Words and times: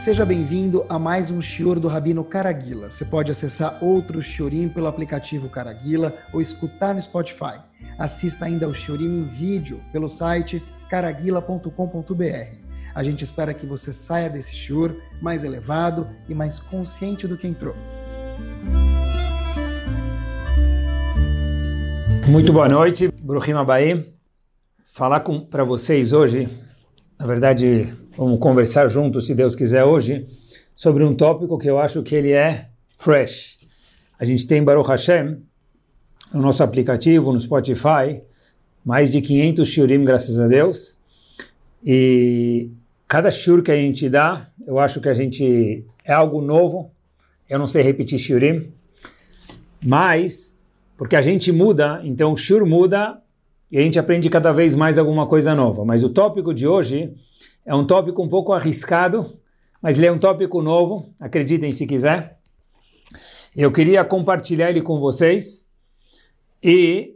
Seja 0.00 0.24
bem-vindo 0.24 0.86
a 0.88 0.98
mais 0.98 1.30
um 1.30 1.42
Shior 1.42 1.78
do 1.78 1.86
Rabino 1.86 2.24
Caraguila. 2.24 2.90
Você 2.90 3.04
pode 3.04 3.30
acessar 3.30 3.84
outro 3.84 4.22
Shiorim 4.22 4.66
pelo 4.66 4.86
aplicativo 4.86 5.46
Caraguila 5.50 6.16
ou 6.32 6.40
escutar 6.40 6.94
no 6.94 7.02
Spotify. 7.02 7.60
Assista 7.98 8.46
ainda 8.46 8.64
ao 8.64 8.72
Shiorim 8.72 9.20
em 9.20 9.28
vídeo 9.28 9.78
pelo 9.92 10.08
site 10.08 10.64
caraguila.com.br. 10.88 12.56
A 12.94 13.04
gente 13.04 13.24
espera 13.24 13.52
que 13.52 13.66
você 13.66 13.92
saia 13.92 14.30
desse 14.30 14.56
Shior 14.56 14.96
mais 15.20 15.44
elevado 15.44 16.08
e 16.26 16.34
mais 16.34 16.58
consciente 16.58 17.28
do 17.28 17.36
que 17.36 17.46
entrou. 17.46 17.74
Muito 22.26 22.54
boa 22.54 22.70
noite, 22.70 23.12
Bruhim 23.22 23.52
Abaí. 23.52 24.02
Falar 24.82 25.20
para 25.50 25.62
vocês 25.62 26.14
hoje, 26.14 26.48
na 27.18 27.26
verdade, 27.26 27.92
vamos 28.16 28.38
conversar 28.38 28.88
juntos, 28.88 29.26
se 29.26 29.34
Deus 29.34 29.54
quiser, 29.54 29.84
hoje, 29.84 30.26
sobre 30.74 31.04
um 31.04 31.14
tópico 31.14 31.58
que 31.58 31.68
eu 31.68 31.78
acho 31.78 32.02
que 32.02 32.14
ele 32.14 32.32
é 32.32 32.68
fresh. 32.96 33.58
A 34.18 34.24
gente 34.24 34.46
tem 34.46 34.62
Baruch 34.62 34.88
Hashem, 34.88 35.38
no 36.32 36.42
nosso 36.42 36.62
aplicativo, 36.62 37.32
no 37.32 37.40
Spotify, 37.40 38.20
mais 38.84 39.10
de 39.10 39.20
500 39.20 39.66
shurim, 39.68 40.04
graças 40.04 40.38
a 40.38 40.46
Deus. 40.46 40.98
E 41.84 42.70
cada 43.08 43.30
shur 43.30 43.62
que 43.62 43.70
a 43.70 43.76
gente 43.76 44.08
dá, 44.08 44.48
eu 44.66 44.78
acho 44.78 45.00
que 45.00 45.08
a 45.08 45.14
gente 45.14 45.84
é 46.04 46.12
algo 46.12 46.40
novo. 46.40 46.90
Eu 47.48 47.58
não 47.58 47.66
sei 47.66 47.82
repetir 47.82 48.18
shurim, 48.18 48.72
mas 49.82 50.60
porque 50.96 51.16
a 51.16 51.22
gente 51.22 51.50
muda, 51.50 52.00
então 52.04 52.32
o 52.32 52.36
shur 52.36 52.66
muda 52.66 53.20
e 53.72 53.78
a 53.78 53.82
gente 53.82 53.98
aprende 53.98 54.28
cada 54.28 54.52
vez 54.52 54.74
mais 54.74 54.98
alguma 54.98 55.26
coisa 55.26 55.54
nova. 55.54 55.84
Mas 55.84 56.04
o 56.04 56.10
tópico 56.10 56.52
de 56.52 56.66
hoje 56.66 57.12
é 57.64 57.74
um 57.74 57.84
tópico 57.84 58.22
um 58.22 58.28
pouco 58.28 58.52
arriscado, 58.52 59.24
mas 59.80 59.98
ele 59.98 60.06
é 60.06 60.12
um 60.12 60.18
tópico 60.18 60.62
novo, 60.62 61.06
acreditem 61.20 61.72
se 61.72 61.86
quiser. 61.86 62.38
Eu 63.54 63.72
queria 63.72 64.04
compartilhar 64.04 64.70
ele 64.70 64.82
com 64.82 64.98
vocês 65.00 65.68
e, 66.62 67.14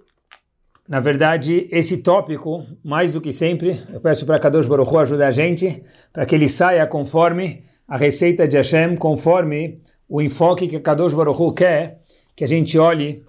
na 0.88 1.00
verdade, 1.00 1.68
esse 1.70 2.02
tópico, 2.02 2.64
mais 2.82 3.12
do 3.12 3.20
que 3.20 3.32
sempre, 3.32 3.78
eu 3.92 4.00
peço 4.00 4.26
para 4.26 4.38
Kadosh 4.38 4.66
Baruch 4.66 4.92
Hu 4.92 4.98
ajudar 4.98 5.28
a 5.28 5.30
gente, 5.30 5.82
para 6.12 6.26
que 6.26 6.34
ele 6.34 6.48
saia 6.48 6.86
conforme 6.86 7.62
a 7.86 7.96
receita 7.96 8.48
de 8.48 8.56
Hashem, 8.56 8.96
conforme 8.96 9.80
o 10.08 10.20
enfoque 10.20 10.66
que 10.66 10.80
Kadosh 10.80 11.14
Baruch 11.14 11.40
Hu 11.40 11.52
quer 11.52 12.00
que 12.34 12.44
a 12.44 12.48
gente 12.48 12.78
olhe 12.78 13.24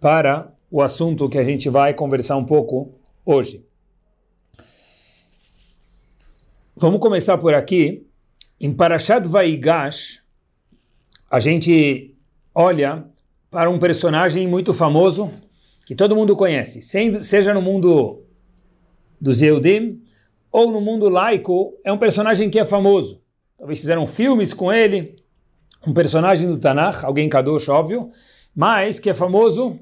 para 0.00 0.52
o 0.70 0.80
assunto 0.80 1.28
que 1.28 1.38
a 1.38 1.44
gente 1.44 1.68
vai 1.68 1.92
conversar 1.92 2.36
um 2.36 2.44
pouco 2.44 2.94
hoje. 3.26 3.64
Vamos 6.82 6.98
começar 6.98 7.38
por 7.38 7.54
aqui. 7.54 8.08
Em 8.60 8.72
Parashat 8.74 9.28
Vaigash, 9.28 10.20
a 11.30 11.38
gente 11.38 12.16
olha 12.52 13.04
para 13.52 13.70
um 13.70 13.78
personagem 13.78 14.48
muito 14.48 14.72
famoso 14.72 15.30
que 15.86 15.94
todo 15.94 16.16
mundo 16.16 16.34
conhece, 16.34 16.82
seja 16.82 17.54
no 17.54 17.62
mundo 17.62 18.24
dos 19.20 19.44
Eudim 19.44 20.02
ou 20.50 20.72
no 20.72 20.80
mundo 20.80 21.08
laico, 21.08 21.72
é 21.84 21.92
um 21.92 21.98
personagem 21.98 22.50
que 22.50 22.58
é 22.58 22.64
famoso. 22.64 23.22
Talvez 23.56 23.78
fizeram 23.78 24.04
filmes 24.04 24.52
com 24.52 24.72
ele, 24.72 25.14
um 25.86 25.94
personagem 25.94 26.48
do 26.48 26.58
Tanakh, 26.58 27.04
alguém 27.04 27.28
Kadosh, 27.28 27.68
óbvio, 27.68 28.10
mas 28.52 28.98
que 28.98 29.08
é 29.08 29.14
famoso 29.14 29.78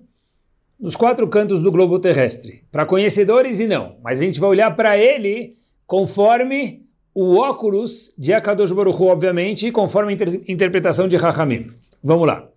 nos 0.78 0.96
quatro 0.96 1.26
cantos 1.28 1.62
do 1.62 1.72
globo 1.72 1.98
terrestre. 1.98 2.62
Para 2.70 2.84
conhecedores 2.84 3.58
e 3.58 3.66
não, 3.66 3.96
mas 4.04 4.20
a 4.20 4.22
gente 4.22 4.38
vai 4.38 4.50
olhar 4.50 4.76
para 4.76 4.98
ele 4.98 5.54
conforme 5.86 6.89
o 7.14 7.36
óculos 7.36 8.14
de 8.16 8.32
Akadosh 8.32 8.72
Baruch 8.72 9.00
Hu, 9.00 9.06
obviamente, 9.06 9.70
conforme 9.72 10.12
a 10.12 10.14
inter 10.14 10.42
interpretação 10.48 11.08
de 11.08 11.16
Rahamim. 11.16 11.66
Vamos 12.02 12.26
lá. 12.26 12.48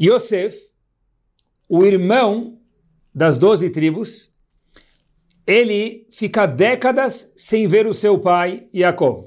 Yosef, 0.00 0.56
o 1.68 1.84
irmão 1.84 2.58
das 3.14 3.38
doze 3.38 3.70
tribos, 3.70 4.32
ele 5.46 6.06
fica 6.10 6.46
décadas 6.46 7.34
sem 7.36 7.66
ver 7.66 7.86
o 7.86 7.94
seu 7.94 8.18
pai 8.18 8.66
Yaakov. 8.74 9.20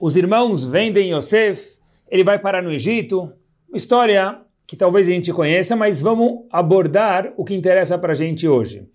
Os 0.00 0.16
irmãos 0.16 0.64
vendem 0.64 1.12
Yosef, 1.14 1.78
ele 2.10 2.24
vai 2.24 2.38
parar 2.38 2.62
no 2.62 2.72
Egito, 2.72 3.32
uma 3.68 3.76
história 3.76 4.40
que 4.66 4.76
talvez 4.76 5.08
a 5.08 5.12
gente 5.12 5.32
conheça, 5.32 5.76
mas 5.76 6.00
vamos 6.00 6.46
abordar 6.50 7.32
o 7.36 7.44
que 7.44 7.54
interessa 7.54 7.98
para 7.98 8.12
a 8.12 8.16
gente 8.16 8.48
hoje. 8.48 8.88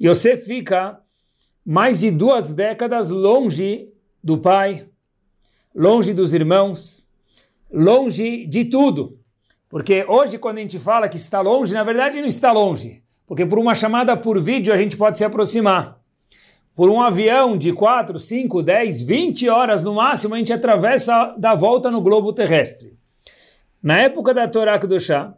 Yosef 0.00 0.44
fica 0.44 1.00
mais 1.66 1.98
de 1.98 2.12
duas 2.12 2.54
décadas 2.54 3.10
longe 3.10 3.88
do 4.22 4.38
pai, 4.38 4.86
longe 5.74 6.14
dos 6.14 6.32
irmãos, 6.32 7.04
longe 7.68 8.46
de 8.46 8.66
tudo. 8.66 9.18
Porque 9.68 10.04
hoje, 10.08 10.38
quando 10.38 10.58
a 10.58 10.60
gente 10.60 10.78
fala 10.78 11.08
que 11.08 11.16
está 11.16 11.40
longe, 11.40 11.74
na 11.74 11.82
verdade 11.82 12.20
não 12.20 12.28
está 12.28 12.52
longe. 12.52 13.02
Porque 13.26 13.44
por 13.44 13.58
uma 13.58 13.74
chamada 13.74 14.16
por 14.16 14.40
vídeo 14.40 14.72
a 14.72 14.76
gente 14.76 14.96
pode 14.96 15.18
se 15.18 15.24
aproximar. 15.24 16.00
Por 16.72 16.88
um 16.88 17.00
avião 17.00 17.56
de 17.56 17.72
4, 17.72 18.16
5, 18.16 18.62
10, 18.62 19.02
20 19.02 19.48
horas 19.48 19.82
no 19.82 19.94
máximo, 19.94 20.36
a 20.36 20.38
gente 20.38 20.52
atravessa 20.52 21.34
da 21.36 21.56
volta 21.56 21.90
no 21.90 22.00
globo 22.00 22.32
terrestre. 22.32 22.96
Na 23.82 23.98
época 23.98 24.32
da 24.32 24.46
Torá 24.46 24.78
Kedoshá, 24.78 25.34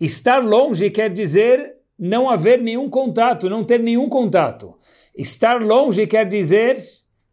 estar 0.00 0.38
longe 0.38 0.88
quer 0.90 1.12
dizer 1.12 1.74
não 1.98 2.30
haver 2.30 2.62
nenhum 2.62 2.88
contato, 2.88 3.50
não 3.50 3.62
ter 3.62 3.80
nenhum 3.80 4.08
contato. 4.08 4.74
Estar 5.16 5.62
longe 5.62 6.06
quer 6.06 6.26
dizer, 6.26 6.82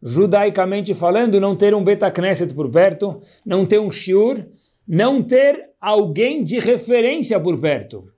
judaicamente 0.02 0.94
falando, 0.94 1.40
não 1.40 1.56
ter 1.56 1.74
um 1.74 1.84
Betacneset 1.84 2.52
por 2.54 2.70
perto, 2.70 3.20
não 3.44 3.64
ter 3.64 3.78
um 3.78 3.90
shiur, 3.90 4.44
não 4.86 5.22
ter 5.22 5.70
alguém 5.80 6.44
de 6.44 6.58
referência 6.58 7.38
por 7.38 7.58
perto. 7.58 8.10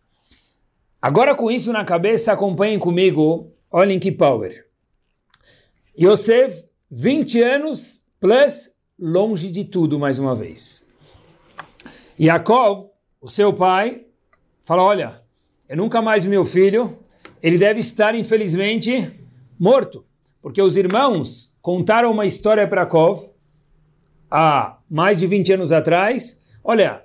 Agora 1.00 1.34
com 1.34 1.50
isso 1.50 1.72
na 1.72 1.84
cabeça, 1.84 2.32
acompanhem 2.32 2.78
comigo, 2.78 3.52
olhem 3.70 3.98
que 3.98 4.12
power. 4.12 4.66
Yosef, 5.98 6.68
20 6.90 7.42
anos, 7.42 8.02
plus 8.20 8.76
longe 8.98 9.50
de 9.50 9.64
tudo 9.64 9.98
mais 9.98 10.18
uma 10.18 10.34
vez. 10.34 10.88
Yaakov, 12.18 12.90
o 13.20 13.28
seu 13.28 13.52
pai, 13.52 14.06
fala: 14.62 14.82
Olha, 14.82 15.22
eu 15.68 15.76
nunca 15.76 16.02
mais 16.02 16.24
meu 16.24 16.44
filho, 16.44 16.98
ele 17.42 17.56
deve 17.56 17.80
estar, 17.80 18.14
infelizmente, 18.14 19.19
morto. 19.60 20.06
Porque 20.40 20.62
os 20.62 20.78
irmãos 20.78 21.54
contaram 21.60 22.10
uma 22.10 22.24
história 22.24 22.66
para 22.66 22.80
Yaakov 22.80 23.34
há 24.30 24.78
mais 24.88 25.18
de 25.20 25.26
20 25.26 25.52
anos 25.52 25.70
atrás. 25.70 26.46
Olha, 26.64 27.04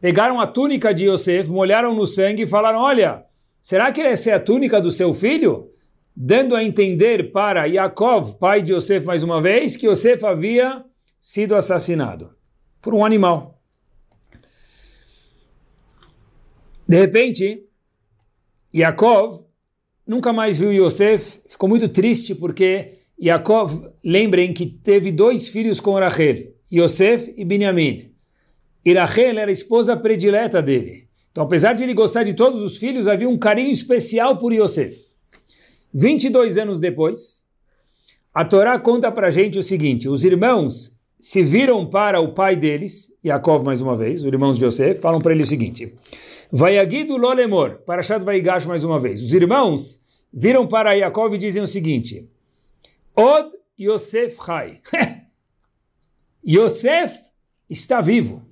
pegaram 0.00 0.40
a 0.40 0.46
túnica 0.46 0.94
de 0.94 1.06
Yosef, 1.06 1.50
molharam 1.50 1.94
no 1.94 2.06
sangue 2.06 2.44
e 2.44 2.46
falaram: 2.46 2.78
Olha, 2.78 3.26
será 3.60 3.92
que 3.92 4.00
essa 4.00 4.30
é 4.30 4.34
a 4.34 4.40
túnica 4.40 4.80
do 4.80 4.90
seu 4.90 5.12
filho? 5.12 5.68
Dando 6.14 6.56
a 6.56 6.64
entender 6.64 7.30
para 7.32 7.66
Yaakov, 7.66 8.38
pai 8.38 8.62
de 8.62 8.72
Yosef, 8.72 9.06
mais 9.06 9.22
uma 9.22 9.40
vez, 9.40 9.76
que 9.76 9.86
Yosef 9.86 10.24
havia 10.24 10.84
sido 11.20 11.54
assassinado 11.54 12.34
por 12.80 12.94
um 12.94 13.04
animal. 13.04 13.58
De 16.86 16.98
repente, 16.98 17.66
Yaakov 18.74 19.46
nunca 20.06 20.32
mais 20.32 20.56
viu 20.56 20.72
Yosef, 20.72 21.40
ficou 21.46 21.68
muito 21.68 21.88
triste 21.88 22.34
porque 22.34 22.98
Yaakov, 23.20 23.90
lembrem 24.04 24.52
que 24.52 24.66
teve 24.66 25.12
dois 25.12 25.48
filhos 25.48 25.80
com 25.80 25.92
Rachel, 25.92 26.52
Yosef 26.72 27.32
e 27.36 27.44
Benjamin. 27.44 28.10
E 28.84 28.92
Rachel 28.94 29.38
era 29.38 29.50
a 29.50 29.52
esposa 29.52 29.96
predileta 29.96 30.60
dele. 30.60 31.08
Então, 31.30 31.44
apesar 31.44 31.72
de 31.72 31.84
ele 31.84 31.94
gostar 31.94 32.24
de 32.24 32.34
todos 32.34 32.62
os 32.62 32.76
filhos, 32.76 33.08
havia 33.08 33.28
um 33.28 33.38
carinho 33.38 33.70
especial 33.70 34.38
por 34.38 34.52
Yosef. 34.52 35.12
22 35.94 36.58
anos 36.58 36.80
depois, 36.80 37.42
a 38.34 38.44
Torá 38.44 38.78
conta 38.78 39.10
para 39.10 39.30
gente 39.30 39.58
o 39.58 39.62
seguinte: 39.62 40.08
os 40.08 40.24
irmãos 40.24 40.98
se 41.20 41.42
viram 41.42 41.86
para 41.86 42.20
o 42.20 42.34
pai 42.34 42.56
deles, 42.56 43.16
Yaakov 43.24 43.64
mais 43.64 43.80
uma 43.80 43.96
vez, 43.96 44.20
os 44.20 44.26
irmãos 44.26 44.58
de 44.58 44.64
Yosef, 44.64 45.00
falam 45.00 45.20
para 45.20 45.32
ele 45.32 45.44
o 45.44 45.46
seguinte: 45.46 45.94
Vaiagidu 46.54 47.16
lolemor, 47.16 47.78
Parashat 47.86 48.22
Vaigash 48.22 48.66
mais 48.66 48.84
uma 48.84 49.00
vez. 49.00 49.22
Os 49.22 49.32
irmãos 49.32 50.04
viram 50.30 50.66
para 50.66 50.92
Yaakov 50.92 51.34
e 51.34 51.38
dizem 51.38 51.62
o 51.62 51.66
seguinte: 51.66 52.28
Od 53.16 53.50
Yosef 53.80 54.36
Chai. 54.44 54.78
Yosef 56.46 57.14
está 57.70 58.02
vivo. 58.02 58.42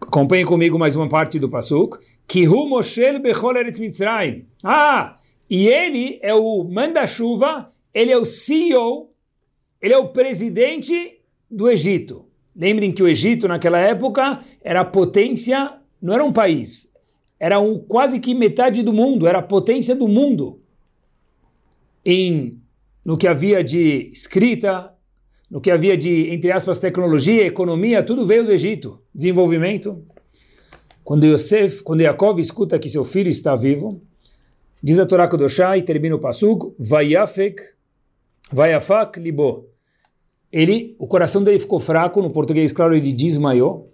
Acompanhe 0.00 0.44
comigo 0.44 0.76
mais 0.76 0.96
uma 0.96 1.08
parte 1.08 1.38
do 1.38 1.48
Pasuk. 1.48 1.98
Kihu 2.26 2.68
Moshel 2.68 3.20
Bechol 3.20 3.56
Eretz 3.56 3.78
Mitzrayim. 3.78 4.48
Ah, 4.64 5.20
e 5.48 5.68
ele 5.68 6.18
é 6.20 6.34
o 6.34 6.64
manda-chuva, 6.64 7.72
ele 7.94 8.10
é 8.10 8.18
o 8.18 8.24
CEO, 8.24 9.12
ele 9.80 9.94
é 9.94 9.98
o 9.98 10.08
presidente 10.08 11.20
do 11.48 11.70
Egito. 11.70 12.26
Lembrem 12.56 12.90
que 12.90 13.04
o 13.04 13.08
Egito, 13.08 13.46
naquela 13.46 13.78
época, 13.78 14.40
era 14.60 14.80
a 14.80 14.84
potência 14.84 15.77
não 16.00 16.14
era 16.14 16.24
um 16.24 16.32
país, 16.32 16.92
era 17.38 17.60
um, 17.60 17.78
quase 17.78 18.20
que 18.20 18.34
metade 18.34 18.82
do 18.82 18.92
mundo, 18.92 19.26
era 19.26 19.38
a 19.38 19.42
potência 19.42 19.94
do 19.94 20.08
mundo 20.08 20.60
em 22.04 22.60
no 23.04 23.16
que 23.16 23.26
havia 23.26 23.64
de 23.64 24.10
escrita, 24.12 24.92
no 25.50 25.60
que 25.60 25.70
havia 25.70 25.96
de, 25.96 26.30
entre 26.30 26.52
aspas, 26.52 26.78
tecnologia, 26.78 27.46
economia, 27.46 28.02
tudo 28.02 28.26
veio 28.26 28.44
do 28.44 28.52
Egito, 28.52 29.00
desenvolvimento. 29.14 30.04
Quando 31.02 31.24
Yosef, 31.24 31.82
quando 31.82 32.02
Yaakov 32.02 32.38
escuta 32.38 32.78
que 32.78 32.88
seu 32.88 33.04
filho 33.04 33.30
está 33.30 33.56
vivo, 33.56 34.02
diz 34.82 35.00
a 35.00 35.06
Torá 35.06 35.26
Kodoshá 35.26 35.78
e 35.78 35.82
termina 35.82 36.16
o 36.16 36.18
pasuk, 36.18 36.74
Vayafek, 36.78 37.62
Vayafak 38.52 39.18
libo. 39.18 39.68
Ele, 40.52 40.94
o 40.98 41.06
coração 41.06 41.42
dele 41.42 41.58
ficou 41.58 41.78
fraco, 41.78 42.20
no 42.20 42.30
português, 42.30 42.72
claro, 42.72 42.94
ele 42.94 43.12
desmaiou. 43.12 43.90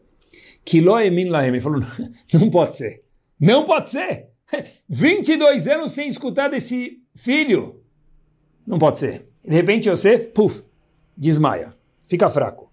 Kilo 0.65 0.99
emin 0.99 1.29
lahem. 1.29 1.49
Ele 1.49 1.61
falou, 1.61 1.81
não 2.33 2.51
pode 2.51 2.77
ser. 2.77 3.05
Não 3.39 3.65
pode 3.65 3.91
ser. 3.91 4.29
22 4.89 5.69
anos 5.69 5.93
sem 5.93 6.09
escutar 6.09 6.49
desse 6.49 7.03
filho. 7.15 7.83
Não 8.67 8.79
pode 8.79 8.99
ser. 8.99 9.29
De 9.45 9.55
repente, 9.55 9.89
Yosef, 9.89 10.29
puf, 10.29 10.63
desmaia. 11.17 11.71
Fica 12.07 12.29
fraco. 12.29 12.71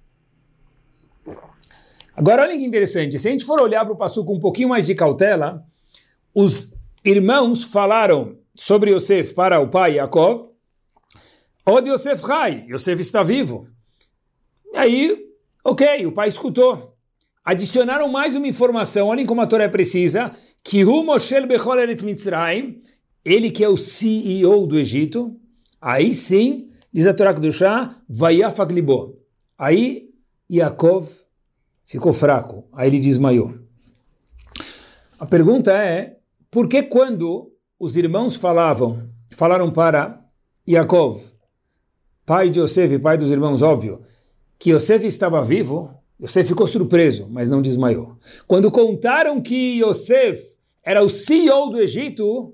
Agora, 2.15 2.43
olha 2.43 2.57
que 2.57 2.63
interessante. 2.63 3.17
Se 3.17 3.27
a 3.27 3.31
gente 3.31 3.45
for 3.45 3.59
olhar 3.59 3.83
para 3.83 3.93
o 3.93 3.97
passo 3.97 4.23
com 4.25 4.35
um 4.35 4.39
pouquinho 4.39 4.69
mais 4.69 4.85
de 4.85 4.95
cautela, 4.95 5.65
os 6.33 6.75
irmãos 7.03 7.63
falaram 7.63 8.37
sobre 8.55 8.91
Yosef 8.91 9.33
para 9.33 9.59
o 9.59 9.69
pai 9.69 9.95
Yaakov. 9.95 10.51
Od 11.65 11.89
Yosef 11.89 12.23
Rai, 12.23 12.65
Yosef 12.69 13.01
está 13.01 13.23
vivo. 13.23 13.67
Aí, 14.75 15.17
ok, 15.63 16.05
o 16.05 16.11
pai 16.11 16.27
escutou. 16.27 16.90
Adicionaram 17.43 18.07
mais 18.07 18.35
uma 18.35 18.47
informação, 18.47 19.07
olhem 19.07 19.25
como 19.25 19.41
a 19.41 19.47
Torá 19.47 19.63
é 19.63 19.67
precisa, 19.67 20.31
que 20.63 20.85
Hu 20.85 21.03
Moshel 21.03 21.47
Bechol 21.47 21.79
Eretz 21.79 22.03
Mitzrayim, 22.03 22.79
ele 23.25 23.49
que 23.49 23.63
é 23.63 23.67
o 23.67 23.75
CEO 23.75 24.67
do 24.67 24.77
Egito, 24.77 25.35
aí 25.81 26.13
sim, 26.13 26.69
diz 26.93 27.07
a 27.07 27.13
Torá 27.15 27.33
Kedushá, 27.33 27.95
Vayafak 28.07 28.71
Libo. 28.71 29.17
Aí 29.57 30.11
Yaakov 30.51 31.09
ficou 31.83 32.13
fraco, 32.13 32.67
aí 32.71 32.87
ele 32.89 32.99
desmaiou. 32.99 33.51
A 35.19 35.25
pergunta 35.25 35.73
é, 35.73 36.17
por 36.51 36.67
que 36.67 36.83
quando 36.83 37.51
os 37.79 37.97
irmãos 37.97 38.35
falavam, 38.35 39.09
falaram 39.31 39.71
para 39.71 40.19
Yaakov, 40.69 41.23
pai 42.23 42.51
de 42.51 42.59
Yosef, 42.59 42.99
pai 42.99 43.17
dos 43.17 43.31
irmãos, 43.31 43.63
óbvio, 43.63 44.01
que 44.59 44.71
Yosef 44.71 45.07
estava 45.07 45.43
vivo, 45.43 46.00
Yosef 46.21 46.49
ficou 46.49 46.67
surpreso, 46.67 47.27
mas 47.29 47.49
não 47.49 47.61
desmaiou. 47.61 48.15
Quando 48.47 48.71
contaram 48.71 49.41
que 49.41 49.81
Yosef 49.81 50.39
era 50.83 51.03
o 51.03 51.09
CEO 51.09 51.69
do 51.69 51.79
Egito, 51.79 52.53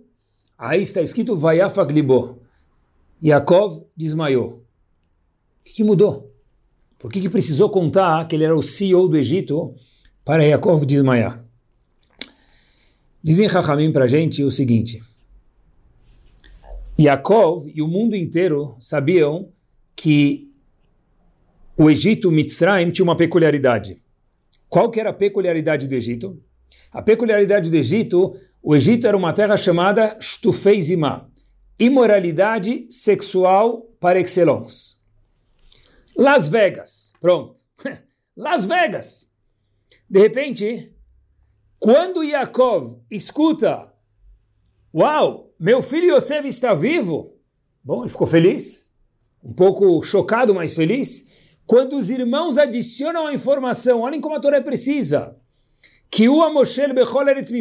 aí 0.58 0.82
está 0.82 1.02
escrito 1.02 1.36
Vayafak 1.36 1.92
libo. 1.92 2.40
Yaakov 3.22 3.84
desmaiou. 3.96 4.48
O 4.50 5.64
que, 5.66 5.74
que 5.74 5.84
mudou? 5.84 6.34
Por 6.98 7.12
que, 7.12 7.20
que 7.20 7.30
precisou 7.30 7.70
contar 7.70 8.26
que 8.28 8.36
ele 8.36 8.46
era 8.46 8.56
o 8.56 8.64
CEO 8.64 9.08
do 9.10 9.18
Egito 9.18 9.76
para 10.24 10.44
Yaakov 10.44 10.86
desmaiar? 10.86 11.44
Dizem 13.22 13.48
Rahamim 13.48 13.92
para 13.92 14.06
a 14.06 14.08
gente 14.08 14.44
o 14.44 14.52
seguinte: 14.52 15.02
Yaakov 16.98 17.70
e 17.74 17.82
o 17.82 17.88
mundo 17.88 18.16
inteiro 18.16 18.78
sabiam 18.80 19.50
que 19.96 20.47
o 21.78 21.90
Egito, 21.90 22.32
Mitzrayim, 22.32 22.90
tinha 22.90 23.04
uma 23.04 23.16
peculiaridade. 23.16 24.02
Qual 24.68 24.90
que 24.90 25.00
era 25.00 25.12
a 25.12 25.14
peculiaridade 25.14 25.88
do 25.88 25.94
Egito? 25.94 26.42
A 26.92 27.02
peculiaridade 27.02 27.70
do 27.70 27.76
Egito, 27.76 28.36
o 28.62 28.76
Egito 28.76 29.08
era 29.08 29.16
uma 29.16 29.32
terra 29.32 29.56
chamada 29.56 30.18
Shtufeizimá, 30.20 31.30
imoralidade 31.80 32.88
sexual 32.90 33.82
par 34.00 34.18
excellence. 34.18 34.98
Las 36.18 36.50
Vegas, 36.50 37.14
pronto. 37.22 37.60
Las 38.36 38.66
Vegas. 38.66 39.30
De 40.10 40.20
repente, 40.20 40.92
quando 41.78 42.24
Yaakov 42.24 43.04
escuta, 43.12 43.94
uau, 44.92 45.54
meu 45.60 45.82
filho 45.82 46.16
Yosef 46.16 46.48
está 46.48 46.74
vivo, 46.74 47.36
bom, 47.84 48.02
ele 48.02 48.10
ficou 48.10 48.26
feliz, 48.26 48.92
um 49.44 49.54
pouco 49.54 50.02
chocado, 50.02 50.56
mas 50.56 50.74
feliz. 50.74 51.28
Quando 51.68 51.98
os 51.98 52.10
irmãos 52.10 52.58
adicionam 52.58 53.28
a 53.28 53.34
informação, 53.34 54.00
olhem 54.00 54.22
como 54.22 54.36
a 54.36 54.40
Torá 54.40 54.56
é 54.56 54.62
precisa, 54.62 55.36
que 56.10 56.30
o 56.30 56.42
Amoshel 56.42 56.94
Bechol 56.94 57.28
Eretz 57.28 57.52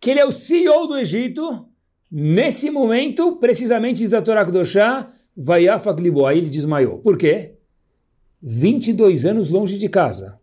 que 0.00 0.10
ele 0.10 0.20
é 0.20 0.24
o 0.24 0.32
CEO 0.32 0.86
do 0.86 0.96
Egito, 0.96 1.68
nesse 2.10 2.70
momento, 2.70 3.36
precisamente 3.36 3.98
diz 3.98 4.14
a 4.14 4.22
Torá 4.22 4.46
Kedoshá, 4.46 5.12
Vayafak 5.36 6.00
Libo, 6.00 6.24
aí 6.24 6.38
ele 6.38 6.48
desmaiou. 6.48 7.00
Por 7.00 7.18
quê? 7.18 7.56
22 8.42 9.26
anos 9.26 9.50
longe 9.50 9.76
de 9.76 9.90
casa, 9.90 10.40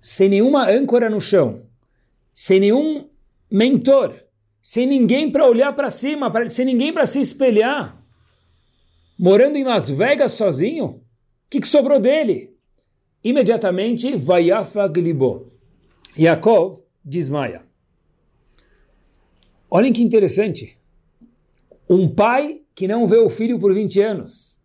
sem 0.00 0.28
nenhuma 0.28 0.70
âncora 0.70 1.10
no 1.10 1.20
chão, 1.20 1.62
sem 2.32 2.60
nenhum 2.60 3.08
mentor, 3.50 4.14
sem 4.62 4.86
ninguém 4.86 5.32
para 5.32 5.48
olhar 5.48 5.72
para 5.72 5.90
cima, 5.90 6.32
sem 6.48 6.64
ninguém 6.64 6.92
para 6.92 7.06
se 7.06 7.18
espelhar, 7.18 8.00
morando 9.18 9.56
em 9.56 9.64
Las 9.64 9.90
Vegas 9.90 10.32
sozinho, 10.32 11.02
que, 11.50 11.60
que, 11.60 11.68
sobrou 11.68 11.98
dele? 11.98 12.54
Imediatamente, 13.22 14.16
Vayafak 14.16 15.00
Libo. 15.00 15.52
Yaakov 16.18 16.82
desmaia. 17.04 17.62
Olhem 19.70 19.92
que 19.92 20.02
interessante. 20.02 20.78
Um 21.88 22.08
pai 22.08 22.60
que 22.74 22.88
não 22.88 23.06
vê 23.06 23.18
o 23.18 23.28
filho 23.28 23.58
por 23.58 23.72
20 23.72 24.00
anos. 24.00 24.58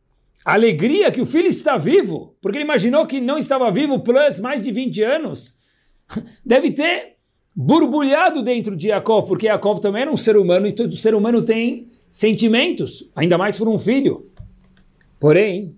A 0.45 0.53
alegria 0.53 1.11
que 1.11 1.21
o 1.21 1.25
filho 1.25 1.47
está 1.47 1.77
vivo, 1.77 2.35
porque 2.41 2.57
ele 2.57 2.65
imaginou 2.65 3.05
que 3.05 3.21
não 3.21 3.37
estava 3.37 3.71
vivo 3.71 3.99
plus 3.99 4.39
mais 4.39 4.61
de 4.61 4.71
20 4.71 5.01
anos. 5.01 5.55
Deve 6.45 6.71
ter 6.71 7.15
borbulhado 7.55 8.41
dentro 8.41 8.75
de 8.75 8.89
Yaakov, 8.89 9.27
porque 9.27 9.47
Yaakov 9.47 9.79
também 9.79 10.01
era 10.01 10.11
um 10.11 10.17
ser 10.17 10.35
humano 10.35 10.67
e 10.67 10.71
todo 10.71 10.95
ser 10.95 11.15
humano 11.15 11.41
tem 11.41 11.87
sentimentos, 12.09 13.09
ainda 13.15 13.37
mais 13.37 13.57
por 13.57 13.67
um 13.67 13.77
filho. 13.77 14.29
Porém, 15.19 15.75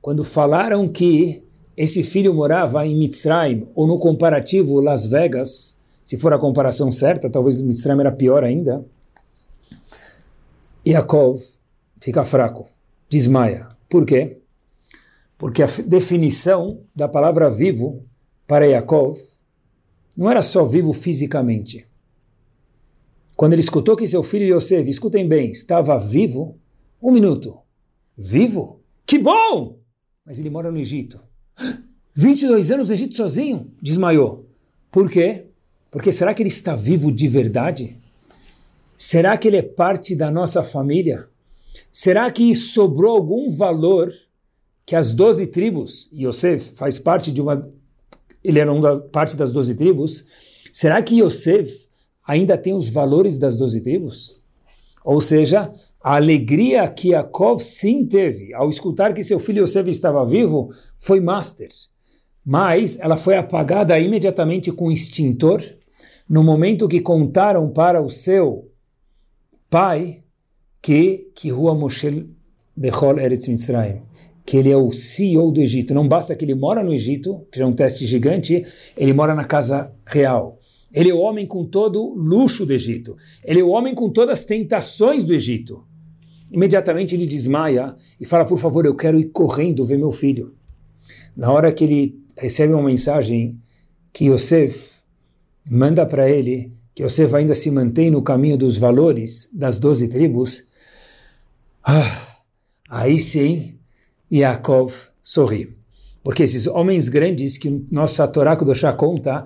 quando 0.00 0.24
falaram 0.24 0.88
que 0.88 1.42
esse 1.76 2.02
filho 2.02 2.34
morava 2.34 2.86
em 2.86 2.96
Mitzrayim, 2.96 3.68
ou 3.74 3.86
no 3.86 3.98
comparativo 3.98 4.80
Las 4.80 5.06
Vegas, 5.06 5.80
se 6.04 6.18
for 6.18 6.32
a 6.32 6.38
comparação 6.38 6.90
certa, 6.90 7.30
talvez 7.30 7.60
Mitzrayim 7.62 8.00
era 8.00 8.12
pior 8.12 8.44
ainda, 8.44 8.84
Yaakov 10.86 11.38
fica 12.00 12.24
fraco, 12.24 12.66
desmaia. 13.08 13.68
Por 13.88 14.06
quê? 14.06 14.38
Porque 15.36 15.62
a 15.62 15.66
definição 15.86 16.80
da 16.94 17.08
palavra 17.08 17.50
vivo 17.50 18.04
para 18.46 18.66
Yaakov 18.66 19.18
não 20.16 20.30
era 20.30 20.42
só 20.42 20.64
vivo 20.64 20.92
fisicamente. 20.92 21.86
Quando 23.36 23.54
ele 23.54 23.62
escutou 23.62 23.96
que 23.96 24.06
seu 24.06 24.22
filho 24.22 24.56
Yosef, 24.56 24.88
escutem 24.88 25.26
bem, 25.26 25.50
estava 25.50 25.98
vivo, 25.98 26.58
um 27.02 27.10
minuto, 27.10 27.58
vivo? 28.16 28.80
Que 29.06 29.18
bom! 29.18 29.79
Mas 30.24 30.38
ele 30.38 30.50
mora 30.50 30.70
no 30.70 30.78
Egito. 30.78 31.20
22 32.14 32.70
anos 32.70 32.88
no 32.88 32.94
Egito 32.94 33.14
sozinho? 33.14 33.72
Desmaiou. 33.80 34.46
Por 34.90 35.10
quê? 35.10 35.46
Porque 35.90 36.12
será 36.12 36.34
que 36.34 36.42
ele 36.42 36.48
está 36.48 36.74
vivo 36.76 37.10
de 37.10 37.28
verdade? 37.28 37.96
Será 38.96 39.36
que 39.36 39.48
ele 39.48 39.56
é 39.56 39.62
parte 39.62 40.14
da 40.14 40.30
nossa 40.30 40.62
família? 40.62 41.28
Será 41.92 42.30
que 42.30 42.54
sobrou 42.54 43.16
algum 43.16 43.50
valor 43.50 44.12
que 44.86 44.96
as 44.96 45.12
doze 45.12 45.46
tribos, 45.46 46.08
e 46.12 46.26
Yosef 46.26 46.74
faz 46.74 46.98
parte 46.98 47.30
de 47.30 47.40
uma, 47.40 47.62
ele 48.42 48.58
era 48.58 48.72
uma 48.72 49.00
parte 49.00 49.36
das 49.36 49.52
doze 49.52 49.74
tribos, 49.74 50.26
será 50.72 51.00
que 51.00 51.20
Yosef 51.20 51.88
ainda 52.26 52.58
tem 52.58 52.74
os 52.74 52.88
valores 52.88 53.38
das 53.38 53.56
doze 53.56 53.80
tribos? 53.80 54.40
Ou 55.04 55.20
seja, 55.20 55.72
a 56.02 56.16
alegria 56.16 56.88
que 56.88 57.10
Yaakov 57.10 57.60
sim 57.60 58.06
teve 58.06 58.54
ao 58.54 58.70
escutar 58.70 59.12
que 59.12 59.22
seu 59.22 59.38
filho 59.38 59.62
Yosef 59.62 59.88
estava 59.90 60.24
vivo 60.24 60.70
foi 60.96 61.20
master. 61.20 61.68
Mas 62.44 62.98
ela 62.98 63.16
foi 63.16 63.36
apagada 63.36 63.98
imediatamente 63.98 64.72
com 64.72 64.90
extintor 64.90 65.62
no 66.28 66.42
momento 66.42 66.88
que 66.88 67.00
contaram 67.00 67.68
para 67.68 68.00
o 68.00 68.08
seu 68.08 68.70
pai 69.68 70.22
que 70.80 71.30
que 71.34 71.50
Rua 71.50 71.74
Moshe 71.74 72.26
Bechol 72.74 73.18
Eretz 73.18 73.46
Mitzrayim, 73.46 74.00
que 74.46 74.56
ele 74.56 74.70
é 74.70 74.76
o 74.76 74.90
CEO 74.90 75.50
do 75.52 75.60
Egito. 75.60 75.92
Não 75.92 76.08
basta 76.08 76.34
que 76.34 76.46
ele 76.46 76.54
mora 76.54 76.82
no 76.82 76.94
Egito, 76.94 77.46
que 77.52 77.60
é 77.60 77.66
um 77.66 77.74
teste 77.74 78.06
gigante, 78.06 78.64
ele 78.96 79.12
mora 79.12 79.34
na 79.34 79.44
casa 79.44 79.92
real. 80.06 80.58
Ele 80.92 81.10
é 81.10 81.14
o 81.14 81.20
homem 81.20 81.46
com 81.46 81.64
todo 81.64 82.02
o 82.02 82.14
luxo 82.14 82.64
do 82.64 82.72
Egito. 82.72 83.16
Ele 83.44 83.60
é 83.60 83.62
o 83.62 83.68
homem 83.68 83.94
com 83.94 84.08
todas 84.08 84.38
as 84.38 84.44
tentações 84.44 85.24
do 85.26 85.34
Egito. 85.34 85.84
Imediatamente 86.50 87.14
ele 87.14 87.26
desmaia 87.26 87.94
e 88.20 88.24
fala: 88.24 88.44
Por 88.44 88.58
favor, 88.58 88.84
eu 88.84 88.94
quero 88.94 89.18
ir 89.18 89.26
correndo 89.26 89.84
ver 89.84 89.98
meu 89.98 90.10
filho. 90.10 90.54
Na 91.36 91.52
hora 91.52 91.72
que 91.72 91.84
ele 91.84 92.20
recebe 92.36 92.72
uma 92.72 92.82
mensagem 92.82 93.60
que 94.12 94.26
Yosef 94.26 95.00
manda 95.70 96.04
para 96.04 96.28
ele, 96.28 96.72
que 96.94 97.02
Yosef 97.02 97.34
ainda 97.36 97.54
se 97.54 97.70
mantém 97.70 98.10
no 98.10 98.22
caminho 98.22 98.56
dos 98.56 98.76
valores 98.76 99.48
das 99.52 99.78
doze 99.78 100.08
tribos, 100.08 100.64
ah, 101.84 102.40
aí 102.88 103.18
sim 103.18 103.78
Yaakov 104.30 104.92
sorri. 105.22 105.76
Porque 106.22 106.42
esses 106.42 106.66
homens 106.66 107.08
grandes 107.08 107.56
que 107.56 107.86
nossa 107.90 108.26
Torá 108.28 108.56
Kudoshá 108.56 108.92
conta 108.92 109.44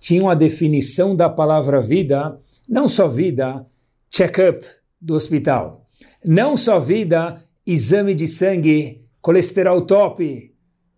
tinham 0.00 0.30
a 0.30 0.34
definição 0.34 1.14
da 1.14 1.28
palavra 1.28 1.80
vida, 1.80 2.38
não 2.68 2.88
só 2.88 3.08
vida, 3.08 3.66
check-up 4.10 4.64
do 5.00 5.14
hospital, 5.14 5.85
não 6.26 6.56
só 6.56 6.80
vida, 6.80 7.40
exame 7.64 8.14
de 8.14 8.26
sangue, 8.26 9.02
colesterol 9.20 9.82
top, 9.86 10.52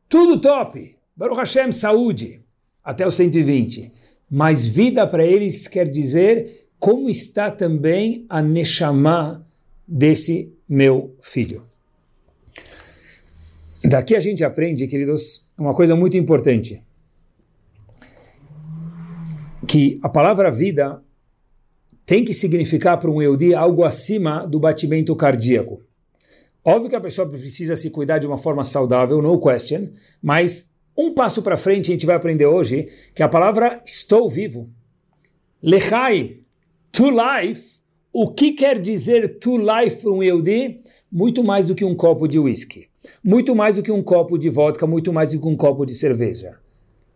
tudo 0.09 0.41
top, 0.41 0.97
Baruch 1.15 1.39
Hashem, 1.39 1.71
saúde, 1.71 2.43
até 2.83 3.07
os 3.07 3.15
120. 3.15 3.93
Mas 4.31 4.65
vida 4.65 5.07
para 5.07 5.25
eles 5.25 5.69
quer 5.69 5.89
dizer 5.89 6.69
como 6.79 7.09
está 7.09 7.51
também 7.51 8.25
a 8.29 8.41
Neshama 8.41 9.47
desse 9.87 10.55
meu 10.69 11.17
filho. 11.21 11.65
Daqui 13.85 14.15
a 14.15 14.21
gente 14.21 14.45
aprende, 14.45 14.87
queridos, 14.87 15.47
uma 15.57 15.75
coisa 15.75 15.97
muito 15.97 16.17
importante. 16.17 16.83
Que 19.67 19.99
a 20.03 20.09
palavra 20.09 20.51
vida 20.51 21.03
tem 22.09 22.25
que 22.25 22.33
significar 22.33 22.99
para 22.99 23.11
um 23.11 23.21
Eudi 23.21 23.55
algo 23.55 23.85
acima 23.85 24.47
do 24.47 24.59
batimento 24.59 25.15
cardíaco. 25.15 25.83
Óbvio 26.65 26.89
que 26.89 26.97
a 26.97 27.01
pessoa 27.03 27.29
precisa 27.29 27.77
se 27.77 27.91
cuidar 27.91 28.17
de 28.17 28.27
uma 28.27 28.39
forma 28.39 28.65
saudável, 28.65 29.21
no 29.21 29.39
question, 29.39 29.91
mas 30.23 30.75
um 30.97 31.13
passo 31.13 31.43
para 31.43 31.59
frente 31.59 31.91
a 31.91 31.93
gente 31.93 32.07
vai 32.07 32.17
aprender 32.17 32.47
hoje 32.47 32.89
que 33.15 33.23
a 33.23 33.29
palavra 33.29 33.83
estou 33.85 34.27
vivo, 34.27 34.71
lechai, 35.63 36.39
to 36.91 37.11
life, 37.11 37.81
o 38.11 38.33
que 38.33 38.53
quer 38.53 38.81
dizer 38.81 39.39
to 39.39 39.59
life 39.59 40.01
para 40.01 40.11
um 40.11 40.23
Yehudi? 40.23 40.81
Muito 41.13 41.45
mais 41.45 41.67
do 41.67 41.75
que 41.75 41.85
um 41.85 41.95
copo 41.95 42.27
de 42.27 42.39
whisky, 42.39 42.89
muito 43.23 43.55
mais 43.55 43.77
do 43.77 43.83
que 43.83 43.93
um 43.93 44.03
copo 44.03 44.39
de 44.39 44.49
vodka, 44.49 44.87
muito 44.87 45.13
mais 45.13 45.33
do 45.33 45.41
que 45.43 45.47
um 45.47 45.57
copo 45.57 45.85
de 45.85 45.95
cerveja. 45.95 46.57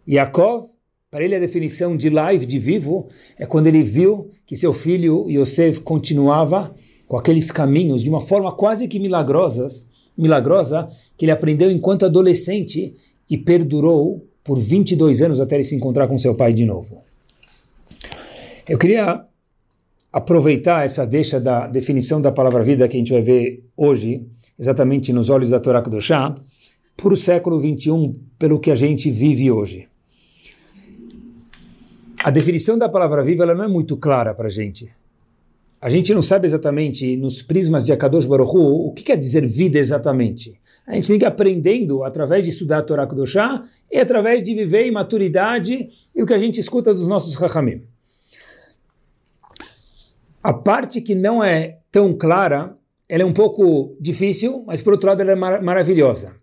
Yaakov, 0.06 0.66
para 1.12 1.26
ele 1.26 1.34
a 1.34 1.38
definição 1.38 1.94
de 1.94 2.08
life, 2.08 2.46
de 2.46 2.58
vivo, 2.58 3.06
é 3.38 3.44
quando 3.44 3.66
ele 3.66 3.82
viu 3.82 4.30
que 4.46 4.56
seu 4.56 4.72
filho 4.72 5.28
Yosef 5.28 5.82
continuava 5.82 6.74
com 7.06 7.18
aqueles 7.18 7.50
caminhos 7.50 8.02
de 8.02 8.08
uma 8.08 8.18
forma 8.20 8.50
quase 8.50 8.88
que 8.88 8.98
milagrosas, 8.98 9.90
milagrosa, 10.16 10.88
que 11.18 11.26
ele 11.26 11.32
aprendeu 11.32 11.70
enquanto 11.70 12.06
adolescente 12.06 12.94
e 13.28 13.36
perdurou 13.36 14.26
por 14.42 14.58
22 14.58 15.20
anos 15.20 15.38
até 15.38 15.56
ele 15.56 15.64
se 15.64 15.76
encontrar 15.76 16.08
com 16.08 16.16
seu 16.16 16.34
pai 16.34 16.54
de 16.54 16.64
novo. 16.64 17.02
Eu 18.66 18.78
queria 18.78 19.22
aproveitar 20.10 20.82
essa 20.82 21.06
deixa 21.06 21.38
da 21.38 21.66
definição 21.66 22.22
da 22.22 22.32
palavra 22.32 22.62
vida 22.62 22.88
que 22.88 22.96
a 22.96 22.98
gente 22.98 23.12
vai 23.12 23.20
ver 23.20 23.62
hoje, 23.76 24.26
exatamente 24.58 25.12
nos 25.12 25.28
olhos 25.28 25.50
da 25.50 25.60
Torá 25.60 25.82
do 25.82 26.00
Chá, 26.00 26.34
para 26.96 27.12
o 27.12 27.16
século 27.18 27.60
21, 27.60 28.14
pelo 28.38 28.58
que 28.58 28.70
a 28.70 28.74
gente 28.74 29.10
vive 29.10 29.50
hoje. 29.50 29.91
A 32.24 32.30
definição 32.30 32.78
da 32.78 32.88
palavra 32.88 33.22
viva 33.24 33.42
ela 33.42 33.54
não 33.54 33.64
é 33.64 33.68
muito 33.68 33.96
clara 33.96 34.32
para 34.32 34.46
a 34.46 34.50
gente. 34.50 34.88
A 35.80 35.90
gente 35.90 36.14
não 36.14 36.22
sabe 36.22 36.46
exatamente, 36.46 37.16
nos 37.16 37.42
prismas 37.42 37.84
de 37.84 37.92
Akadosh 37.92 38.26
Baruch 38.26 38.56
Hu, 38.56 38.86
o 38.86 38.92
que 38.92 39.02
quer 39.02 39.16
dizer 39.16 39.44
vida 39.44 39.76
exatamente. 39.80 40.56
A 40.86 40.94
gente 40.94 41.08
tem 41.08 41.18
que 41.18 41.24
ir 41.24 41.26
aprendendo 41.26 42.04
através 42.04 42.44
de 42.44 42.50
estudar 42.50 42.78
a 42.78 42.82
Torá 42.82 43.04
Kudoshá 43.08 43.64
e 43.90 43.98
através 43.98 44.44
de 44.44 44.54
viver 44.54 44.86
em 44.86 44.92
maturidade 44.92 45.88
e 46.14 46.22
o 46.22 46.26
que 46.26 46.34
a 46.34 46.38
gente 46.38 46.60
escuta 46.60 46.92
dos 46.92 47.08
nossos 47.08 47.34
Chachamim. 47.34 47.82
A 50.44 50.52
parte 50.52 51.00
que 51.00 51.16
não 51.16 51.42
é 51.42 51.78
tão 51.90 52.16
clara, 52.16 52.76
ela 53.08 53.24
é 53.24 53.26
um 53.26 53.32
pouco 53.32 53.96
difícil, 54.00 54.62
mas 54.64 54.80
por 54.80 54.92
outro 54.92 55.08
lado 55.08 55.22
ela 55.22 55.32
é 55.32 55.36
mar 55.36 55.60
maravilhosa. 55.60 56.36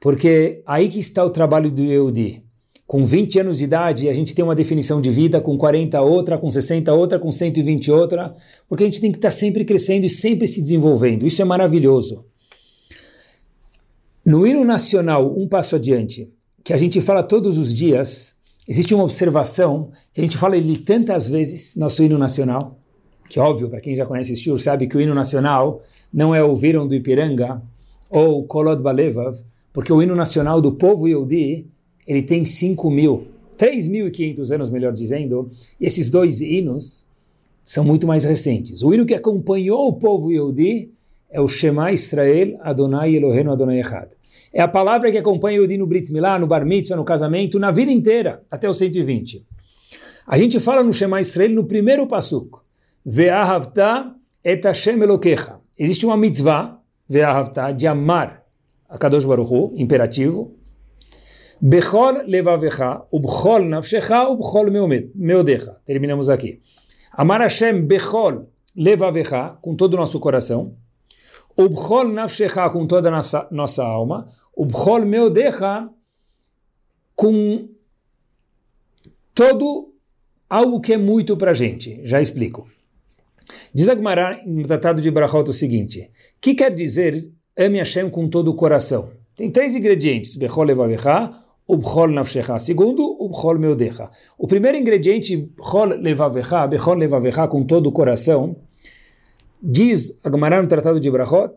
Porque 0.00 0.62
aí 0.66 0.90
que 0.90 0.98
está 1.00 1.24
o 1.24 1.30
trabalho 1.30 1.70
do 1.70 1.82
Yehudi. 1.82 2.47
Com 2.88 3.04
20 3.04 3.40
anos 3.40 3.58
de 3.58 3.64
idade, 3.64 4.08
a 4.08 4.14
gente 4.14 4.34
tem 4.34 4.42
uma 4.42 4.54
definição 4.54 4.98
de 4.98 5.10
vida, 5.10 5.42
com 5.42 5.58
40 5.58 6.00
outra, 6.00 6.38
com 6.38 6.50
60 6.50 6.90
outra, 6.94 7.18
com 7.18 7.30
120 7.30 7.92
outra, 7.92 8.34
porque 8.66 8.82
a 8.82 8.86
gente 8.86 8.98
tem 8.98 9.12
que 9.12 9.18
estar 9.18 9.30
sempre 9.30 9.62
crescendo 9.62 10.06
e 10.06 10.08
sempre 10.08 10.48
se 10.48 10.62
desenvolvendo. 10.62 11.26
Isso 11.26 11.42
é 11.42 11.44
maravilhoso. 11.44 12.24
No 14.24 14.46
hino 14.46 14.64
nacional, 14.64 15.38
um 15.38 15.46
passo 15.46 15.76
adiante, 15.76 16.32
que 16.64 16.72
a 16.72 16.78
gente 16.78 16.98
fala 17.02 17.22
todos 17.22 17.58
os 17.58 17.74
dias, 17.74 18.36
existe 18.66 18.94
uma 18.94 19.04
observação 19.04 19.90
que 20.14 20.22
a 20.22 20.24
gente 20.24 20.38
fala 20.38 20.56
ele 20.56 20.78
tantas 20.78 21.28
vezes, 21.28 21.76
nosso 21.76 22.02
hino 22.02 22.16
nacional, 22.16 22.78
que 23.28 23.38
óbvio, 23.38 23.68
para 23.68 23.82
quem 23.82 23.94
já 23.94 24.06
conhece 24.06 24.32
o 24.32 24.36
Shur, 24.38 24.58
sabe 24.58 24.86
que 24.86 24.96
o 24.96 25.00
hino 25.02 25.14
nacional 25.14 25.82
não 26.10 26.34
é 26.34 26.42
o 26.42 26.56
Viram 26.56 26.88
do 26.88 26.94
Ipiranga 26.94 27.60
ou 28.08 28.44
Kolod 28.44 28.82
Balevav, 28.82 29.36
porque 29.74 29.92
o 29.92 30.02
hino 30.02 30.14
nacional 30.14 30.62
do 30.62 30.72
povo 30.72 31.06
Yehudi, 31.06 31.66
ele 32.08 32.22
tem 32.22 32.44
5 32.44 32.90
mil, 32.90 33.26
3.500 33.58 34.54
anos, 34.54 34.70
melhor 34.70 34.94
dizendo, 34.94 35.50
e 35.78 35.84
esses 35.84 36.08
dois 36.08 36.40
hinos 36.40 37.06
são 37.62 37.84
muito 37.84 38.06
mais 38.06 38.24
recentes. 38.24 38.82
O 38.82 38.94
hino 38.94 39.04
que 39.04 39.14
acompanhou 39.14 39.88
o 39.88 39.92
povo 39.92 40.32
Yehudi 40.32 40.90
é 41.30 41.38
o 41.38 41.46
Shema 41.46 41.92
Israel 41.92 42.58
Adonai 42.62 43.14
Eloheinu 43.14 43.52
Adonai 43.52 43.80
Echad. 43.80 44.08
É 44.54 44.62
a 44.62 44.68
palavra 44.68 45.12
que 45.12 45.18
acompanha 45.18 45.58
o 45.58 45.62
Yehudi 45.62 45.76
no 45.76 45.86
Brit 45.86 46.10
Milá, 46.10 46.38
no 46.38 46.46
Bar 46.46 46.64
Mitzvah, 46.64 46.96
no 46.96 47.04
casamento, 47.04 47.58
na 47.58 47.70
vida 47.70 47.92
inteira, 47.92 48.42
até 48.50 48.66
os 48.66 48.78
120. 48.78 49.44
A 50.26 50.38
gente 50.38 50.58
fala 50.58 50.82
no 50.82 50.92
Shema 50.92 51.20
Israel 51.20 51.50
no 51.50 51.64
primeiro 51.64 52.06
passuco. 52.06 52.64
Ve'ahavta 53.04 54.14
et 54.42 54.64
Hashem. 54.64 54.98
Existe 55.78 56.06
uma 56.06 56.16
mitzvah, 56.16 56.80
ve'ahavta, 57.06 57.72
de 57.72 57.86
amar 57.86 58.42
a 58.88 58.96
Kadosh 58.96 59.26
Baruch 59.26 59.52
Hu, 59.52 59.72
imperativo. 59.76 60.57
Bechol 61.60 62.22
levavecha, 62.26 63.02
ubchol 63.10 63.64
nafshecha, 63.64 64.28
ubchol 64.28 64.70
meodecha. 65.14 65.80
Terminamos 65.84 66.30
aqui. 66.30 66.60
Amar 67.12 67.40
Hashem 67.40 67.86
bechol 67.86 68.48
levavecha, 68.76 69.58
com 69.60 69.74
todo 69.74 69.94
o 69.94 69.96
nosso 69.96 70.20
coração. 70.20 70.76
Ubchol 71.56 72.08
nafshecha, 72.08 72.70
com 72.70 72.86
toda 72.86 73.08
a 73.08 73.12
nossa, 73.12 73.48
nossa 73.50 73.84
alma. 73.84 74.28
Ubchol 74.56 75.04
meodecha, 75.04 75.88
com 77.16 77.68
todo 79.34 79.94
algo 80.48 80.80
que 80.80 80.92
é 80.92 80.96
muito 80.96 81.36
para 81.36 81.52
gente. 81.52 82.00
Já 82.04 82.20
explico. 82.20 82.68
Diz 83.74 83.88
Agmará 83.88 84.40
no 84.46 84.62
Tratado 84.62 85.02
de 85.02 85.10
Brachot 85.10 85.50
o 85.50 85.52
seguinte: 85.52 86.10
que 86.40 86.54
quer 86.54 86.72
dizer 86.72 87.28
ame 87.56 87.78
Hashem 87.78 88.08
com 88.10 88.28
todo 88.28 88.48
o 88.48 88.54
coração? 88.54 89.10
Tem 89.34 89.50
três 89.50 89.74
ingredientes: 89.74 90.36
Bechol 90.36 90.64
levavecha, 90.64 91.32
Ubchol 91.68 92.08
nafshecha. 92.08 92.58
Segundo, 92.58 93.16
Ubchol 93.20 93.58
meodecha. 93.58 94.10
O 94.38 94.46
primeiro 94.46 94.78
ingrediente, 94.78 95.36
Bechol 95.36 95.88
levavecha, 96.00 96.66
Bechol 96.66 96.94
levavecha, 96.94 97.46
com 97.46 97.62
todo 97.64 97.88
o 97.88 97.92
coração, 97.92 98.56
Diz 99.60 100.20
Agmará 100.24 100.62
no 100.62 100.68
Tratado 100.68 101.00
de 101.00 101.10
Brachot 101.10 101.52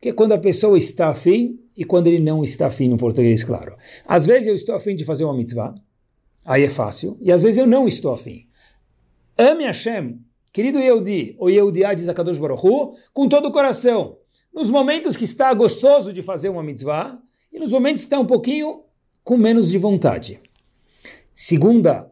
que 0.00 0.10
é 0.10 0.12
quando 0.12 0.32
a 0.32 0.38
pessoa 0.38 0.78
está 0.78 1.08
afim 1.08 1.58
e 1.76 1.84
quando 1.84 2.06
ele 2.06 2.20
não 2.20 2.44
está 2.44 2.66
afim, 2.66 2.88
no 2.88 2.96
português, 2.96 3.42
claro. 3.44 3.76
Às 4.06 4.26
vezes 4.26 4.48
eu 4.48 4.54
estou 4.54 4.74
afim 4.74 4.94
de 4.94 5.04
fazer 5.04 5.24
uma 5.24 5.34
mitzvah, 5.34 5.74
aí 6.44 6.64
é 6.64 6.68
fácil, 6.68 7.16
e 7.20 7.32
às 7.32 7.42
vezes 7.42 7.58
eu 7.58 7.66
não 7.66 7.86
estou 7.86 8.12
afim. 8.12 8.46
Ame 9.36 9.64
Hashem, 9.64 10.20
querido 10.52 10.78
Yehudi, 10.78 11.36
ou 11.38 11.50
Yehudiá, 11.50 11.94
diz 11.94 12.08
a 12.08 12.14
Kadosh 12.14 12.38
Baruch 12.38 12.64
Hu, 12.66 12.94
com 13.12 13.28
todo 13.28 13.46
o 13.46 13.52
coração. 13.52 14.18
Nos 14.52 14.70
momentos 14.70 15.16
que 15.16 15.24
está 15.24 15.52
gostoso 15.54 16.12
de 16.12 16.22
fazer 16.22 16.48
uma 16.48 16.62
mitzvah, 16.62 17.18
e 17.52 17.58
nos 17.58 17.72
momentos 17.72 18.02
que 18.02 18.06
está 18.06 18.18
um 18.18 18.26
pouquinho 18.26 18.82
com 19.28 19.36
menos 19.36 19.68
de 19.68 19.76
vontade. 19.76 20.40
Segunda, 21.34 22.10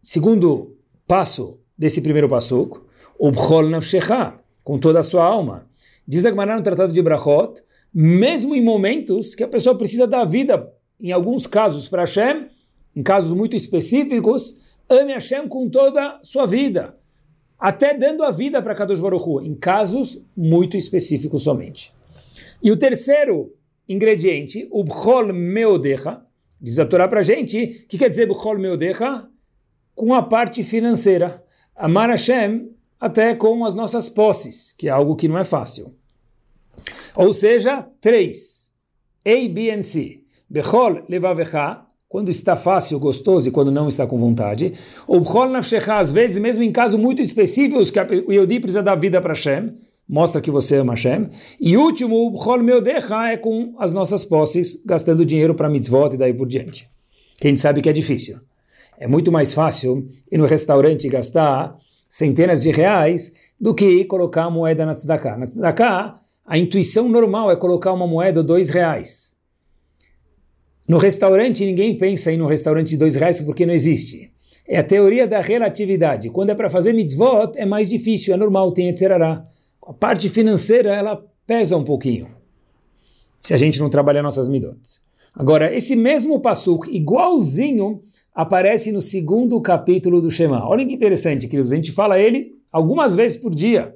segundo 0.00 0.76
passo 1.04 1.58
desse 1.76 2.00
primeiro 2.00 2.28
passuco, 2.28 2.86
o 3.18 3.28
Bchol 3.32 3.68
Nafshecha, 3.68 4.38
com 4.62 4.78
toda 4.78 5.00
a 5.00 5.02
sua 5.02 5.24
alma. 5.24 5.68
Diz 6.06 6.24
Agmará 6.24 6.56
no 6.56 6.62
Tratado 6.62 6.92
de 6.92 7.02
Brachot, 7.02 7.60
mesmo 7.92 8.54
em 8.54 8.62
momentos 8.62 9.34
que 9.34 9.42
a 9.42 9.48
pessoa 9.48 9.76
precisa 9.76 10.06
dar 10.06 10.24
vida, 10.24 10.72
em 11.00 11.10
alguns 11.10 11.44
casos 11.48 11.88
para 11.88 12.02
Hashem, 12.02 12.46
em 12.94 13.02
casos 13.02 13.32
muito 13.32 13.56
específicos, 13.56 14.60
ame 14.88 15.12
Hashem 15.12 15.48
com 15.48 15.68
toda 15.68 16.06
a 16.06 16.20
sua 16.22 16.46
vida, 16.46 16.96
até 17.58 17.98
dando 17.98 18.22
a 18.22 18.30
vida 18.30 18.62
para 18.62 18.76
Kadosh 18.76 19.00
Baruch 19.00 19.28
Hu, 19.28 19.42
em 19.42 19.56
casos 19.56 20.24
muito 20.36 20.76
específicos 20.76 21.42
somente. 21.42 21.92
E 22.62 22.70
o 22.70 22.76
terceiro 22.76 23.52
ingrediente, 23.88 24.68
o 24.70 24.84
Bchol 24.84 25.32
Meodecha, 25.32 26.23
diz 26.64 26.80
a 26.80 26.86
Torá 26.86 27.06
para 27.06 27.20
a 27.20 27.22
gente, 27.22 27.62
o 27.62 27.88
que 27.88 27.98
quer 27.98 28.08
dizer 28.08 28.26
Bchol 28.26 28.58
Meodecha? 28.58 29.28
Com 29.94 30.14
a 30.14 30.22
parte 30.22 30.64
financeira. 30.64 31.44
Amar 31.76 32.08
Hashem 32.08 32.70
até 32.98 33.34
com 33.34 33.66
as 33.66 33.74
nossas 33.74 34.08
posses, 34.08 34.72
que 34.72 34.88
é 34.88 34.90
algo 34.90 35.14
que 35.14 35.28
não 35.28 35.36
é 35.36 35.44
fácil. 35.44 35.94
Ou 37.14 37.34
seja, 37.34 37.86
três. 38.00 38.72
A, 39.26 39.48
B 39.52 39.70
e 39.70 39.82
C. 39.82 40.22
Bechol 40.48 41.04
levavecha, 41.06 41.82
quando 42.08 42.30
está 42.30 42.56
fácil, 42.56 42.98
gostoso 42.98 43.48
e 43.48 43.52
quando 43.52 43.70
não 43.70 43.86
está 43.86 44.06
com 44.06 44.16
vontade. 44.16 44.72
Ou 45.06 45.20
bechol 45.20 45.50
nafshecha, 45.50 45.98
às 45.98 46.10
vezes, 46.10 46.38
mesmo 46.38 46.62
em 46.62 46.72
casos 46.72 46.98
muito 46.98 47.20
específicos, 47.20 47.90
que 47.90 48.00
o 48.00 48.32
Yodi 48.32 48.58
precisa 48.58 48.82
dar 48.82 48.94
vida 48.94 49.20
para 49.20 49.34
Hashem, 49.34 49.76
mostra 50.08 50.40
que 50.40 50.50
você 50.50 50.76
ama 50.76 50.92
Hashem. 50.92 51.28
E 51.60 51.76
último, 51.76 52.30
Bchol 52.30 52.62
Meodecha 52.62 53.28
é 53.28 53.36
com 53.36 53.74
as 53.78 53.92
nossas 53.92 54.24
posses, 54.24 54.82
gastando 54.84 55.24
dinheiro 55.24 55.54
para 55.54 55.68
mitzvot 55.68 56.14
e 56.14 56.16
daí 56.16 56.34
por 56.34 56.46
diante. 56.46 56.88
Quem 57.40 57.56
sabe 57.56 57.80
que 57.80 57.88
é 57.88 57.92
difícil. 57.92 58.38
É 58.98 59.08
muito 59.08 59.32
mais 59.32 59.52
fácil 59.52 60.08
ir 60.30 60.38
no 60.38 60.46
restaurante 60.46 61.08
gastar 61.08 61.76
centenas 62.08 62.62
de 62.62 62.70
reais 62.70 63.34
do 63.60 63.74
que 63.74 64.04
colocar 64.04 64.44
a 64.44 64.50
moeda 64.50 64.86
na 64.86 64.94
tzedakah. 64.94 65.36
Na 65.36 65.46
tzedakah, 65.46 66.14
a 66.46 66.58
intuição 66.58 67.08
normal 67.08 67.50
é 67.50 67.56
colocar 67.56 67.92
uma 67.92 68.06
moeda 68.06 68.40
de 68.40 68.46
dois 68.46 68.70
reais. 68.70 69.36
No 70.88 70.98
restaurante, 70.98 71.64
ninguém 71.64 71.96
pensa 71.96 72.30
em 72.30 72.36
no 72.36 72.46
restaurante 72.46 72.90
de 72.90 72.96
dois 72.98 73.14
reais 73.14 73.40
porque 73.40 73.64
não 73.64 73.72
existe. 73.72 74.30
É 74.66 74.78
a 74.78 74.84
teoria 74.84 75.26
da 75.26 75.40
relatividade. 75.40 76.30
Quando 76.30 76.50
é 76.50 76.54
para 76.54 76.70
fazer 76.70 76.92
mitzvot, 76.92 77.52
é 77.56 77.66
mais 77.66 77.88
difícil, 77.88 78.34
é 78.34 78.36
normal, 78.36 78.72
tem 78.72 78.88
etzerará. 78.88 79.46
A 79.86 79.92
parte 79.92 80.28
financeira, 80.28 80.94
ela 80.94 81.22
pesa 81.46 81.76
um 81.76 81.84
pouquinho. 81.84 82.28
Se 83.38 83.52
a 83.52 83.58
gente 83.58 83.78
não 83.80 83.90
trabalhar 83.90 84.22
nossas 84.22 84.48
midot. 84.48 84.78
Agora, 85.34 85.74
esse 85.74 85.94
mesmo 85.94 86.40
passuk, 86.40 86.88
igualzinho, 86.88 88.02
aparece 88.34 88.92
no 88.92 89.02
segundo 89.02 89.60
capítulo 89.60 90.22
do 90.22 90.30
Shema. 90.30 90.66
Olha 90.66 90.86
que 90.86 90.94
interessante, 90.94 91.46
queridos. 91.48 91.72
A 91.72 91.76
gente 91.76 91.92
fala 91.92 92.18
ele 92.18 92.56
algumas 92.72 93.14
vezes 93.14 93.36
por 93.36 93.54
dia. 93.54 93.94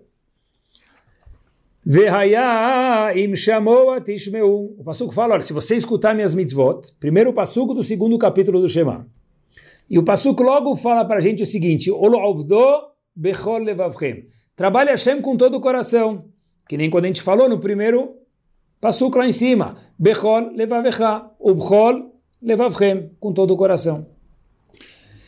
O 4.79 4.85
passuco 4.85 5.15
fala, 5.15 5.35
olha, 5.35 5.43
se 5.43 5.55
você 5.55 5.75
escutar 5.75 6.15
minhas 6.15 6.35
mitzvot, 6.35 6.93
primeiro 7.01 7.33
passuco 7.33 7.73
do 7.73 7.83
segundo 7.83 8.19
capítulo 8.19 8.61
do 8.61 8.69
Shema. 8.69 9.09
E 9.89 9.99
o 9.99 10.05
passuco 10.05 10.43
logo 10.43 10.77
fala 10.77 11.05
para 11.07 11.17
a 11.17 11.21
gente 11.21 11.43
o 11.43 11.47
seguinte, 11.47 11.91
bechol 13.17 13.59
levavchem. 13.59 14.27
Trabalhe 14.59 14.91
Hashem 14.91 15.21
com 15.21 15.37
todo 15.37 15.57
o 15.57 15.61
coração. 15.61 16.25
Que 16.69 16.77
nem 16.77 16.91
quando 16.91 17.05
a 17.05 17.07
gente 17.07 17.23
falou 17.23 17.49
no 17.49 17.61
primeiro 17.61 18.17
passuco 18.81 19.17
lá 19.17 19.25
em 19.25 19.31
cima. 19.31 19.77
Bechol 19.97 20.51
levavecha. 20.53 21.31
Ubchol 21.39 22.13
levavchem. 22.43 23.13
Com 23.21 23.33
todo 23.33 23.55
o 23.55 23.57
coração. 23.57 24.09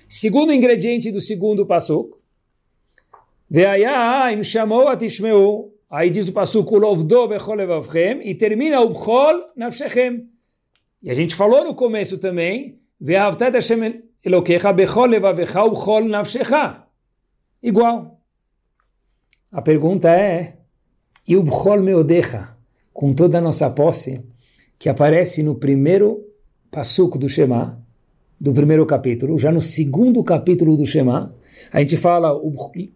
Segundo 0.09 0.53
ingrediente 0.53 1.13
do 1.13 1.21
segundo 1.21 1.65
passuco. 1.65 2.19
Ve'ayah 3.49 4.43
chamou 4.43 4.89
atishmeu. 4.89 5.77
Aí 5.89 6.11
diz 6.11 6.27
o 6.27 6.33
passuco, 6.33 6.77
lovdo 6.77 7.29
bechol 7.29 7.55
levavchem, 7.55 8.29
e 8.29 8.35
termina 8.35 8.81
o 8.81 8.91
bchol 8.91 9.53
nafshechem. 9.55 10.29
E 11.01 11.09
a 11.09 11.15
gente 11.15 11.37
falou 11.37 11.65
no 11.65 11.75
começo 11.77 12.19
também, 12.19 12.81
ve'avtat 13.01 13.55
Hashem 13.55 14.03
elokecha 14.25 14.73
bechol 14.73 15.07
levavecha 15.07 15.65
ubchol 15.65 16.05
nafshecha. 16.05 16.85
Igual. 17.63 18.20
A 19.53 19.61
pergunta 19.61 20.09
é, 20.09 20.59
e 21.27 21.37
o 21.37 21.43
bchol 21.43 21.83
meodecha, 21.83 22.57
com 22.93 23.13
toda 23.13 23.39
a 23.39 23.41
nossa 23.41 23.69
posse, 23.69 24.25
que 24.79 24.89
aparece 24.89 25.43
no 25.43 25.57
primeiro 25.57 26.25
passuco 26.71 27.19
do 27.19 27.29
Shema, 27.29 27.85
do 28.41 28.53
primeiro 28.53 28.87
capítulo, 28.87 29.37
já 29.39 29.51
no 29.51 29.61
segundo 29.61 30.23
capítulo 30.23 30.77
do 30.77 30.87
Shema, 30.87 31.35
a 31.73 31.81
gente 31.81 31.97
fala 31.97 32.33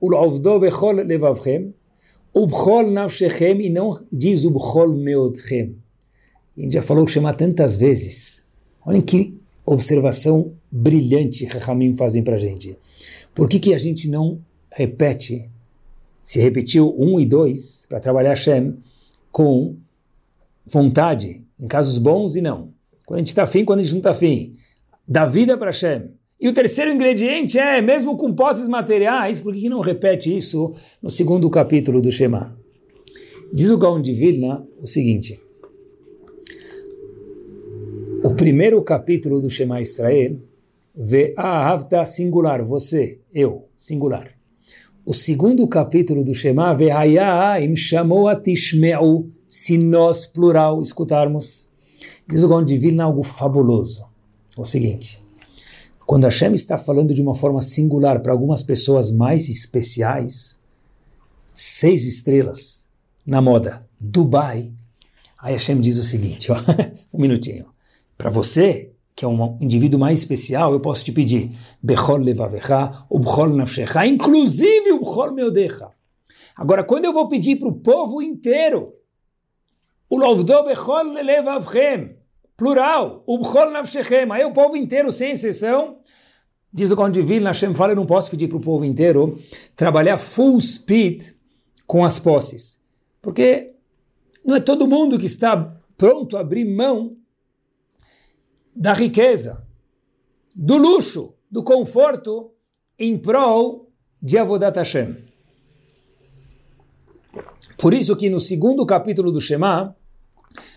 Ulovdo 0.00 0.60
bechol 0.60 0.92
levavchem, 0.92 1.74
Ubchol 2.32 2.88
nafshechem, 2.88 3.60
e 3.60 3.68
não 3.68 4.04
diz 4.12 4.44
Ubchol 4.44 4.94
meodchem. 4.94 5.76
A 6.56 6.60
gente 6.60 6.74
já 6.74 6.82
falou 6.82 7.02
o 7.02 7.08
Shema 7.08 7.34
tantas 7.34 7.76
vezes. 7.76 8.44
Olhem 8.86 9.02
que 9.02 9.36
observação 9.66 10.52
brilhante 10.70 11.46
que 11.46 11.58
Rahamim 11.58 11.94
fazem 11.94 12.22
para 12.22 12.34
a 12.34 12.38
gente. 12.38 12.78
Por 13.34 13.48
que, 13.48 13.58
que 13.58 13.74
a 13.74 13.78
gente 13.78 14.08
não 14.08 14.38
repete, 14.70 15.50
se 16.24 16.40
repetiu 16.40 16.92
um 16.98 17.20
e 17.20 17.26
dois, 17.26 17.84
para 17.86 18.00
trabalhar 18.00 18.30
Hashem 18.30 18.78
com 19.30 19.76
vontade, 20.66 21.44
em 21.60 21.68
casos 21.68 21.98
bons 21.98 22.34
e 22.34 22.40
não? 22.40 22.72
Quando 23.04 23.18
a 23.18 23.20
gente 23.20 23.28
está 23.28 23.42
afim, 23.42 23.64
quando 23.64 23.80
a 23.80 23.82
gente 23.82 23.92
não 23.92 23.98
está 23.98 24.10
afim 24.10 24.56
da 25.06 25.26
vida 25.26 25.56
para 25.58 25.66
Hashem. 25.66 26.10
E 26.40 26.48
o 26.48 26.54
terceiro 26.54 26.90
ingrediente 26.90 27.58
é, 27.58 27.80
mesmo 27.82 28.16
com 28.16 28.34
posses 28.34 28.66
materiais, 28.66 29.38
por 29.38 29.54
que 29.54 29.68
não 29.68 29.80
repete 29.80 30.34
isso 30.34 30.72
no 31.02 31.10
segundo 31.10 31.48
capítulo 31.50 32.00
do 32.00 32.10
Shema? 32.10 32.58
Diz 33.52 33.70
o 33.70 33.78
Gaon 33.78 34.00
de 34.00 34.12
Vilna 34.14 34.66
o 34.80 34.86
seguinte, 34.86 35.38
o 38.24 38.34
primeiro 38.34 38.82
capítulo 38.82 39.40
do 39.40 39.50
Shema 39.50 39.80
Israel 39.82 40.38
vê 40.94 41.34
Ahavta 41.36 42.04
singular, 42.06 42.64
você, 42.64 43.18
eu, 43.32 43.68
singular. 43.76 44.33
O 45.06 45.12
segundo 45.12 45.68
capítulo 45.68 46.24
do 46.24 46.34
Shema 46.34 46.72
vê 46.74 46.90
Hayaim 46.90 47.76
chamou 47.76 48.26
a 48.26 48.34
Tishmeu, 48.34 49.30
se 49.46 49.76
nós, 49.76 50.24
plural, 50.24 50.80
escutarmos. 50.80 51.68
Diz 52.26 52.42
o 52.42 52.48
Gaon 52.48 52.64
de 52.64 52.78
Vilna 52.78 53.04
algo 53.04 53.22
fabuloso 53.22 54.06
o 54.56 54.64
seguinte: 54.64 55.22
quando 56.06 56.24
Hashem 56.24 56.54
está 56.54 56.78
falando 56.78 57.12
de 57.12 57.20
uma 57.20 57.34
forma 57.34 57.60
singular 57.60 58.20
para 58.20 58.32
algumas 58.32 58.62
pessoas 58.62 59.10
mais 59.10 59.48
especiais, 59.48 60.60
seis 61.52 62.06
estrelas 62.06 62.88
na 63.26 63.40
moda, 63.40 63.86
Dubai, 64.00 64.72
aí 65.38 65.52
Hashem 65.52 65.80
diz 65.80 65.98
o 65.98 66.04
seguinte: 66.04 66.50
ó, 66.50 66.56
um 67.12 67.20
minutinho. 67.20 67.66
Para 68.16 68.30
você, 68.30 68.93
que 69.14 69.24
é 69.24 69.28
um 69.28 69.56
indivíduo 69.60 69.98
mais 69.98 70.18
especial, 70.18 70.72
eu 70.72 70.80
posso 70.80 71.04
te 71.04 71.12
pedir 71.12 71.50
Bechol 71.82 72.18
levavecha, 72.18 73.06
Ubchol 73.08 73.50
nafshecha, 73.50 74.04
inclusive 74.06 74.92
Ubchol 74.92 75.32
meodecha. 75.32 75.88
Agora, 76.56 76.82
quando 76.82 77.04
eu 77.04 77.12
vou 77.12 77.28
pedir 77.28 77.56
para 77.56 77.68
o 77.68 77.74
povo 77.74 78.20
inteiro, 78.20 78.94
o 80.10 80.18
Lovdo 80.18 80.64
Bechol 80.64 81.12
levavchem, 81.12 82.16
plural, 82.56 83.22
Ubchol 83.26 83.70
Navshechem, 83.70 84.30
aí 84.30 84.44
o 84.44 84.52
povo 84.52 84.76
inteiro, 84.76 85.10
sem 85.12 85.32
exceção, 85.32 85.98
diz 86.72 86.90
o 86.90 86.96
Conde 86.96 87.22
Vilna, 87.22 87.50
Hashem 87.50 87.74
fala, 87.74 87.92
eu 87.92 87.96
não 87.96 88.06
posso 88.06 88.30
pedir 88.30 88.48
para 88.48 88.58
o 88.58 88.60
povo 88.60 88.84
inteiro 88.84 89.38
trabalhar 89.76 90.18
full 90.18 90.60
speed 90.60 91.30
com 91.86 92.04
as 92.04 92.18
posses, 92.18 92.84
porque 93.22 93.74
não 94.44 94.56
é 94.56 94.60
todo 94.60 94.88
mundo 94.88 95.18
que 95.18 95.26
está 95.26 95.76
pronto 95.96 96.36
a 96.36 96.40
abrir 96.40 96.64
mão 96.64 97.16
da 98.74 98.92
riqueza, 98.92 99.64
do 100.54 100.76
luxo, 100.76 101.34
do 101.50 101.62
conforto, 101.62 102.50
em 102.98 103.16
prol 103.18 103.90
de 104.20 104.38
Avodat 104.38 104.76
Hashem. 104.76 105.16
Por 107.78 107.92
isso 107.92 108.16
que 108.16 108.30
no 108.30 108.40
segundo 108.40 108.86
capítulo 108.86 109.30
do 109.30 109.40
Shema, 109.40 109.94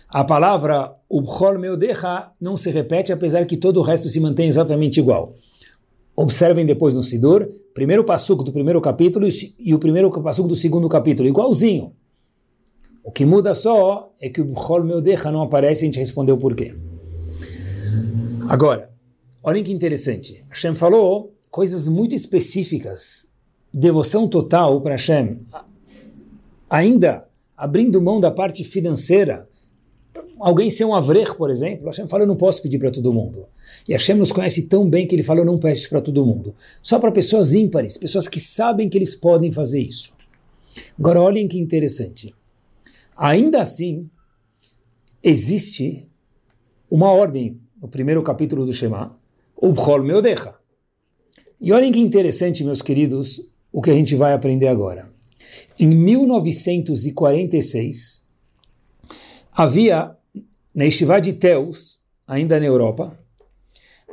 a 0.08 0.24
palavra 0.24 0.94
Ubchol 1.08 1.58
Meodecha 1.58 2.30
não 2.40 2.56
se 2.56 2.70
repete, 2.70 3.12
apesar 3.12 3.46
que 3.46 3.56
todo 3.56 3.78
o 3.78 3.82
resto 3.82 4.08
se 4.08 4.20
mantém 4.20 4.48
exatamente 4.48 5.00
igual. 5.00 5.34
Observem 6.14 6.66
depois 6.66 6.94
no 6.94 7.02
Sidur, 7.02 7.48
primeiro 7.72 8.04
passuco 8.04 8.42
do 8.42 8.52
primeiro 8.52 8.80
capítulo 8.80 9.26
e 9.58 9.74
o 9.74 9.78
primeiro 9.78 10.10
passuco 10.10 10.48
do 10.48 10.56
segundo 10.56 10.88
capítulo, 10.88 11.28
igualzinho. 11.28 11.92
O 13.04 13.12
que 13.12 13.24
muda 13.24 13.54
só 13.54 14.12
é 14.20 14.28
que 14.28 14.40
o 14.40 14.44
Bchol 14.44 14.84
Meodecha 14.84 15.30
não 15.30 15.42
aparece 15.42 15.82
e 15.82 15.84
a 15.84 15.86
gente 15.86 15.98
respondeu 15.98 16.36
por 16.36 16.54
quê. 16.54 16.74
Agora, 18.48 18.90
olhem 19.42 19.62
que 19.62 19.72
interessante. 19.72 20.44
Hashem 20.48 20.74
falou 20.74 21.34
coisas 21.50 21.88
muito 21.88 22.14
específicas, 22.14 23.32
devoção 23.72 24.28
total 24.28 24.80
para 24.80 24.94
Hashem, 24.94 25.40
ainda 26.68 27.26
abrindo 27.56 28.00
mão 28.00 28.20
da 28.20 28.30
parte 28.30 28.62
financeira, 28.64 29.48
alguém 30.38 30.70
ser 30.70 30.84
um 30.84 30.94
avrer, 30.94 31.34
por 31.36 31.50
exemplo, 31.50 31.86
Hashem 31.86 32.06
fala, 32.06 32.22
eu 32.22 32.26
não 32.26 32.36
posso 32.36 32.62
pedir 32.62 32.78
para 32.78 32.90
todo 32.90 33.12
mundo. 33.12 33.46
E 33.88 33.92
Hashem 33.92 34.16
nos 34.16 34.32
conhece 34.32 34.68
tão 34.68 34.88
bem 34.88 35.06
que 35.06 35.14
ele 35.14 35.22
fala, 35.22 35.40
eu 35.40 35.44
não 35.44 35.58
peço 35.58 35.88
para 35.88 36.00
todo 36.00 36.24
mundo. 36.24 36.54
Só 36.82 36.98
para 36.98 37.10
pessoas 37.10 37.52
ímpares, 37.52 37.96
pessoas 37.96 38.28
que 38.28 38.40
sabem 38.40 38.88
que 38.88 38.96
eles 38.96 39.14
podem 39.14 39.50
fazer 39.50 39.82
isso. 39.82 40.12
Agora 40.98 41.20
olhem 41.20 41.48
que 41.48 41.58
interessante. 41.58 42.34
Ainda 43.16 43.60
assim, 43.60 44.08
existe 45.22 46.06
uma 46.90 47.10
ordem 47.10 47.60
no 47.80 47.88
primeiro 47.88 48.22
capítulo 48.22 48.66
do 48.66 48.72
Shema, 48.72 49.16
o 49.56 49.72
Bchol 49.72 50.02
Meodecha. 50.02 50.54
E 51.60 51.72
olhem 51.72 51.92
que 51.92 52.00
interessante, 52.00 52.64
meus 52.64 52.82
queridos, 52.82 53.40
o 53.72 53.80
que 53.82 53.90
a 53.90 53.94
gente 53.94 54.14
vai 54.14 54.32
aprender 54.32 54.68
agora. 54.68 55.10
Em 55.78 55.86
1946, 55.86 58.26
havia 59.52 60.16
na 60.74 60.84
Yeshiva 60.84 61.20
de 61.20 61.34
Teus, 61.34 62.00
ainda 62.26 62.58
na 62.60 62.66
Europa, 62.66 63.18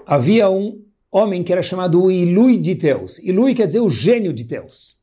havia 0.06 0.50
um 0.50 0.82
homem 1.12 1.44
que 1.44 1.52
era 1.52 1.62
chamado 1.62 2.10
Ilui 2.12 2.58
de 2.58 2.76
Teus. 2.76 3.20
Ilui 3.20 3.54
quer 3.54 3.68
dizer 3.68 3.82
o 3.82 3.90
gênio 3.90 4.34
de 4.34 4.46
Teus. 4.46 4.96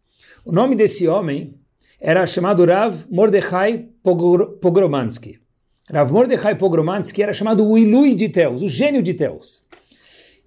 O 0.45 0.51
nome 0.53 0.75
desse 0.75 1.07
homem 1.09 1.55
era 2.01 2.27
chamado 2.27 2.65
Rav 2.65 3.07
Mordechai 3.11 3.89
Pogromansky. 4.03 5.42
Rav 5.91 6.13
Mordechai 6.13 6.55
Pogromansky 6.55 7.23
era 7.23 7.33
chamado 7.33 7.69
o 7.69 7.77
Ilui 7.77 8.15
de 8.15 8.29
Teus, 8.29 8.63
o 8.63 8.69
gênio 8.69 9.03
de 9.03 9.15
Teus. 9.15 9.65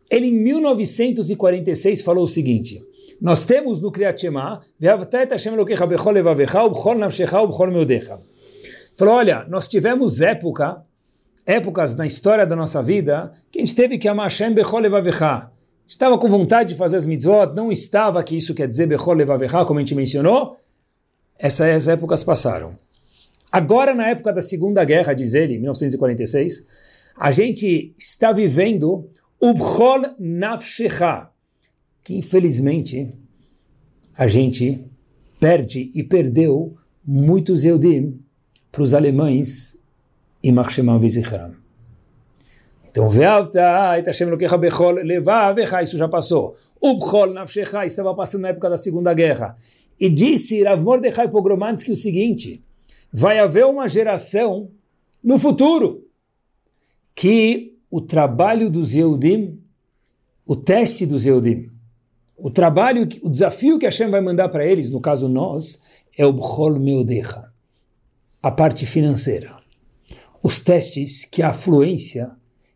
Ele, 0.09 0.27
em 0.27 0.33
1946, 0.33 2.01
falou 2.03 2.23
o 2.23 2.27
seguinte: 2.27 2.81
Nós 3.19 3.43
temos 3.43 3.81
no 3.81 3.91
Kriyat 3.91 4.21
Shema, 4.21 4.61
Falou, 8.97 9.15
olha, 9.15 9.45
nós 9.49 9.67
tivemos 9.67 10.21
época, 10.21 10.81
épocas 11.45 11.95
na 11.95 12.05
história 12.05 12.45
da 12.45 12.55
nossa 12.55 12.81
vida, 12.81 13.33
que 13.51 13.59
a 13.59 13.61
gente 13.61 13.75
teve 13.75 13.97
que 13.97 14.07
amar 14.07 14.29
Hashem 14.29 14.53
bechol 14.53 14.79
levavecha. 14.79 15.51
Estava 15.85 16.17
com 16.17 16.29
vontade 16.29 16.69
de 16.69 16.75
fazer 16.75 16.95
as 16.95 17.05
mitzvot, 17.05 17.53
não 17.53 17.71
estava, 17.71 18.23
que 18.23 18.37
isso 18.37 18.53
quer 18.55 18.69
dizer 18.69 18.87
bechol 18.87 19.13
levavecha, 19.13 19.65
como 19.65 19.79
a 19.79 19.81
gente 19.81 19.95
mencionou. 19.95 20.57
Essas 21.37 21.89
épocas 21.89 22.23
passaram. 22.23 22.84
Agora, 23.55 23.95
na 23.95 24.09
época 24.09 24.33
da 24.33 24.41
Segunda 24.41 24.83
Guerra, 24.83 25.13
diz 25.13 25.33
ele, 25.33 25.57
1946, 25.57 26.67
a 27.17 27.31
gente 27.31 27.95
está 27.97 28.33
vivendo 28.33 29.09
o 29.39 29.53
bchol 29.53 30.13
nafshecha, 30.19 31.29
que 32.03 32.17
infelizmente 32.17 33.13
a 34.17 34.27
gente 34.27 34.85
perde 35.39 35.89
e 35.95 36.03
perdeu 36.03 36.75
muitos 37.01 37.63
Eudim 37.63 38.21
para 38.69 38.81
os 38.81 38.93
alemães 38.93 39.81
e 40.43 40.51
Machshemam 40.51 40.99
Vizichram. 40.99 41.55
Então, 42.91 43.07
Ve'avta 43.07 43.97
et 43.97 44.05
Hashem 44.05 44.29
Lokecha 44.29 44.57
Bechol 44.57 44.97
isso 45.81 45.97
já 45.97 46.09
passou. 46.09 46.57
O 46.81 46.95
Bchol 46.95 47.33
Nafshecha 47.33 47.85
estava 47.85 48.13
passando 48.13 48.41
na 48.41 48.49
época 48.49 48.69
da 48.69 48.75
Segunda 48.75 49.13
Guerra. 49.13 49.55
E 49.97 50.09
disse 50.09 50.61
Rav 50.61 50.83
Mordechai 50.83 51.29
Pogromansky 51.29 51.93
o 51.93 51.95
seguinte, 51.95 52.64
vai 53.17 53.39
haver 53.39 53.65
uma 53.65 53.87
geração 53.87 54.69
no 55.23 55.39
futuro 55.39 56.05
que 57.15 57.77
o 57.89 58.01
trabalho 58.01 58.69
dos 58.69 58.93
Yehudim, 58.93 59.63
o 60.45 60.53
teste 60.53 61.05
dos 61.05 61.25
Yehudim, 61.25 61.71
o 62.35 62.51
trabalho, 62.51 63.07
o 63.21 63.29
desafio 63.29 63.79
que 63.79 63.85
Hashem 63.85 64.09
vai 64.09 64.19
mandar 64.19 64.49
para 64.49 64.65
eles, 64.65 64.89
no 64.89 64.99
caso 64.99 65.29
nós, 65.29 65.81
é 66.17 66.25
o 66.25 66.33
Bchol 66.33 66.77
Meodecha, 66.77 67.49
a 68.43 68.51
parte 68.51 68.85
financeira. 68.85 69.55
Os 70.43 70.59
testes 70.59 71.23
que 71.23 71.41
a 71.41 71.47
afluência 71.47 72.31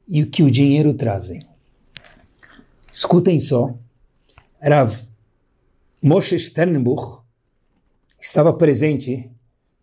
e 0.08 0.24
o 0.24 0.30
que 0.30 0.42
o 0.42 0.50
dinheiro 0.50 0.94
trazem. 0.94 1.46
Escutem 2.90 3.42
só, 3.42 3.78
Rav 4.62 4.96
Moshe 6.02 6.40
Sternbuch 6.40 7.22
estava 8.22 8.54
presente 8.54 9.30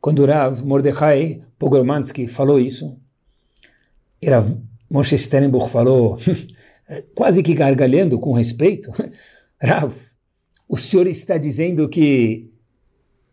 quando 0.07 0.25
Rav 0.25 0.65
Mordechai 0.65 1.43
Pogromansky 1.59 2.29
falou 2.29 2.61
isso. 2.61 2.97
E 4.23 4.31
Rav 4.31 4.57
Moshe 4.89 5.19
Sternbuch 5.19 5.69
falou, 5.69 6.17
quase 7.13 7.43
que 7.43 7.53
gargalhando 7.53 8.21
com 8.21 8.33
respeito, 8.33 8.89
Rav, 9.61 9.93
o 10.69 10.77
senhor 10.77 11.09
está 11.09 11.37
dizendo 11.37 11.89
que 11.89 12.49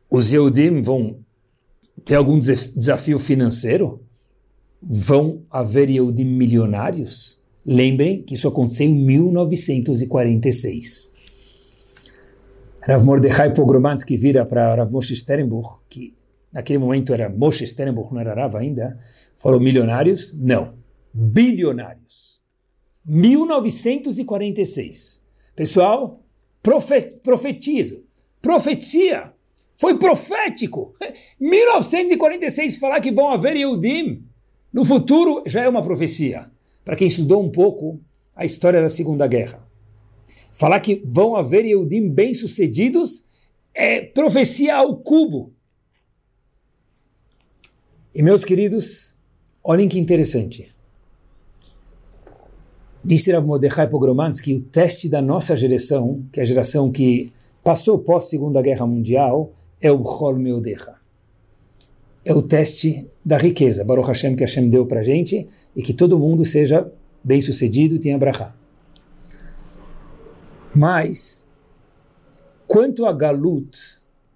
os 0.10 0.34
Yehudim 0.34 0.82
vão 0.82 1.20
ter 2.04 2.16
algum 2.16 2.40
desafio 2.40 3.20
financeiro? 3.20 4.02
Vão 4.82 5.46
haver 5.52 5.92
Yehudim 5.92 6.26
milionários? 6.26 7.40
Lembrem 7.64 8.24
que 8.24 8.34
isso 8.34 8.48
aconteceu 8.48 8.88
em 8.88 8.96
1946. 8.96 11.14
Rav 12.82 13.06
Mordechai 13.06 13.54
Pogromansky 13.54 14.18
vira 14.18 14.44
para 14.44 14.74
Rav 14.74 14.92
Moshe 14.92 15.16
Sternbuch, 15.16 15.82
que 15.88 16.16
naquele 16.54 16.80
momento 16.80 17.14
era 17.14 17.30
Moshe 17.30 17.66
Sternbuch, 17.66 18.14
não 18.14 18.22
era 18.22 18.34
Rav 18.34 18.56
ainda, 18.56 18.98
falou 19.38 19.60
milionários? 19.60 20.34
Não, 20.40 20.76
bilionários. 21.14 22.42
1946. 23.06 25.26
Pessoal, 25.56 26.24
profet, 26.62 27.20
profetiza, 27.22 28.04
profecia, 28.42 29.34
foi 29.76 29.98
profético. 29.98 30.94
1946 31.40 32.78
falar 32.78 33.02
que 33.02 33.12
vão 33.12 33.30
haver 33.30 33.56
Yehudim 33.56 34.24
no 34.72 34.86
futuro 34.86 35.44
já 35.46 35.64
é 35.64 35.70
uma 35.70 35.84
profecia. 35.84 36.50
Para 36.84 36.96
quem 36.96 37.08
estudou 37.08 37.44
um 37.44 37.52
pouco 37.52 38.00
a 38.36 38.44
história 38.44 38.82
da 38.82 38.90
Segunda 38.90 39.28
Guerra. 39.28 39.64
Falar 40.52 40.80
que 40.80 41.02
vão 41.06 41.36
haver 41.36 41.66
Yehudim 41.66 42.10
bem-sucedidos 42.10 43.26
é 43.74 44.02
profecia 44.02 44.76
ao 44.76 44.98
cubo. 44.98 45.53
E 48.16 48.22
meus 48.22 48.46
queridos, 48.46 49.16
olhem 49.64 49.88
que 49.88 49.98
interessante. 49.98 50.72
Disse 53.04 53.32
Rav 53.32 53.44
Mordechai 53.44 53.90
Pogromansky, 53.90 54.54
o 54.54 54.62
teste 54.62 55.10
da 55.10 55.20
nossa 55.20 55.58
geração, 55.58 56.24
que 56.32 56.40
é 56.40 56.44
a 56.44 56.46
geração 56.46 56.92
que 56.92 57.34
passou 57.64 57.98
pós 57.98 58.26
Segunda 58.26 58.62
Guerra 58.62 58.86
Mundial, 58.86 59.52
é 59.82 59.92
o 59.92 59.98
Bchol 59.98 60.36
Meodecha. 60.36 60.94
É 62.24 62.32
o 62.36 62.44
teste 62.44 63.10
da 63.26 63.38
riqueza, 63.38 63.84
Baruch 63.84 64.08
Hashem, 64.08 64.36
que 64.36 64.44
Hashem 64.44 64.70
deu 64.70 64.86
para 64.86 65.00
a 65.00 65.04
gente, 65.04 65.48
e 65.76 65.82
que 65.82 65.94
todo 65.94 66.20
mundo 66.20 66.46
seja 66.46 66.90
bem 67.24 67.42
sucedido 67.42 67.96
e 67.96 68.00
tenha 68.00 68.18
brachá. 68.20 68.56
Mas, 70.74 71.50
quanto 72.68 73.08
a 73.08 73.12
Galut, 73.12 73.76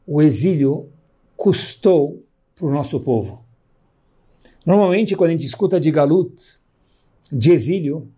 o 0.05 0.19
exílio, 0.19 0.89
custou 1.35 2.23
para 2.55 2.65
o 2.65 2.71
nosso 2.71 2.99
povo? 3.01 3.46
Normalmente, 4.67 5.15
quando 5.15 5.29
a 5.29 5.31
gente 5.31 5.45
escuta 5.45 5.79
de 5.79 5.89
Galut, 5.89 6.59
de 7.31 7.53
exílio, 7.53 8.11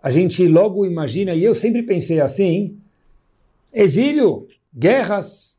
a 0.00 0.08
gente 0.08 0.46
logo 0.46 0.86
imagina, 0.86 1.34
e 1.34 1.42
eu 1.42 1.52
sempre 1.52 1.82
pensei 1.82 2.20
assim, 2.20 2.78
exílio, 3.72 4.46
guerras, 4.72 5.58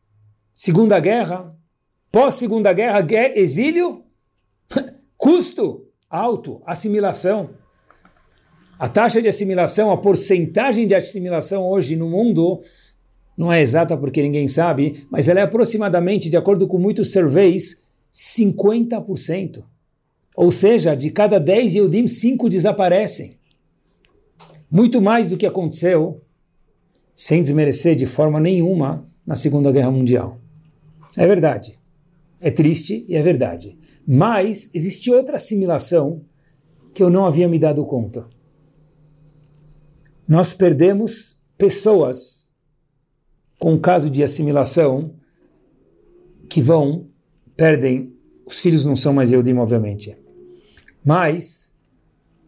Segunda 0.53 1.01
Guerra, 1.01 1.53
pós-Segunda 2.10 2.71
Guerra, 2.71 3.05
exílio, 3.36 4.05
custo 5.17 5.86
alto, 6.10 6.62
assimilação. 6.65 7.49
A 8.79 8.88
taxa 8.88 9.21
de 9.21 9.27
assimilação, 9.27 9.91
a 9.91 9.97
porcentagem 9.97 10.88
de 10.88 10.95
assimilação 10.95 11.67
hoje 11.67 11.97
no 11.97 12.07
mundo 12.07 12.62
não 13.38 13.51
é 13.51 13.60
exata 13.60 13.97
porque 13.97 14.21
ninguém 14.23 14.47
sabe, 14.47 15.05
mas 15.12 15.27
ela 15.27 15.41
é 15.41 15.43
aproximadamente, 15.43 16.29
de 16.29 16.38
acordo 16.38 16.69
com 16.69 16.79
muitos 16.79 17.12
surveys, 17.12 17.86
50%. 18.13 19.62
Ou 20.38 20.52
seja, 20.52 20.93
de 20.93 21.10
cada 21.10 21.39
10 21.39 21.73
Yehudim, 21.73 22.08
5 22.08 22.47
desaparecem 22.47 23.39
muito 24.69 25.02
mais 25.02 25.32
do 25.32 25.36
que 25.36 25.47
aconteceu, 25.47 26.21
sem 27.15 27.41
desmerecer 27.41 27.95
de 27.95 28.06
forma 28.06 28.39
nenhuma, 28.39 29.10
na 29.26 29.36
Segunda 29.36 29.71
Guerra 29.71 29.89
Mundial. 29.89 30.39
É 31.17 31.26
verdade. 31.26 31.80
É 32.39 32.52
triste 32.52 33.04
e 33.10 33.15
é 33.15 33.21
verdade. 33.21 33.80
Mas 34.08 34.69
existe 34.76 35.10
outra 35.10 35.38
assimilação 35.38 36.21
que 36.93 37.02
eu 37.02 37.10
não 37.10 37.26
havia 37.26 37.47
me 37.47 37.58
dado 37.58 37.84
conta. 37.88 38.28
Nós 40.28 40.54
perdemos 40.54 41.41
pessoas 41.58 42.52
com 43.58 43.80
caso 43.80 44.08
de 44.08 44.21
assimilação 44.21 45.15
que 46.47 46.62
vão, 46.62 47.08
perdem, 47.56 48.13
os 48.45 48.60
filhos 48.60 48.86
não 48.86 48.95
são 48.95 49.12
mais 49.13 49.32
Eudim, 49.32 49.56
obviamente. 49.56 50.15
Mas 51.08 51.74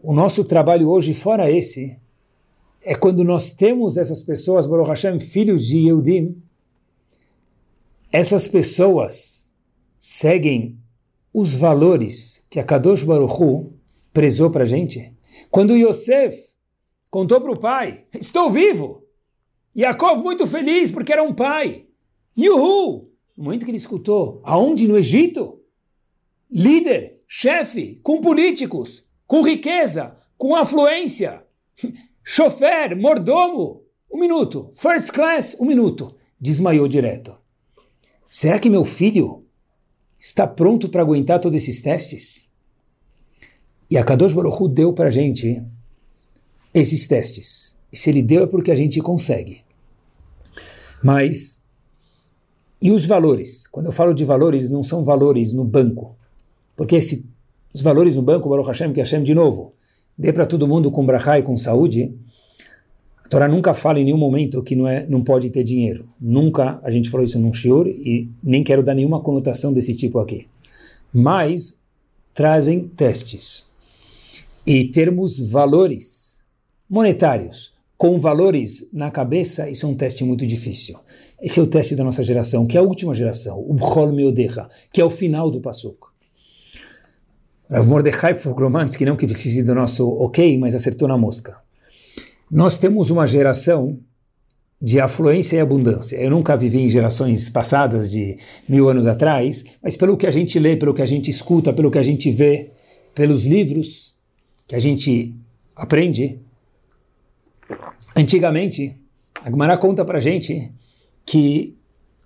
o 0.04 0.12
nosso 0.12 0.44
trabalho 0.44 0.90
hoje, 0.90 1.14
fora 1.14 1.50
esse, 1.50 1.98
é 2.82 2.94
quando 2.94 3.24
nós 3.24 3.54
temos 3.54 3.96
essas 3.96 4.22
pessoas, 4.22 4.68
Baruch 4.68 4.90
Hashem, 4.90 5.18
filhos 5.18 5.66
de 5.66 5.78
Yehudim, 5.78 6.44
essas 8.12 8.50
pessoas 8.50 9.56
seguem 9.98 10.78
os 11.34 11.54
valores 11.54 12.46
que 12.50 12.60
a 12.60 12.64
Kadosh 12.66 13.06
Baruch 13.06 13.42
Hu 13.42 13.72
prezou 14.12 14.52
para 14.52 14.64
a 14.64 14.68
gente. 14.68 15.14
Quando 15.50 15.78
Yosef 15.78 16.38
contou 17.10 17.40
para 17.40 17.54
o 17.54 17.60
pai, 17.62 18.04
estou 18.14 18.52
vivo, 18.52 19.06
Yaakov 19.74 20.22
muito 20.22 20.46
feliz 20.46 20.92
porque 20.92 21.14
era 21.14 21.24
um 21.24 21.34
pai, 21.34 21.86
Yuhu, 22.38 23.10
no 23.38 23.46
momento 23.46 23.64
que 23.64 23.72
ele 23.72 23.78
escutou, 23.78 24.42
aonde? 24.44 24.86
No 24.86 24.98
Egito? 24.98 25.62
Líder, 26.52 27.19
chefe, 27.32 28.00
com 28.02 28.20
políticos, 28.20 29.04
com 29.28 29.44
riqueza, 29.44 30.18
com 30.36 30.56
afluência, 30.56 31.46
Chofer, 32.24 32.96
mordomo, 32.96 33.84
um 34.12 34.20
minuto. 34.20 34.70
First 34.74 35.12
class, 35.12 35.58
um 35.60 35.66
minuto. 35.66 36.16
Desmaiou 36.40 36.88
direto. 36.88 37.36
Será 38.30 38.60
que 38.60 38.70
meu 38.70 38.86
filho 38.86 39.46
está 40.18 40.46
pronto 40.46 40.90
para 40.90 41.02
aguentar 41.02 41.40
todos 41.40 41.62
esses 41.62 41.82
testes? 41.82 42.50
E 43.90 43.98
a 43.98 44.04
Kadosh 44.04 44.34
Baruch 44.34 44.70
deu 44.70 44.94
para 44.94 45.08
a 45.08 45.12
gente 45.12 45.64
esses 46.74 47.08
testes. 47.08 47.80
E 47.92 47.98
se 47.98 48.10
ele 48.12 48.22
deu 48.22 48.44
é 48.44 48.48
porque 48.48 48.72
a 48.72 48.76
gente 48.76 49.02
consegue. 49.02 49.64
Mas, 51.04 51.64
e 52.80 52.92
os 52.92 53.06
valores? 53.06 53.66
Quando 53.66 53.88
eu 53.88 53.92
falo 53.92 54.14
de 54.14 54.24
valores, 54.24 54.70
não 54.70 54.84
são 54.84 55.04
valores 55.04 55.54
no 55.54 55.64
banco. 55.64 56.16
Porque 56.80 56.96
os 56.96 57.82
valores 57.82 58.16
no 58.16 58.22
banco, 58.22 58.48
Baruch 58.48 58.70
Hashem, 58.70 58.94
que 58.94 59.02
Hashem 59.02 59.22
de 59.22 59.36
novo, 59.36 59.74
dê 60.18 60.32
para 60.32 60.46
todo 60.46 60.66
mundo 60.66 60.90
com 60.90 61.06
brachá 61.06 61.38
e 61.38 61.44
com 61.44 61.58
saúde, 61.58 62.16
A 63.26 63.28
Torá 63.28 63.50
nunca 63.50 63.74
fala 63.74 64.00
em 64.00 64.06
nenhum 64.06 64.18
momento 64.18 64.64
que 64.64 64.78
não, 64.78 64.88
é, 64.88 65.06
não 65.06 65.22
pode 65.22 65.50
ter 65.50 65.62
dinheiro. 65.66 66.08
Nunca 66.22 66.80
a 66.82 66.90
gente 66.90 67.10
falou 67.10 67.26
isso 67.26 67.38
num 67.38 67.52
shiur 67.52 67.86
e 67.86 68.30
nem 68.42 68.64
quero 68.64 68.82
dar 68.82 68.96
nenhuma 68.96 69.20
conotação 69.20 69.74
desse 69.74 69.94
tipo 69.94 70.20
aqui. 70.20 70.48
Mas 71.14 71.82
trazem 72.34 72.88
testes. 72.88 73.66
E 74.66 74.86
termos 74.86 75.38
valores 75.52 76.46
monetários 76.90 77.74
com 77.98 78.18
valores 78.18 78.90
na 78.94 79.12
cabeça, 79.12 79.70
isso 79.70 79.86
é 79.86 79.90
um 79.90 79.96
teste 79.96 80.24
muito 80.24 80.48
difícil. 80.48 80.98
Esse 81.42 81.60
é 81.60 81.64
o 81.64 81.68
teste 81.68 81.94
da 81.94 82.06
nossa 82.06 82.24
geração, 82.24 82.66
que 82.66 82.78
é 82.78 82.80
a 82.80 82.84
última 82.84 83.14
geração, 83.14 83.60
o 83.68 83.74
Bchol 83.74 84.14
Meodecha, 84.14 84.70
que 84.94 85.02
é 85.02 85.04
o 85.04 85.10
final 85.10 85.52
do 85.52 85.60
Pasuk. 85.60 86.09
Rav 87.70 87.88
Mordechai 87.88 88.34
Pogromansky, 88.34 89.06
não 89.06 89.16
que 89.16 89.28
precise 89.28 89.62
do 89.62 89.76
nosso 89.76 90.10
ok, 90.10 90.58
mas 90.58 90.74
acertou 90.74 91.08
na 91.08 91.18
mosca. 91.18 91.56
Nós 92.50 92.80
temos 92.80 93.12
uma 93.12 93.28
geração 93.28 94.00
de 94.82 95.00
afluência 95.00 95.58
e 95.58 95.60
abundância. 95.60 96.18
Eu 96.18 96.32
nunca 96.32 96.58
vivi 96.58 96.80
em 96.80 96.90
gerações 96.90 97.48
passadas 97.48 98.10
de 98.10 98.38
mil 98.68 98.90
anos 98.90 99.06
atrás, 99.06 99.78
mas 99.84 99.96
pelo 99.96 100.18
que 100.18 100.26
a 100.26 100.32
gente 100.32 100.58
lê, 100.58 100.76
pelo 100.76 100.96
que 100.96 101.02
a 101.02 101.06
gente 101.06 101.30
escuta, 101.30 101.72
pelo 101.72 101.92
que 101.92 102.00
a 102.00 102.04
gente 102.04 102.32
vê, 102.32 102.72
pelos 103.14 103.46
livros 103.46 104.16
que 104.68 104.76
a 104.76 104.80
gente 104.80 105.36
aprende, 105.76 106.40
antigamente, 108.16 108.98
a 109.44 109.50
Gemara 109.50 109.78
conta 109.78 110.04
pra 110.04 110.20
gente 110.20 110.72
que 111.26 111.76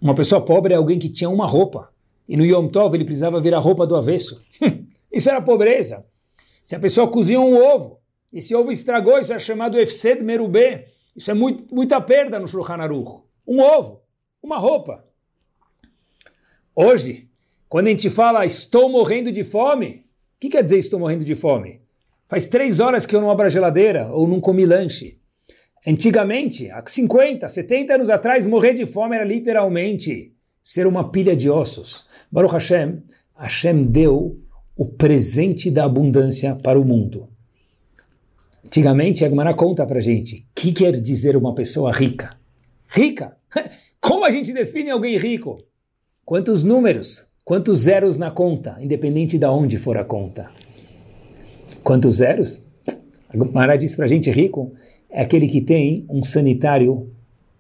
uma 0.02 0.14
pessoa 0.14 0.40
pobre 0.40 0.74
é 0.74 0.78
alguém 0.78 1.00
que 1.00 1.10
tinha 1.10 1.30
uma 1.30 1.48
roupa, 1.48 1.90
e 2.30 2.38
no 2.38 2.46
Yom 2.46 2.68
Tov 2.68 2.96
ele 2.96 3.04
precisava 3.04 3.42
ver 3.42 3.54
a 3.54 3.60
roupa 3.60 3.86
do 3.86 3.96
avesso. 3.96 4.42
Isso 5.14 5.30
era 5.30 5.40
pobreza. 5.40 6.06
Se 6.66 6.76
a 6.76 6.80
pessoa 6.80 7.08
cozinha 7.08 7.40
um 7.40 7.56
ovo, 7.56 8.02
esse 8.32 8.56
ovo 8.56 8.72
estragou, 8.72 9.20
isso 9.20 9.32
é 9.32 9.38
chamado 9.38 9.80
Efsed 9.80 10.24
Merubê. 10.24 10.88
Isso 11.16 11.30
é 11.30 11.36
muito, 11.36 11.74
muita 11.74 12.02
perda 12.02 12.40
no 12.40 12.48
Shulchan 12.48 12.78
Aruch. 12.78 13.24
Um 13.48 13.62
ovo, 13.62 14.02
uma 14.42 14.58
roupa. 14.58 15.06
Hoje, 16.76 17.30
quando 17.70 17.88
a 17.88 17.90
gente 17.92 18.10
fala 18.10 18.44
estou 18.46 18.90
morrendo 18.90 19.32
de 19.32 19.44
fome, 19.44 20.08
o 20.36 20.40
que 20.40 20.50
quer 20.50 20.64
dizer 20.64 20.80
estou 20.80 21.00
morrendo 21.00 21.24
de 21.24 21.36
fome? 21.36 21.82
Faz 22.28 22.48
três 22.48 22.80
horas 22.80 23.06
que 23.06 23.16
eu 23.16 23.22
não 23.22 23.30
abro 23.30 23.46
a 23.46 23.50
geladeira 23.50 24.12
ou 24.12 24.28
não 24.28 24.42
comi 24.42 24.66
lanche. 24.66 25.20
Antigamente, 25.86 26.72
há 26.72 26.84
50, 26.84 27.48
70 27.48 27.94
anos 27.94 28.10
atrás, 28.10 28.48
morrer 28.48 28.74
de 28.74 28.88
fome 28.88 29.16
era 29.16 29.26
literalmente 29.26 30.34
ser 30.64 30.88
uma 30.88 31.12
pilha 31.12 31.36
de 31.36 31.50
ossos. 31.50 32.06
Baruch 32.32 32.54
Hashem, 32.54 33.04
Hashem 33.38 33.84
deu 33.84 34.43
o 34.76 34.86
presente 34.86 35.70
da 35.70 35.86
abundância 35.86 36.56
para 36.56 36.80
o 36.80 36.86
mundo. 36.86 37.28
Antigamente, 38.66 39.24
a 39.24 39.54
conta 39.54 39.86
para 39.86 40.00
gente, 40.00 40.38
o 40.38 40.44
que 40.56 40.72
quer 40.72 41.00
dizer 41.00 41.36
uma 41.38 41.54
pessoa 41.54 41.92
rica? 41.92 42.36
Rica? 42.88 43.38
Como 44.02 44.26
a 44.26 44.32
gente 44.32 44.52
define 44.52 44.90
alguém 44.90 45.18
rico? 45.18 45.62
Quantos 46.26 46.64
números? 46.64 47.28
Quantos 47.46 47.82
zeros 47.82 48.18
na 48.18 48.32
conta, 48.32 48.78
independente 48.80 49.38
de 49.38 49.46
onde 49.46 49.78
for 49.78 49.98
a 49.98 50.06
conta? 50.06 50.50
Quantos 51.84 52.16
zeros? 52.16 52.66
A 53.56 53.76
diz 53.76 53.96
para 53.96 54.08
gente, 54.08 54.32
rico 54.32 54.74
é 55.10 55.22
aquele 55.22 55.48
que 55.48 55.62
tem 55.62 56.06
um 56.10 56.24
sanitário 56.24 57.12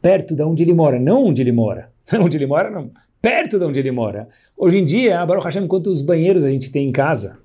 perto 0.02 0.36
de 0.36 0.44
onde 0.44 0.64
ele 0.64 0.74
mora, 0.74 1.00
não 1.00 1.26
onde 1.26 1.42
ele 1.42 1.52
mora. 1.52 1.92
Onde 2.22 2.36
ele 2.36 2.46
mora, 2.46 2.70
não 2.70 2.92
perto 3.24 3.58
de 3.58 3.64
onde 3.64 3.80
ele 3.80 3.90
mora. 3.90 4.28
Hoje 4.58 4.78
em 4.78 4.84
dia, 4.84 5.26
Baruch 5.26 5.46
Hashem, 5.46 5.66
quantos 5.66 6.02
banheiros 6.02 6.44
a 6.44 6.50
gente 6.50 6.70
tem 6.70 6.90
em 6.90 6.92
casa? 6.92 7.40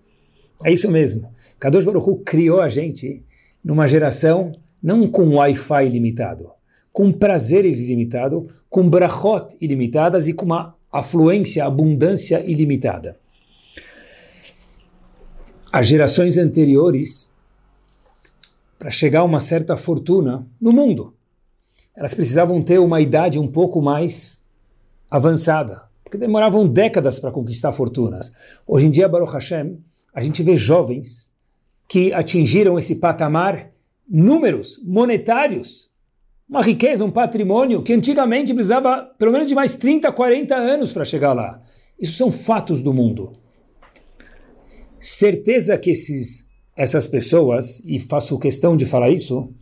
É 0.64 0.72
isso 0.72 0.90
mesmo. 0.90 1.32
Kadosh 1.60 1.84
Baruch 1.84 2.10
Hu 2.10 2.16
criou 2.16 2.60
a 2.60 2.68
gente 2.68 3.24
numa 3.62 3.86
geração 3.86 4.50
não 4.82 5.06
com 5.06 5.36
Wi-Fi 5.36 5.86
ilimitado, 5.86 6.50
com 6.92 7.12
prazeres 7.12 7.78
ilimitados, 7.78 8.60
com 8.68 8.90
brachot 8.90 9.56
ilimitadas 9.60 10.26
e 10.26 10.32
com 10.32 10.46
uma 10.46 10.74
afluência, 10.90 11.64
abundância 11.64 12.40
ilimitada. 12.44 13.16
As 15.72 15.86
gerações 15.86 16.38
anteriores, 16.38 17.32
para 18.80 18.90
chegar 18.90 19.20
a 19.20 19.24
uma 19.24 19.38
certa 19.38 19.76
fortuna 19.76 20.44
no 20.60 20.72
mundo, 20.72 21.14
elas 21.94 22.14
precisavam 22.14 22.60
ter 22.62 22.80
uma 22.80 23.00
idade 23.00 23.38
um 23.38 23.46
pouco 23.46 23.80
mais 23.80 24.47
avançada, 25.10 25.82
porque 26.04 26.18
demoravam 26.18 26.66
décadas 26.66 27.18
para 27.18 27.30
conquistar 27.30 27.72
fortunas. 27.72 28.32
Hoje 28.66 28.86
em 28.86 28.90
dia, 28.90 29.08
Baruch 29.08 29.32
Hashem, 29.32 29.78
a 30.14 30.22
gente 30.22 30.42
vê 30.42 30.56
jovens 30.56 31.34
que 31.88 32.12
atingiram 32.12 32.78
esse 32.78 32.96
patamar, 32.96 33.70
números 34.08 34.80
monetários, 34.84 35.90
uma 36.48 36.62
riqueza, 36.62 37.04
um 37.04 37.10
patrimônio 37.10 37.82
que 37.82 37.92
antigamente 37.92 38.54
precisava 38.54 39.02
pelo 39.18 39.32
menos 39.32 39.48
de 39.48 39.54
mais 39.54 39.74
30, 39.74 40.10
40 40.10 40.54
anos 40.56 40.92
para 40.92 41.04
chegar 41.04 41.32
lá. 41.34 41.62
Isso 41.98 42.16
são 42.16 42.32
fatos 42.32 42.80
do 42.82 42.92
mundo. 42.92 43.32
Certeza 44.98 45.76
que 45.76 45.90
esses, 45.90 46.48
essas 46.74 47.06
pessoas, 47.06 47.80
e 47.84 47.98
faço 47.98 48.38
questão 48.38 48.76
de 48.76 48.86
falar 48.86 49.10
isso, 49.10 49.52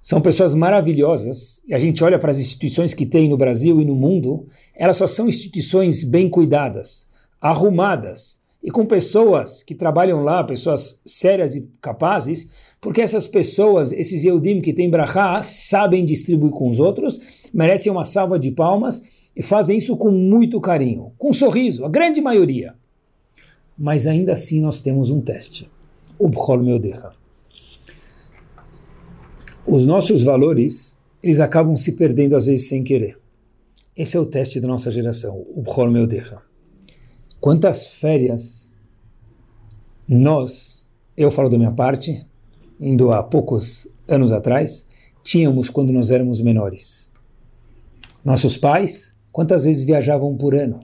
são 0.00 0.20
pessoas 0.20 0.54
maravilhosas, 0.54 1.60
e 1.66 1.74
a 1.74 1.78
gente 1.78 2.02
olha 2.04 2.18
para 2.18 2.30
as 2.30 2.38
instituições 2.38 2.94
que 2.94 3.06
tem 3.06 3.28
no 3.28 3.36
Brasil 3.36 3.80
e 3.80 3.84
no 3.84 3.96
mundo, 3.96 4.46
elas 4.74 4.96
só 4.96 5.06
são 5.06 5.28
instituições 5.28 6.04
bem 6.04 6.28
cuidadas, 6.28 7.08
arrumadas, 7.40 8.40
e 8.62 8.70
com 8.70 8.84
pessoas 8.84 9.62
que 9.62 9.74
trabalham 9.74 10.22
lá, 10.22 10.42
pessoas 10.44 11.02
sérias 11.06 11.54
e 11.54 11.70
capazes, 11.80 12.74
porque 12.80 13.00
essas 13.00 13.26
pessoas, 13.26 13.92
esses 13.92 14.24
Eudim 14.24 14.60
que 14.60 14.72
têm 14.72 14.90
brachá, 14.90 15.42
sabem 15.42 16.04
distribuir 16.04 16.52
com 16.52 16.68
os 16.68 16.78
outros, 16.78 17.48
merecem 17.52 17.90
uma 17.90 18.04
salva 18.04 18.38
de 18.38 18.50
palmas 18.50 19.30
e 19.36 19.42
fazem 19.42 19.78
isso 19.78 19.96
com 19.96 20.10
muito 20.10 20.60
carinho, 20.60 21.12
com 21.18 21.30
um 21.30 21.32
sorriso, 21.32 21.84
a 21.84 21.88
grande 21.88 22.20
maioria. 22.20 22.74
Mas 23.78 24.06
ainda 24.06 24.32
assim 24.32 24.60
nós 24.60 24.80
temos 24.80 25.10
um 25.10 25.20
teste. 25.20 25.70
O 26.18 26.28
Bchol 26.28 26.62
Meodecha 26.62 27.15
os 29.66 29.84
nossos 29.84 30.24
valores, 30.24 31.00
eles 31.22 31.40
acabam 31.40 31.76
se 31.76 31.92
perdendo 31.92 32.36
às 32.36 32.46
vezes 32.46 32.68
sem 32.68 32.84
querer. 32.84 33.18
Esse 33.96 34.16
é 34.16 34.20
o 34.20 34.26
teste 34.26 34.60
da 34.60 34.68
nossa 34.68 34.90
geração, 34.90 35.44
o 35.54 35.62
Bchol 35.62 35.90
Meodecha. 35.90 36.38
Quantas 37.40 37.94
férias 37.98 38.74
nós, 40.06 40.90
eu 41.16 41.30
falo 41.30 41.48
da 41.48 41.58
minha 41.58 41.72
parte, 41.72 42.26
indo 42.80 43.10
há 43.10 43.22
poucos 43.22 43.88
anos 44.06 44.32
atrás, 44.32 44.88
tínhamos 45.22 45.68
quando 45.68 45.92
nós 45.92 46.10
éramos 46.10 46.40
menores. 46.40 47.12
Nossos 48.24 48.56
pais, 48.56 49.18
quantas 49.32 49.64
vezes 49.64 49.82
viajavam 49.82 50.36
por 50.36 50.54
ano? 50.54 50.80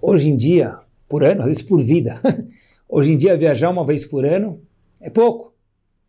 Hoje 0.00 0.28
em 0.28 0.36
dia, 0.36 0.76
por 1.08 1.22
ano, 1.22 1.42
às 1.42 1.46
vezes 1.46 1.62
por 1.62 1.80
vida. 1.80 2.20
Hoje 2.88 3.12
em 3.12 3.16
dia, 3.16 3.36
viajar 3.36 3.70
uma 3.70 3.86
vez 3.86 4.04
por 4.04 4.24
ano 4.24 4.60
é 5.00 5.08
pouco. 5.08 5.54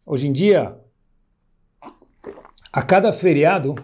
Hoje 0.06 0.28
em 0.28 0.32
dia, 0.32 0.76
a 2.74 2.82
cada 2.82 3.12
feriado, 3.12 3.76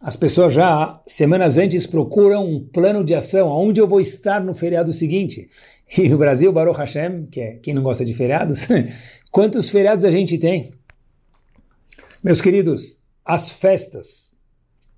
as 0.00 0.14
pessoas 0.14 0.52
já 0.52 1.02
semanas 1.04 1.58
antes 1.58 1.88
procuram 1.88 2.48
um 2.48 2.64
plano 2.64 3.02
de 3.02 3.12
ação, 3.16 3.48
aonde 3.48 3.80
eu 3.80 3.88
vou 3.88 4.00
estar 4.00 4.40
no 4.44 4.54
feriado 4.54 4.92
seguinte. 4.92 5.48
E 5.98 6.08
no 6.08 6.16
Brasil, 6.16 6.52
Baruch 6.52 6.78
Hashem, 6.78 7.26
que 7.26 7.40
é 7.40 7.52
quem 7.56 7.74
não 7.74 7.82
gosta 7.82 8.04
de 8.04 8.14
feriados, 8.14 8.68
quantos 9.32 9.68
feriados 9.68 10.04
a 10.04 10.10
gente 10.10 10.38
tem? 10.38 10.72
Meus 12.22 12.40
queridos, 12.40 13.02
as 13.24 13.50
festas, 13.50 14.36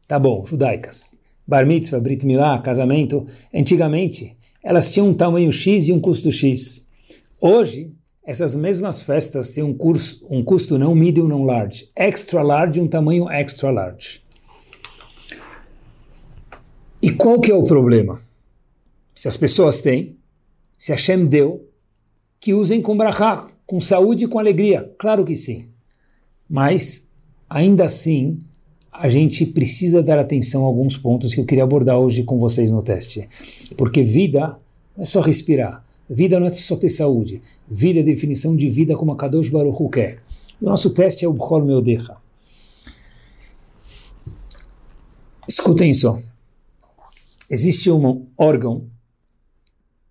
tá 0.06 0.18
bom, 0.18 0.44
judaicas, 0.44 1.16
bar 1.46 1.66
mitzvah, 1.66 2.00
brit 2.00 2.26
milá, 2.26 2.58
casamento, 2.60 3.26
antigamente, 3.54 4.36
elas 4.62 4.90
tinham 4.90 5.08
um 5.08 5.14
tamanho 5.14 5.50
X 5.50 5.88
e 5.88 5.92
um 5.92 6.00
custo 6.00 6.30
X. 6.30 6.86
Hoje, 7.40 7.94
essas 8.28 8.54
mesmas 8.54 9.00
festas 9.00 9.54
têm 9.54 9.64
um, 9.64 9.72
curso, 9.72 10.26
um 10.28 10.44
custo 10.44 10.76
não 10.76 10.94
medium, 10.94 11.26
não 11.26 11.44
large, 11.44 11.88
extra 11.96 12.42
large, 12.42 12.78
um 12.78 12.86
tamanho 12.86 13.26
extra 13.30 13.70
large. 13.70 14.20
E 17.00 17.10
qual 17.10 17.40
que 17.40 17.50
é 17.50 17.54
o 17.54 17.64
problema? 17.64 18.20
Se 19.14 19.28
as 19.28 19.38
pessoas 19.38 19.80
têm, 19.80 20.14
se 20.76 20.92
Hashem 20.92 21.24
deu, 21.24 21.66
que 22.38 22.52
usem 22.52 22.82
com 22.82 22.94
brachá, 22.98 23.48
com 23.66 23.80
saúde 23.80 24.26
e 24.26 24.28
com 24.28 24.38
alegria. 24.38 24.94
Claro 24.98 25.24
que 25.24 25.34
sim. 25.34 25.70
Mas, 26.46 27.12
ainda 27.48 27.86
assim, 27.86 28.40
a 28.92 29.08
gente 29.08 29.46
precisa 29.46 30.02
dar 30.02 30.18
atenção 30.18 30.64
a 30.64 30.66
alguns 30.66 30.98
pontos 30.98 31.32
que 31.32 31.40
eu 31.40 31.46
queria 31.46 31.64
abordar 31.64 31.98
hoje 31.98 32.24
com 32.24 32.38
vocês 32.38 32.70
no 32.70 32.82
teste. 32.82 33.26
Porque 33.74 34.02
vida 34.02 34.58
é 34.98 35.04
só 35.06 35.20
respirar. 35.20 35.87
Vida 36.08 36.40
não 36.40 36.46
é 36.46 36.52
só 36.52 36.76
ter 36.76 36.88
saúde. 36.88 37.40
Vida 37.68 38.00
é 38.00 38.02
definição 38.02 38.56
de 38.56 38.68
vida 38.68 38.96
como 38.96 39.12
a 39.12 39.16
Kadosh 39.16 39.50
Baruch 39.50 39.90
quer. 39.90 40.22
O 40.60 40.64
nosso 40.64 40.90
teste 40.90 41.24
é 41.24 41.28
o 41.28 41.32
Bchol 41.32 41.64
Meodecha. 41.64 42.16
Escutem 45.46 45.92
só. 45.94 46.18
Existe 47.50 47.90
um 47.90 48.26
órgão 48.36 48.86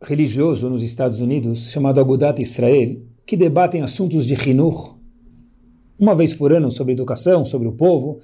religioso 0.02 0.70
nos 0.70 0.84
Estados 0.84 1.20
Unidos 1.20 1.72
chamado 1.72 2.00
Agudat 2.00 2.42
Israel 2.42 3.02
que 3.26 3.36
debatem 3.36 3.82
assuntos 3.82 4.26
de 4.26 4.36
Hinur 4.36 4.98
uma 6.00 6.16
vez 6.16 6.34
por 6.34 6.54
ano 6.54 6.70
sobre 6.70 6.94
educação, 6.94 7.44
sobre 7.44 7.68
o 7.68 7.74
povo. 7.74 8.20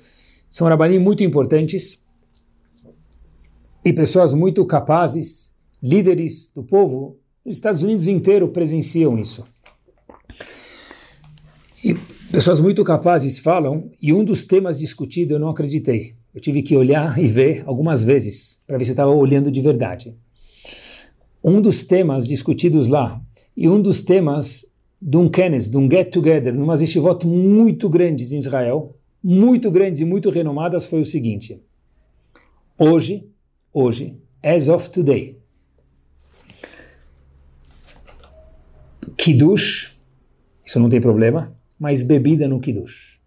São 0.49 0.67
rabanim 0.67 0.99
muito 0.99 1.23
importantes 1.23 2.03
e 3.83 3.91
pessoas 3.91 4.33
muito 4.33 4.65
capazes, 4.65 5.55
líderes 5.81 6.51
do 6.53 6.63
povo. 6.63 7.17
Os 7.45 7.55
Estados 7.55 7.83
Unidos 7.83 8.07
inteiro 8.07 8.47
presenciam 8.47 9.19
isso. 9.19 9.43
E 11.83 11.93
pessoas 12.31 12.61
muito 12.61 12.81
capazes 12.85 13.37
falam, 13.39 13.91
e 14.01 14.13
um 14.13 14.23
dos 14.23 14.45
temas 14.45 14.79
discutidos 14.79 15.33
eu 15.33 15.39
não 15.39 15.49
acreditei. 15.49 16.13
Eu 16.33 16.39
tive 16.39 16.61
que 16.61 16.75
olhar 16.77 17.19
e 17.19 17.27
ver 17.27 17.63
algumas 17.65 18.01
vezes 18.01 18.63
para 18.65 18.77
ver 18.77 18.85
se 18.85 18.91
eu 18.91 18.93
estava 18.93 19.11
olhando 19.11 19.51
de 19.51 19.61
verdade. 19.61 20.15
Um 21.43 21.59
dos 21.59 21.83
temas 21.83 22.25
discutidos 22.25 22.87
lá, 22.87 23.21
e 23.57 23.67
um 23.67 23.81
dos 23.81 24.01
temas 24.01 24.73
de 25.01 25.17
um 25.17 25.27
kenes, 25.27 25.69
de 25.69 25.75
um 25.75 25.85
get-together, 25.85 26.55
numa 26.55 26.75
yeshivot 26.75 27.27
muito 27.27 27.89
grandes 27.89 28.31
em 28.31 28.37
Israel, 28.37 28.95
muito 29.21 29.69
grandes 29.69 29.99
e 29.99 30.05
muito 30.05 30.29
renomadas, 30.29 30.85
foi 30.85 31.01
o 31.01 31.05
seguinte. 31.05 31.61
Hoje, 32.79 33.27
hoje, 33.73 34.17
as 34.41 34.69
of 34.69 34.89
today, 34.89 35.42
Kiddush, 39.17 39.93
isso 40.65 40.79
não 40.79 40.89
tem 40.89 41.01
problema, 41.01 41.55
mas 41.79 42.03
bebida 42.03 42.47
no 42.47 42.59
Kiddush. 42.59 43.19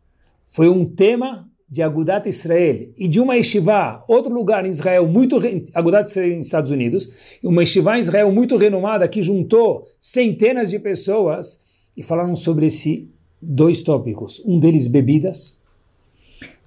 Foi 0.45 0.69
um 0.69 0.85
tema 0.85 1.49
de 1.69 1.83
Agudat 1.83 2.29
Israel 2.29 2.89
e 2.97 3.09
de 3.09 3.21
uma 3.21 3.35
yeshiva, 3.35 4.05
outro 4.07 4.33
lugar 4.33 4.65
em 4.65 4.71
Israel, 4.71 5.09
muito 5.09 5.37
Agudat 5.75 6.09
Israel 6.09 6.37
nos 6.37 6.47
Estados 6.47 6.71
Unidos, 6.71 7.39
uma 7.43 7.63
yeshiva 7.63 7.97
em 7.97 8.01
Israel 8.01 8.31
muito 8.31 8.57
renomada 8.57 9.09
que 9.09 9.21
juntou 9.21 9.85
centenas 10.01 10.71
de 10.71 10.79
pessoas 10.79 11.61
e 11.97 12.03
falaram 12.03 12.37
sobre 12.37 12.67
esses 12.67 13.05
dois 13.43 13.83
tópicos. 13.83 14.41
Um 14.45 14.61
deles, 14.61 14.87
bebidas, 14.87 15.63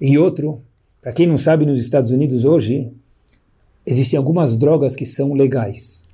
e 0.01 0.17
outro, 0.17 0.61
para 1.01 1.13
quem 1.13 1.27
não 1.27 1.37
sabe, 1.37 1.65
nos 1.65 1.79
Estados 1.79 2.11
Unidos 2.11 2.45
hoje, 2.45 2.91
existem 3.85 4.17
algumas 4.17 4.57
drogas 4.57 4.95
que 4.95 5.05
são 5.05 5.33
legais. 5.33 6.05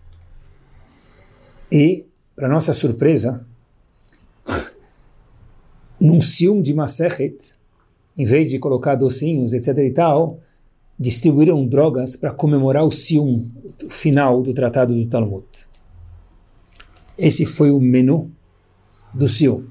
E, 1.72 2.06
para 2.36 2.50
nossa 2.50 2.74
surpresa, 2.74 3.46
num 6.00 6.22
ciúme 6.22 6.62
de 6.62 6.74
Masechet, 6.74 7.56
em 8.18 8.26
vez 8.26 8.50
de 8.50 8.60
colocar 8.60 8.96
docinhos, 8.96 9.54
etc 9.54 9.78
e 9.78 9.92
tal, 9.92 10.40
distribuíram 10.98 11.66
drogas 11.66 12.16
para 12.16 12.34
comemorar 12.34 12.84
o 12.84 12.92
ciúme, 12.92 13.52
o 13.84 13.90
final 13.90 14.42
do 14.42 14.54
Tratado 14.54 14.94
do 14.94 15.06
Talmud. 15.08 15.46
Esse 17.18 17.46
foi 17.46 17.72
o 17.72 17.80
menu 17.80 18.32
do 19.14 19.28
ciúme. 19.28 19.70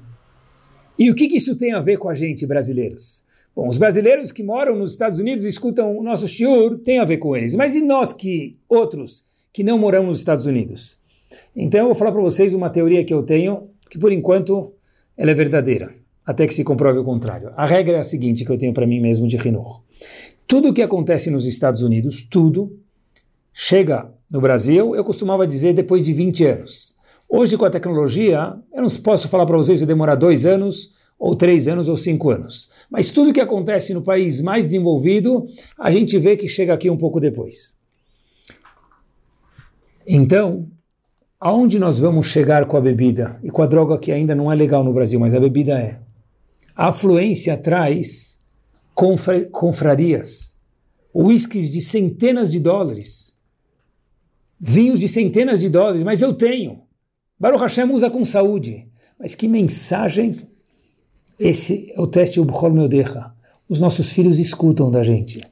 E 0.97 1.11
o 1.11 1.15
que, 1.15 1.27
que 1.27 1.37
isso 1.37 1.55
tem 1.57 1.73
a 1.73 1.81
ver 1.81 1.97
com 1.97 2.09
a 2.09 2.15
gente, 2.15 2.45
brasileiros? 2.45 3.25
Bom, 3.55 3.67
os 3.67 3.77
brasileiros 3.77 4.31
que 4.31 4.43
moram 4.43 4.75
nos 4.75 4.91
Estados 4.91 5.19
Unidos 5.19 5.45
escutam 5.45 5.97
o 5.97 6.03
nosso 6.03 6.27
shiur, 6.27 6.79
tem 6.79 6.99
a 6.99 7.05
ver 7.05 7.17
com 7.17 7.35
eles. 7.35 7.55
Mas 7.55 7.75
e 7.75 7.81
nós 7.81 8.11
que, 8.11 8.57
outros, 8.67 9.23
que 9.53 9.63
não 9.63 9.77
moramos 9.77 10.09
nos 10.09 10.19
Estados 10.19 10.45
Unidos? 10.45 10.97
Então 11.55 11.81
eu 11.81 11.85
vou 11.87 11.95
falar 11.95 12.11
para 12.11 12.21
vocês 12.21 12.53
uma 12.53 12.69
teoria 12.69 13.03
que 13.03 13.13
eu 13.13 13.23
tenho, 13.23 13.69
que 13.89 13.97
por 13.97 14.11
enquanto 14.11 14.73
ela 15.17 15.31
é 15.31 15.33
verdadeira, 15.33 15.93
até 16.25 16.45
que 16.45 16.53
se 16.53 16.63
comprove 16.63 16.99
o 16.99 17.03
contrário. 17.03 17.51
A 17.55 17.65
regra 17.65 17.97
é 17.97 17.99
a 17.99 18.03
seguinte 18.03 18.43
que 18.43 18.51
eu 18.51 18.57
tenho 18.57 18.73
para 18.73 18.87
mim 18.87 18.99
mesmo 18.99 19.27
de 19.27 19.37
Rinur. 19.37 19.83
Tudo 20.47 20.69
o 20.69 20.73
que 20.73 20.81
acontece 20.81 21.31
nos 21.31 21.45
Estados 21.45 21.81
Unidos, 21.81 22.23
tudo, 22.29 22.77
chega 23.53 24.11
no 24.31 24.41
Brasil, 24.41 24.95
eu 24.95 25.03
costumava 25.03 25.47
dizer, 25.47 25.73
depois 25.73 26.05
de 26.05 26.13
20 26.13 26.45
anos. 26.45 26.95
Hoje, 27.27 27.57
com 27.57 27.65
a 27.65 27.69
tecnologia, 27.69 28.53
eu 28.73 28.81
não 28.81 28.89
posso 29.01 29.27
falar 29.27 29.45
para 29.45 29.57
vocês 29.57 29.79
se 29.79 29.85
demorar 29.85 30.15
dois 30.15 30.45
anos, 30.45 30.93
ou 31.17 31.35
três 31.35 31.67
anos, 31.67 31.89
ou 31.89 31.97
cinco 31.97 32.29
anos. 32.29 32.69
Mas 32.89 33.09
tudo 33.09 33.33
que 33.33 33.41
acontece 33.41 33.93
no 33.93 34.03
país 34.03 34.41
mais 34.41 34.65
desenvolvido, 34.65 35.47
a 35.79 35.91
gente 35.91 36.17
vê 36.19 36.35
que 36.35 36.47
chega 36.47 36.73
aqui 36.73 36.89
um 36.89 36.97
pouco 36.97 37.19
depois. 37.19 37.77
Então, 40.05 40.67
aonde 41.45 41.77
nós 41.77 41.99
vamos 41.99 42.25
chegar 42.25 42.65
com 42.65 42.75
a 42.75 42.81
bebida 42.81 43.39
e 43.43 43.51
com 43.51 43.61
a 43.61 43.67
droga 43.67 43.99
que 43.99 44.11
ainda 44.11 44.33
não 44.33 44.51
é 44.51 44.55
legal 44.55 44.83
no 44.83 44.91
Brasil, 44.91 45.19
mas 45.19 45.35
a 45.35 45.39
bebida 45.39 45.79
é? 45.79 46.01
A 46.75 46.87
afluência 46.87 47.55
traz 47.55 48.39
confra 48.95 49.45
confrarias, 49.51 50.57
uísques 51.13 51.69
de 51.69 51.81
centenas 51.81 52.51
de 52.51 52.59
dólares, 52.59 53.37
vinhos 54.59 54.99
de 54.99 55.07
centenas 55.07 55.59
de 55.59 55.69
dólares, 55.69 56.01
mas 56.01 56.23
eu 56.23 56.33
tenho. 56.33 56.81
Baruch 57.39 57.61
Hashem 57.61 57.91
usa 57.91 58.09
com 58.09 58.25
saúde. 58.25 58.87
Mas 59.19 59.35
que 59.35 59.47
mensagem! 59.47 60.49
Esse 61.39 61.93
é 61.95 62.01
o 62.01 62.07
teste 62.07 62.39
Ubchol 62.39 62.71
Meudecha. 62.71 63.31
Os 63.69 63.79
nossos 63.79 64.11
filhos 64.11 64.39
escutam 64.39 64.89
da 64.89 65.03
gente. 65.03 65.45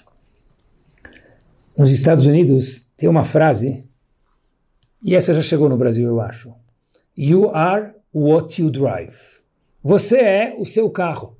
Nos 1.77 1.91
Estados 1.91 2.25
Unidos 2.25 2.87
tem 2.97 3.07
uma 3.07 3.23
frase, 3.23 3.83
e 5.03 5.15
essa 5.15 5.33
já 5.33 5.41
chegou 5.41 5.67
no 5.67 5.75
Brasil, 5.75 6.07
eu 6.07 6.21
acho. 6.21 6.53
You 7.17 7.49
are 7.53 7.93
what 8.13 8.61
you 8.61 8.71
drive. 8.71 9.13
Você 9.83 10.17
é 10.17 10.55
o 10.57 10.65
seu 10.65 10.89
carro. 10.89 11.37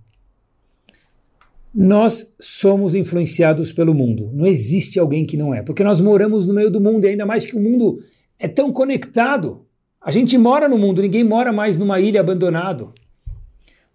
Nós 1.74 2.36
somos 2.40 2.94
influenciados 2.94 3.72
pelo 3.72 3.94
mundo. 3.94 4.30
Não 4.34 4.46
existe 4.46 5.00
alguém 5.00 5.26
que 5.26 5.38
não 5.38 5.54
é, 5.54 5.64
porque 5.64 5.84
nós 5.84 6.02
moramos 6.02 6.46
no 6.46 6.54
meio 6.54 6.70
do 6.70 6.82
mundo 6.82 7.06
e 7.06 7.10
ainda 7.10 7.26
mais 7.26 7.46
que 7.46 7.56
o 7.56 7.60
mundo 7.60 8.00
é 8.38 8.48
tão 8.48 8.72
conectado. 8.72 9.66
A 10.02 10.12
gente 10.12 10.38
mora 10.38 10.68
no 10.68 10.78
mundo, 10.78 11.02
ninguém 11.02 11.24
mora 11.24 11.54
mais 11.54 11.78
numa 11.78 12.00
ilha 12.00 12.20
abandonado. 12.20 12.94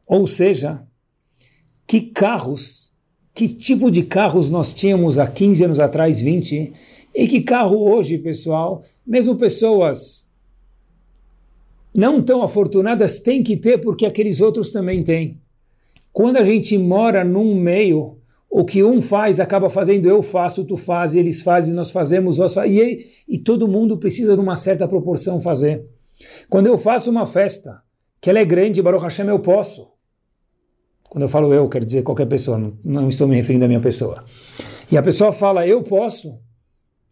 Ou 0.07 0.27
seja, 0.27 0.83
que 1.87 2.01
carros, 2.01 2.95
que 3.35 3.47
tipo 3.47 3.91
de 3.91 4.03
carros 4.03 4.49
nós 4.49 4.73
tínhamos 4.73 5.19
há 5.19 5.27
15 5.27 5.65
anos 5.65 5.79
atrás, 5.79 6.19
20, 6.21 6.73
e 7.15 7.27
que 7.27 7.41
carro 7.41 7.91
hoje, 7.91 8.19
pessoal, 8.19 8.83
mesmo 9.07 9.37
pessoas 9.37 10.29
não 11.95 12.23
tão 12.23 12.43
afortunadas 12.43 13.21
têm 13.21 13.43
que 13.43 13.57
ter 13.57 13.79
porque 13.79 14.07
aqueles 14.07 14.41
outros 14.41 14.71
também 14.71 15.03
têm. 15.03 15.41
Quando 16.13 16.37
a 16.37 16.45
gente 16.45 16.77
mora 16.79 17.25
num 17.25 17.55
meio 17.55 18.19
o 18.51 18.65
que 18.65 18.83
um 18.83 19.01
faz 19.01 19.41
acaba 19.41 19.69
fazendo, 19.69 20.09
eu 20.09 20.23
faço, 20.23 20.65
tu 20.65 20.77
faz, 20.77 21.15
eles 21.15 21.43
fazem, 21.43 21.75
nós 21.75 21.91
fazemos, 21.91 22.39
nós 22.39 22.55
faz, 22.55 22.71
e, 22.71 22.79
ele, 22.79 23.07
e 23.29 23.39
todo 23.39 23.69
mundo 23.69 23.99
precisa 23.99 24.35
de 24.35 24.41
uma 24.41 24.57
certa 24.57 24.89
proporção 24.89 25.41
fazer. 25.41 25.85
Quando 26.49 26.67
eu 26.67 26.79
faço 26.79 27.11
uma 27.11 27.27
festa, 27.27 27.83
que 28.21 28.31
ela 28.31 28.39
é 28.39 28.45
grande, 28.45 28.83
Baruch 28.83 29.05
Hashem, 29.05 29.27
eu 29.27 29.39
posso. 29.39 29.89
Quando 31.09 31.23
eu 31.23 31.29
falo 31.29 31.53
eu, 31.53 31.69
quer 31.69 31.85
dizer 31.85 32.03
qualquer 32.03 32.27
pessoa, 32.27 32.59
não, 32.59 32.77
não 32.85 33.09
estou 33.09 33.29
me 33.29 33.37
referindo 33.37 33.65
à 33.65 33.69
minha 33.69 33.81
pessoa. 33.81 34.25
E 34.91 34.97
a 34.97 35.03
pessoa 35.03 35.31
fala, 35.31 35.67
eu 35.67 35.83
posso. 35.83 36.39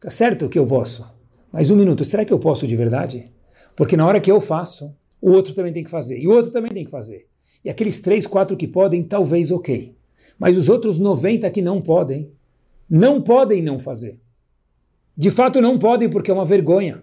Tá 0.06 0.10
certo 0.10 0.48
que 0.48 0.56
eu 0.56 0.64
posso. 0.64 1.04
Mas 1.50 1.68
um 1.68 1.74
minuto, 1.74 2.04
será 2.04 2.24
que 2.24 2.32
eu 2.32 2.38
posso 2.38 2.64
de 2.64 2.76
verdade? 2.76 3.28
Porque 3.74 3.96
na 3.96 4.06
hora 4.06 4.20
que 4.20 4.30
eu 4.30 4.40
faço, 4.40 4.94
o 5.20 5.32
outro 5.32 5.52
também 5.52 5.72
tem 5.72 5.82
que 5.82 5.90
fazer. 5.90 6.16
E 6.16 6.28
o 6.28 6.30
outro 6.30 6.52
também 6.52 6.70
tem 6.70 6.84
que 6.84 6.90
fazer. 6.92 7.26
E 7.64 7.68
aqueles 7.68 8.00
três, 8.00 8.24
quatro 8.24 8.56
que 8.56 8.68
podem, 8.68 9.02
talvez 9.02 9.50
ok. 9.50 9.96
Mas 10.38 10.56
os 10.56 10.68
outros 10.68 10.96
90 10.96 11.50
que 11.50 11.60
não 11.60 11.82
podem, 11.82 12.30
não 12.88 13.20
podem 13.20 13.60
não 13.60 13.80
fazer. 13.80 14.20
De 15.16 15.28
fato, 15.28 15.60
não 15.60 15.76
podem 15.76 16.08
porque 16.08 16.30
é 16.30 16.34
uma 16.34 16.44
vergonha. 16.44 17.02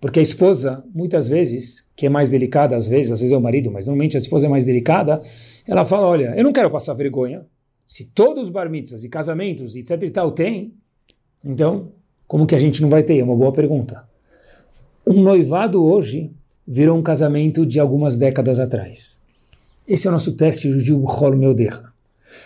Porque 0.00 0.18
a 0.18 0.22
esposa, 0.22 0.84
muitas 0.92 1.28
vezes, 1.28 1.92
que 1.94 2.06
é 2.06 2.08
mais 2.08 2.28
delicada, 2.28 2.74
às 2.74 2.88
vezes, 2.88 3.12
às 3.12 3.20
vezes 3.20 3.32
é 3.32 3.36
o 3.36 3.40
marido, 3.40 3.70
mas 3.70 3.86
normalmente 3.86 4.16
a 4.16 4.20
esposa 4.20 4.46
é 4.46 4.50
mais 4.50 4.64
delicada, 4.64 5.20
ela 5.64 5.84
fala, 5.84 6.08
olha, 6.08 6.34
eu 6.36 6.42
não 6.42 6.52
quero 6.52 6.72
passar 6.72 6.94
vergonha. 6.94 7.46
Se 7.86 8.06
todos 8.06 8.46
os 8.46 8.50
bar 8.50 8.68
mitzvahs 8.68 9.04
e 9.04 9.08
casamentos, 9.08 9.76
etc 9.76 10.02
e 10.02 10.10
tal, 10.10 10.32
tem, 10.32 10.74
então, 11.44 11.92
como 12.26 12.46
que 12.46 12.54
a 12.54 12.58
gente 12.58 12.80
não 12.80 12.88
vai 12.88 13.02
ter? 13.02 13.18
É 13.18 13.24
uma 13.24 13.36
boa 13.36 13.52
pergunta. 13.52 14.04
Um 15.06 15.22
noivado 15.22 15.84
hoje 15.84 16.30
virou 16.66 16.96
um 16.96 17.02
casamento 17.02 17.66
de 17.66 17.78
algumas 17.78 18.16
décadas 18.16 18.58
atrás. 18.58 19.20
Esse 19.86 20.06
é 20.06 20.10
o 20.10 20.12
nosso 20.12 20.32
teste 20.32 20.72
de 20.82 20.94
Bchol 20.94 21.36
Meuderra. 21.36 21.92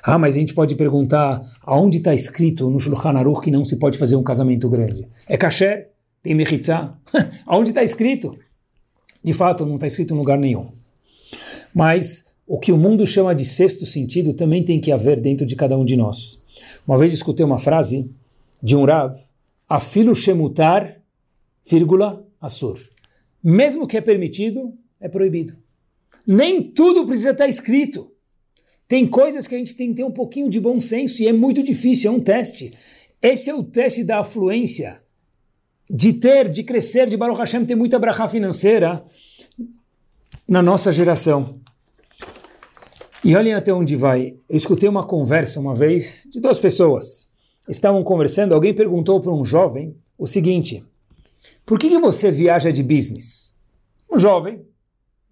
Ah, 0.02 0.18
mas 0.18 0.34
a 0.34 0.40
gente 0.40 0.54
pode 0.54 0.74
perguntar 0.74 1.40
aonde 1.62 1.98
está 1.98 2.12
escrito 2.12 2.68
no 2.68 2.78
Shulchan 2.78 3.16
Aruch 3.16 3.40
que 3.40 3.50
não 3.50 3.64
se 3.64 3.76
pode 3.76 3.96
fazer 3.96 4.16
um 4.16 4.22
casamento 4.22 4.68
grande. 4.68 5.08
É 5.28 5.36
kasher? 5.36 5.90
Tem 6.22 6.34
Mechitzá? 6.34 6.94
Aonde 7.46 7.70
está 7.70 7.82
escrito? 7.82 8.36
De 9.22 9.32
fato, 9.32 9.64
não 9.64 9.76
está 9.76 9.86
escrito 9.86 10.14
em 10.14 10.18
lugar 10.18 10.36
nenhum. 10.36 10.72
Mas 11.72 12.32
o 12.46 12.58
que 12.58 12.72
o 12.72 12.76
mundo 12.76 13.06
chama 13.06 13.34
de 13.34 13.44
sexto 13.44 13.86
sentido 13.86 14.32
também 14.32 14.64
tem 14.64 14.80
que 14.80 14.90
haver 14.90 15.20
dentro 15.20 15.46
de 15.46 15.54
cada 15.54 15.78
um 15.78 15.84
de 15.84 15.96
nós. 15.96 16.42
Uma 16.86 16.98
vez 16.98 17.12
escutei 17.12 17.46
uma 17.46 17.58
frase 17.58 18.10
de 18.62 18.76
um 18.76 18.84
Rav, 18.84 19.14
afilo 19.68 20.14
shemutar, 20.14 21.00
vírgula, 21.68 22.26
assur. 22.40 22.78
Mesmo 23.42 23.86
que 23.86 23.96
é 23.96 24.00
permitido, 24.00 24.74
é 25.00 25.08
proibido. 25.08 25.56
Nem 26.26 26.62
tudo 26.62 27.06
precisa 27.06 27.30
estar 27.30 27.48
escrito. 27.48 28.10
Tem 28.86 29.06
coisas 29.06 29.46
que 29.46 29.54
a 29.54 29.58
gente 29.58 29.76
tem 29.76 29.90
que 29.90 29.96
ter 29.96 30.04
um 30.04 30.10
pouquinho 30.10 30.48
de 30.48 30.60
bom 30.60 30.80
senso 30.80 31.22
e 31.22 31.28
é 31.28 31.32
muito 31.32 31.62
difícil, 31.62 32.10
é 32.10 32.14
um 32.14 32.20
teste. 32.20 32.72
Esse 33.20 33.50
é 33.50 33.54
o 33.54 33.62
teste 33.62 34.02
da 34.02 34.20
afluência 34.20 35.02
de 35.90 36.12
ter, 36.12 36.48
de 36.48 36.62
crescer, 36.62 37.06
de 37.06 37.16
Baruch 37.16 37.38
Hashem 37.38 37.64
ter 37.64 37.74
muita 37.74 37.98
brachá 37.98 38.28
financeira 38.28 39.04
na 40.46 40.62
nossa 40.62 40.92
geração. 40.92 41.60
E 43.24 43.34
olhem 43.34 43.54
até 43.54 43.72
onde 43.72 43.96
vai. 43.96 44.36
Eu 44.48 44.56
escutei 44.56 44.88
uma 44.88 45.06
conversa 45.06 45.60
uma 45.60 45.74
vez 45.74 46.28
de 46.30 46.40
duas 46.40 46.58
pessoas. 46.58 47.30
Estavam 47.68 48.02
conversando, 48.02 48.54
alguém 48.54 48.74
perguntou 48.74 49.20
para 49.20 49.32
um 49.32 49.44
jovem 49.44 49.94
o 50.16 50.26
seguinte: 50.26 50.84
Por 51.66 51.78
que, 51.78 51.88
que 51.88 51.98
você 51.98 52.30
viaja 52.30 52.72
de 52.72 52.82
business? 52.82 53.56
Um 54.10 54.18
jovem, 54.18 54.62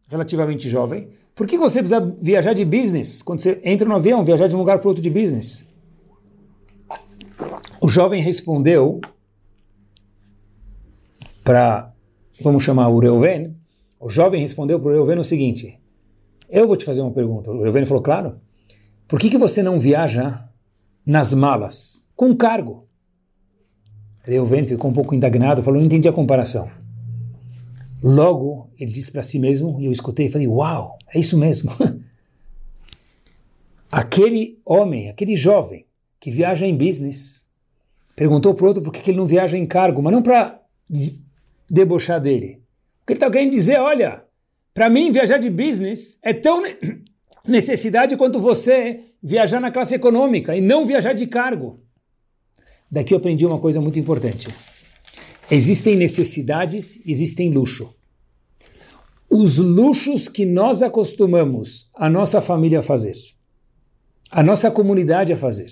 relativamente 0.08 0.68
jovem, 0.68 1.08
por 1.34 1.46
que 1.46 1.56
você 1.56 1.80
precisa 1.80 2.00
viajar 2.20 2.52
de 2.52 2.64
business? 2.64 3.22
Quando 3.22 3.40
você 3.40 3.60
entra 3.64 3.88
no 3.88 3.94
avião, 3.94 4.24
viajar 4.24 4.48
de 4.48 4.54
um 4.54 4.58
lugar 4.58 4.78
para 4.78 4.88
outro 4.88 5.02
de 5.02 5.10
business? 5.10 5.68
O 7.80 7.88
jovem 7.88 8.22
respondeu 8.22 9.00
para, 11.44 11.92
vamos 12.42 12.62
chamar 12.62 12.88
o 12.88 12.98
Reuven, 12.98 13.54
o 14.00 14.08
jovem 14.08 14.40
respondeu 14.40 14.80
para 14.80 14.90
o 14.90 14.92
Reuven 14.92 15.18
o 15.18 15.24
seguinte, 15.24 15.78
eu 16.48 16.66
vou 16.66 16.76
te 16.76 16.84
fazer 16.84 17.02
uma 17.02 17.12
pergunta. 17.12 17.50
O 17.50 17.62
Reuven 17.62 17.84
falou, 17.86 18.02
claro, 18.02 18.40
por 19.06 19.18
que, 19.20 19.30
que 19.30 19.38
você 19.38 19.62
não 19.62 19.78
viaja 19.78 20.48
nas 21.06 21.32
malas, 21.32 22.08
com 22.16 22.36
cargo? 22.36 22.84
Reuven 24.24 24.64
ficou 24.64 24.90
um 24.90 24.94
pouco 24.94 25.14
indignado, 25.14 25.62
falou, 25.62 25.78
não 25.78 25.86
entendi 25.86 26.08
a 26.08 26.12
comparação. 26.12 26.68
Logo, 28.02 28.68
ele 28.78 28.92
disse 28.92 29.12
para 29.12 29.22
si 29.22 29.38
mesmo, 29.38 29.80
e 29.80 29.86
eu 29.86 29.92
escutei 29.92 30.26
e 30.26 30.28
falei, 30.28 30.48
uau, 30.48 30.98
é 31.14 31.18
isso 31.20 31.38
mesmo. 31.38 31.70
aquele 33.90 34.60
homem, 34.64 35.08
aquele 35.08 35.36
jovem 35.36 35.86
que 36.18 36.30
viaja 36.30 36.66
em 36.66 36.76
business, 36.76 37.48
perguntou 38.16 38.52
para 38.54 38.64
o 38.64 38.68
outro 38.68 38.82
por 38.82 38.92
que 38.92 39.10
ele 39.10 39.18
não 39.18 39.26
viaja 39.26 39.56
em 39.56 39.66
cargo, 39.66 40.02
mas 40.02 40.12
não 40.12 40.22
para 40.22 40.60
debochar 41.70 42.20
dele. 42.20 42.62
O 43.02 43.06
que 43.06 43.12
ele 43.12 43.16
está 43.16 43.30
querendo 43.30 43.52
dizer, 43.52 43.78
olha, 43.78 44.24
para 44.74 44.90
mim 44.90 45.12
viajar 45.12 45.38
de 45.38 45.48
business 45.48 46.18
é 46.22 46.32
tão 46.32 46.64
necessidade 47.46 48.16
quanto 48.16 48.40
você 48.40 49.00
viajar 49.22 49.60
na 49.60 49.70
classe 49.70 49.94
econômica 49.94 50.56
e 50.56 50.60
não 50.60 50.86
viajar 50.86 51.12
de 51.12 51.26
cargo. 51.26 51.80
Daqui 52.90 53.12
eu 53.14 53.18
aprendi 53.18 53.44
uma 53.44 53.58
coisa 53.58 53.80
muito 53.80 53.98
importante. 53.98 54.48
Existem 55.50 55.96
necessidades, 55.96 57.06
existem 57.06 57.50
luxo. 57.50 57.94
Os 59.28 59.58
luxos 59.58 60.28
que 60.28 60.44
nós 60.44 60.82
acostumamos 60.82 61.88
a 61.94 62.08
nossa 62.08 62.40
família 62.40 62.78
a 62.78 62.82
fazer, 62.82 63.14
a 64.30 64.42
nossa 64.42 64.70
comunidade 64.70 65.32
a 65.32 65.36
fazer, 65.36 65.70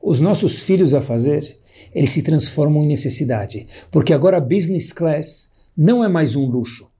os 0.00 0.20
nossos 0.20 0.62
filhos 0.62 0.94
a 0.94 1.00
fazer, 1.00 1.58
eles 1.94 2.10
se 2.10 2.22
transformam 2.22 2.84
em 2.84 2.88
necessidade. 2.88 3.66
Porque 3.90 4.12
agora 4.12 4.40
business 4.40 4.92
class 4.92 5.52
não 5.76 6.04
é 6.04 6.08
mais 6.08 6.36
um 6.36 6.46
luxo. 6.46 6.90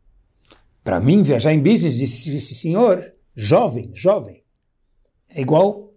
Para 0.82 1.00
mim, 1.00 1.22
viajar 1.22 1.52
em 1.52 1.60
business, 1.60 1.98
disse 1.98 2.36
esse 2.36 2.54
senhor, 2.54 3.12
jovem, 3.35 3.91
jovem, 3.95 4.43
é 5.28 5.41
igual 5.41 5.93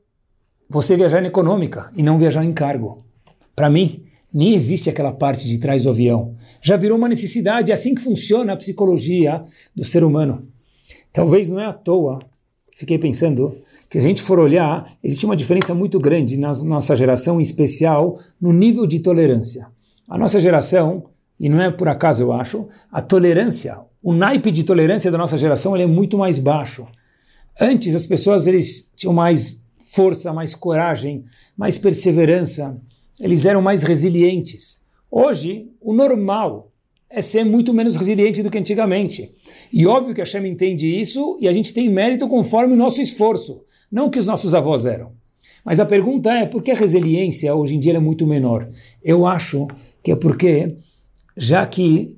você 0.70 0.96
viajar 0.96 1.24
em 1.24 1.28
econômica 1.28 1.92
e 1.96 2.04
não 2.04 2.18
viajar 2.18 2.44
em 2.44 2.54
cargo. 2.54 3.06
Para 3.56 3.70
mim, 3.70 4.06
nem 4.34 4.54
existe 4.54 4.90
aquela 4.90 5.12
parte 5.12 5.48
de 5.48 5.60
trás 5.60 5.84
do 5.84 5.90
avião. 5.90 6.36
Já 6.62 6.76
virou 6.76 6.98
uma 6.98 7.08
necessidade, 7.08 7.72
é 7.72 7.74
assim 7.74 7.94
que 7.94 8.02
funciona 8.02 8.54
a 8.54 8.58
psicologia 8.58 9.44
do 9.76 9.84
ser 9.84 10.04
humano. 10.04 10.48
Talvez 11.12 11.50
não 11.50 11.62
é 11.62 11.66
à 11.68 11.74
toa, 11.74 12.20
fiquei 12.72 12.98
pensando, 12.98 13.56
que 13.94 14.00
a 14.00 14.02
gente 14.02 14.24
for 14.24 14.40
olhar, 14.40 14.92
existe 15.04 15.24
uma 15.24 15.36
diferença 15.36 15.76
muito 15.76 16.00
grande 16.00 16.36
na 16.36 16.52
nossa 16.64 16.96
geração, 16.96 17.40
em 17.40 17.44
especial 17.44 18.18
no 18.42 18.52
nível 18.52 18.88
de 18.88 19.00
tolerância. 19.00 19.68
A 20.10 20.18
nossa 20.18 20.40
geração, 20.42 21.04
e 21.40 21.48
não 21.48 21.62
é 21.62 21.70
por 21.70 21.88
acaso 21.88 22.24
eu 22.24 22.34
acho, 22.34 22.68
a 22.92 23.02
tolerância, 23.02 23.78
o 24.02 24.12
naipe 24.12 24.50
de 24.50 24.64
tolerância 24.64 25.12
da 25.12 25.18
nossa 25.20 25.38
geração 25.38 25.76
ele 25.76 25.84
é 25.84 25.88
muito 25.88 26.18
mais 26.18 26.40
baixo. 26.40 26.88
Antes 27.60 27.96
as 27.96 28.06
pessoas 28.06 28.48
eles 28.48 28.92
tinham 28.96 29.14
mais 29.14 29.66
força, 29.78 30.34
mais 30.34 30.56
coragem, 30.56 31.24
mais 31.56 31.78
perseverança, 31.78 32.80
eles 33.20 33.46
eram 33.46 33.62
mais 33.62 33.84
resilientes. 33.84 34.82
Hoje, 35.10 35.70
o 35.80 35.94
normal 35.94 36.72
é 37.10 37.22
ser 37.22 37.44
muito 37.44 37.74
menos 37.74 37.96
resiliente 37.96 38.42
do 38.42 38.50
que 38.50 38.58
antigamente. 38.58 39.32
E 39.72 39.86
óbvio 39.86 40.16
que 40.16 40.22
a 40.22 40.26
Shem 40.26 40.48
entende 40.48 40.88
isso 40.88 41.38
e 41.40 41.48
a 41.48 41.54
gente 41.54 41.74
tem 41.74 41.88
mérito 41.88 42.28
conforme 42.28 42.74
o 42.74 42.78
nosso 42.78 43.02
esforço 43.02 43.64
não 43.94 44.10
que 44.10 44.18
os 44.18 44.26
nossos 44.26 44.56
avós 44.56 44.88
eram. 44.88 45.12
Mas 45.64 45.80
a 45.80 45.86
pergunta 45.86 46.34
é 46.34 46.48
por 46.48 46.64
que 46.64 46.72
a 46.72 46.76
resiliência 46.76 47.54
hoje 47.54 47.76
em 47.76 47.80
dia 47.80 47.96
é 47.96 48.00
muito 48.00 48.26
menor? 48.26 48.68
Eu 49.04 49.28
acho 49.28 49.68
que 50.02 50.12
é 50.12 50.16
porque, 50.16 50.78
já 51.38 51.64
que 51.68 52.18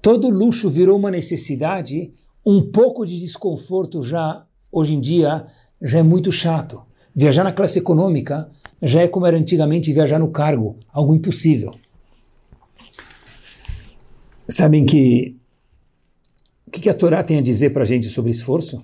todo 0.00 0.30
luxo 0.30 0.70
virou 0.70 0.96
uma 0.96 1.10
necessidade, 1.10 2.12
um 2.44 2.70
pouco 2.70 3.04
de 3.06 3.18
desconforto 3.18 4.02
já, 4.02 4.44
hoje 4.70 4.94
em 4.94 5.00
dia, 5.00 5.46
já 5.80 5.98
é 5.98 6.02
muito 6.02 6.32
chato. 6.32 6.82
Viajar 7.14 7.44
na 7.44 7.52
classe 7.52 7.78
econômica 7.78 8.50
já 8.82 9.02
é 9.02 9.08
como 9.08 9.26
era 9.26 9.36
antigamente 9.36 9.92
viajar 9.92 10.18
no 10.18 10.30
cargo, 10.30 10.76
algo 10.92 11.14
impossível. 11.14 11.72
Sabem 14.48 14.86
que 14.86 15.36
o 16.66 16.70
que 16.70 16.88
a 16.88 16.94
Torá 16.94 17.22
tem 17.22 17.38
a 17.38 17.42
dizer 17.42 17.70
para 17.70 17.82
a 17.82 17.86
gente 17.86 18.06
sobre 18.06 18.30
esforço? 18.30 18.82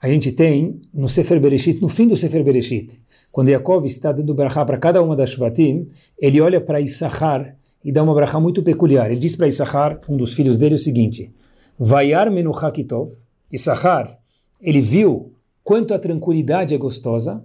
a 0.00 0.08
gente 0.08 0.32
tem 0.32 0.80
no 0.92 1.08
Sefer 1.08 1.40
Bereshit, 1.40 1.80
no 1.80 1.88
fim 1.88 2.06
do 2.06 2.16
Sefer 2.16 2.44
Bereshit, 2.44 3.00
quando 3.32 3.48
Yaakov 3.48 3.84
está 3.86 4.12
dando 4.12 4.34
brachá 4.34 4.64
para 4.64 4.78
cada 4.78 5.02
uma 5.02 5.16
das 5.16 5.30
Shvatim, 5.30 5.88
ele 6.18 6.40
olha 6.40 6.60
para 6.60 6.80
Issachar 6.80 7.56
e 7.84 7.90
dá 7.90 8.02
uma 8.02 8.14
brachá 8.14 8.38
muito 8.38 8.62
peculiar. 8.62 9.10
Ele 9.10 9.18
diz 9.18 9.36
para 9.36 9.48
Issachar, 9.48 10.00
um 10.08 10.16
dos 10.16 10.32
filhos 10.32 10.58
dele, 10.58 10.74
o 10.74 10.78
seguinte, 10.78 11.32
Vayar 11.78 12.30
menuchakitov, 12.30 13.10
Issachar, 13.52 14.18
ele 14.60 14.80
viu 14.80 15.34
quanto 15.62 15.92
a 15.92 15.98
tranquilidade 15.98 16.74
é 16.74 16.78
gostosa, 16.78 17.44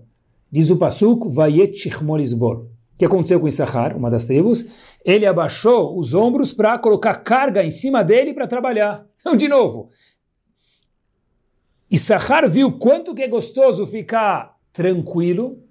diz 0.51 0.69
o 0.69 0.77
Pasuk, 0.77 1.27
Vayet 1.33 1.77
Shichmolisbor. 1.77 2.65
O 2.95 2.97
que 2.97 3.05
aconteceu 3.05 3.39
com 3.39 3.47
Issachar, 3.47 3.97
uma 3.97 4.09
das 4.09 4.25
tribos? 4.25 4.65
Ele 5.03 5.25
abaixou 5.25 5.97
os 5.97 6.13
ombros 6.13 6.53
para 6.53 6.77
colocar 6.79 7.15
carga 7.15 7.63
em 7.63 7.71
cima 7.71 8.03
dele 8.03 8.33
para 8.33 8.47
trabalhar. 8.47 9.05
Então, 9.21 9.37
de 9.37 9.47
novo, 9.47 9.91
Sahar 11.95 12.49
viu 12.49 12.71
quanto 12.77 13.13
que 13.13 13.21
é 13.21 13.27
gostoso 13.27 13.85
ficar 13.85 14.57
tranquilo. 14.73 15.61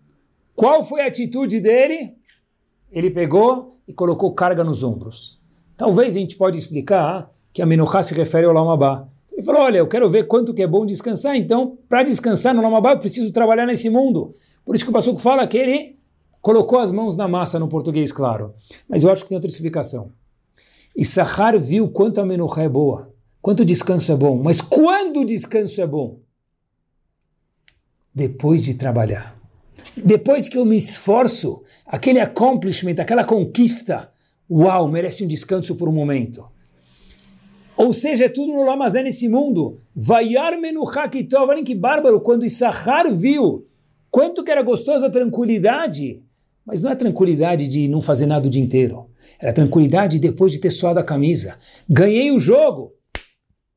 Qual 0.54 0.84
foi 0.84 1.00
a 1.00 1.06
atitude 1.06 1.60
dele? 1.60 2.14
Ele 2.92 3.10
pegou 3.10 3.80
e 3.88 3.92
colocou 3.92 4.32
carga 4.34 4.62
nos 4.62 4.82
ombros. 4.82 5.40
Talvez 5.76 6.14
a 6.14 6.20
gente 6.20 6.36
pode 6.36 6.58
explicar 6.58 7.28
que 7.52 7.62
a 7.62 7.66
Menuchá 7.66 8.02
se 8.02 8.14
refere 8.14 8.46
ao 8.46 8.52
Lamabá. 8.52 9.06
Ele 9.32 9.42
falou, 9.42 9.62
olha, 9.62 9.78
eu 9.78 9.88
quero 9.88 10.08
ver 10.08 10.26
quanto 10.26 10.52
que 10.52 10.62
é 10.62 10.66
bom 10.66 10.84
descansar, 10.84 11.36
então 11.36 11.78
para 11.88 12.02
descansar 12.02 12.54
no 12.54 12.62
Lamabá 12.62 12.92
eu 12.92 12.98
preciso 12.98 13.32
trabalhar 13.32 13.66
nesse 13.66 13.88
mundo. 13.88 14.32
Por 14.64 14.74
isso 14.74 14.84
que 14.84 14.90
o 14.90 14.92
Passuco 14.92 15.18
fala 15.18 15.46
que 15.46 15.56
ele 15.56 15.96
colocou 16.40 16.78
as 16.78 16.90
mãos 16.90 17.16
na 17.16 17.26
massa 17.26 17.58
no 17.58 17.68
português, 17.68 18.12
claro. 18.12 18.54
Mas 18.88 19.02
eu 19.02 19.10
acho 19.10 19.22
que 19.22 19.28
tem 19.28 19.36
outra 19.36 19.50
explicação. 19.50 20.12
Sahar 21.04 21.58
viu 21.58 21.88
quanto 21.88 22.20
a 22.20 22.26
Menuchá 22.26 22.62
é 22.62 22.68
boa. 22.68 23.12
Quanto 23.40 23.64
descanso 23.64 24.12
é 24.12 24.16
bom. 24.16 24.40
Mas 24.42 24.60
quando 24.60 25.20
o 25.20 25.24
descanso 25.24 25.80
é 25.80 25.86
bom? 25.86 26.18
Depois 28.14 28.64
de 28.64 28.74
trabalhar. 28.74 29.38
Depois 29.96 30.48
que 30.48 30.58
eu 30.58 30.64
me 30.64 30.76
esforço, 30.76 31.62
aquele 31.86 32.20
accomplishment, 32.20 32.96
aquela 32.98 33.24
conquista, 33.24 34.12
uau, 34.50 34.88
merece 34.88 35.24
um 35.24 35.28
descanso 35.28 35.74
por 35.76 35.88
um 35.88 35.92
momento. 35.92 36.44
Ou 37.80 37.94
seja, 37.94 38.26
é 38.26 38.28
tudo 38.28 38.52
no 38.52 38.62
Lamazé 38.62 39.02
nesse 39.02 39.26
mundo. 39.26 39.80
Vaiar 39.96 40.60
menuchakitov, 40.60 41.48
olhem 41.48 41.64
que 41.64 41.74
bárbaro, 41.74 42.20
quando 42.20 42.44
Issachar 42.44 43.10
viu 43.10 43.66
quanto 44.10 44.44
que 44.44 44.50
era 44.50 44.62
gostosa 44.62 45.06
a 45.06 45.10
tranquilidade, 45.10 46.22
mas 46.62 46.82
não 46.82 46.90
é 46.90 46.94
tranquilidade 46.94 47.66
de 47.66 47.88
não 47.88 48.02
fazer 48.02 48.26
nada 48.26 48.46
o 48.46 48.50
dia 48.50 48.62
inteiro. 48.62 49.08
Era 49.38 49.54
tranquilidade 49.54 50.18
depois 50.18 50.52
de 50.52 50.58
ter 50.58 50.68
suado 50.68 50.98
a 50.98 51.02
camisa. 51.02 51.58
Ganhei 51.88 52.30
o 52.30 52.38
jogo. 52.38 52.92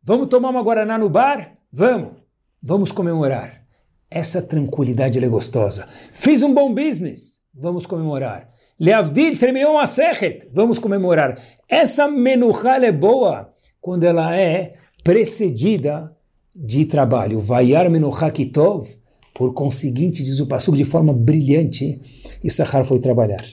Vamos 0.04 0.28
tomar 0.28 0.49
uma 0.49 0.62
Guaraná 0.62 0.97
no 0.97 1.10
bar? 1.10 1.58
Vamos. 1.72 2.16
Vamos 2.62 2.91
comemorar. 2.91 3.66
Essa 4.12 4.41
tranquilidade 4.41 5.18
é 5.18 5.28
gostosa. 5.30 5.88
Fiz 6.12 6.41
um 6.41 6.54
bom 6.54 6.74
business? 6.74 7.43
Vamos 7.54 7.86
comemorar. 7.86 8.49
Leavdil 8.78 9.39
terminou 9.39 9.76
uma 9.76 9.86
sechet? 9.86 10.45
Vamos 10.51 10.78
comemorar. 10.78 11.41
Essa 11.70 12.10
menuchá 12.10 12.84
é 12.84 12.91
boa 12.91 13.53
quando 13.84 14.04
ela 14.06 14.36
é 14.36 14.74
precedida 15.04 16.12
de 16.56 16.86
trabalho. 16.86 17.40
Vayar 17.40 17.88
menuchá 17.92 18.32
kitov, 18.32 18.88
por 19.36 19.54
conseguinte, 19.54 20.24
diz 20.24 20.40
o 20.40 20.48
Passuco 20.48 20.76
de 20.76 20.84
forma 20.84 21.14
brilhante, 21.14 22.00
Issachar 22.44 22.84
foi 22.84 22.98
trabalhar. 23.00 23.44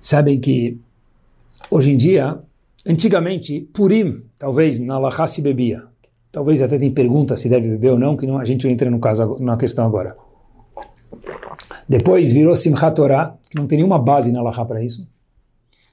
Sabem 0.00 0.40
que 0.40 0.80
hoje 1.70 1.92
em 1.92 1.96
dia 1.96 2.42
Antigamente, 2.88 3.68
Purim, 3.72 4.22
talvez 4.38 4.78
na 4.78 4.96
Laha 4.96 5.26
se 5.26 5.42
bebia. 5.42 5.82
Talvez 6.30 6.62
até 6.62 6.78
tem 6.78 6.92
pergunta 6.92 7.36
se 7.36 7.48
deve 7.48 7.68
beber 7.68 7.92
ou 7.92 7.98
não, 7.98 8.16
que 8.16 8.26
não, 8.26 8.38
a 8.38 8.44
gente 8.44 8.68
entra 8.68 8.88
no 8.88 9.00
caso, 9.00 9.38
na 9.40 9.56
questão 9.56 9.84
agora. 9.84 10.16
Depois 11.88 12.30
virou 12.30 12.54
Simchat 12.54 12.94
Torah, 12.94 13.36
que 13.50 13.56
não 13.56 13.66
tem 13.66 13.78
nenhuma 13.78 13.98
base 13.98 14.30
na 14.30 14.40
Laha 14.40 14.64
para 14.64 14.84
isso. 14.84 15.04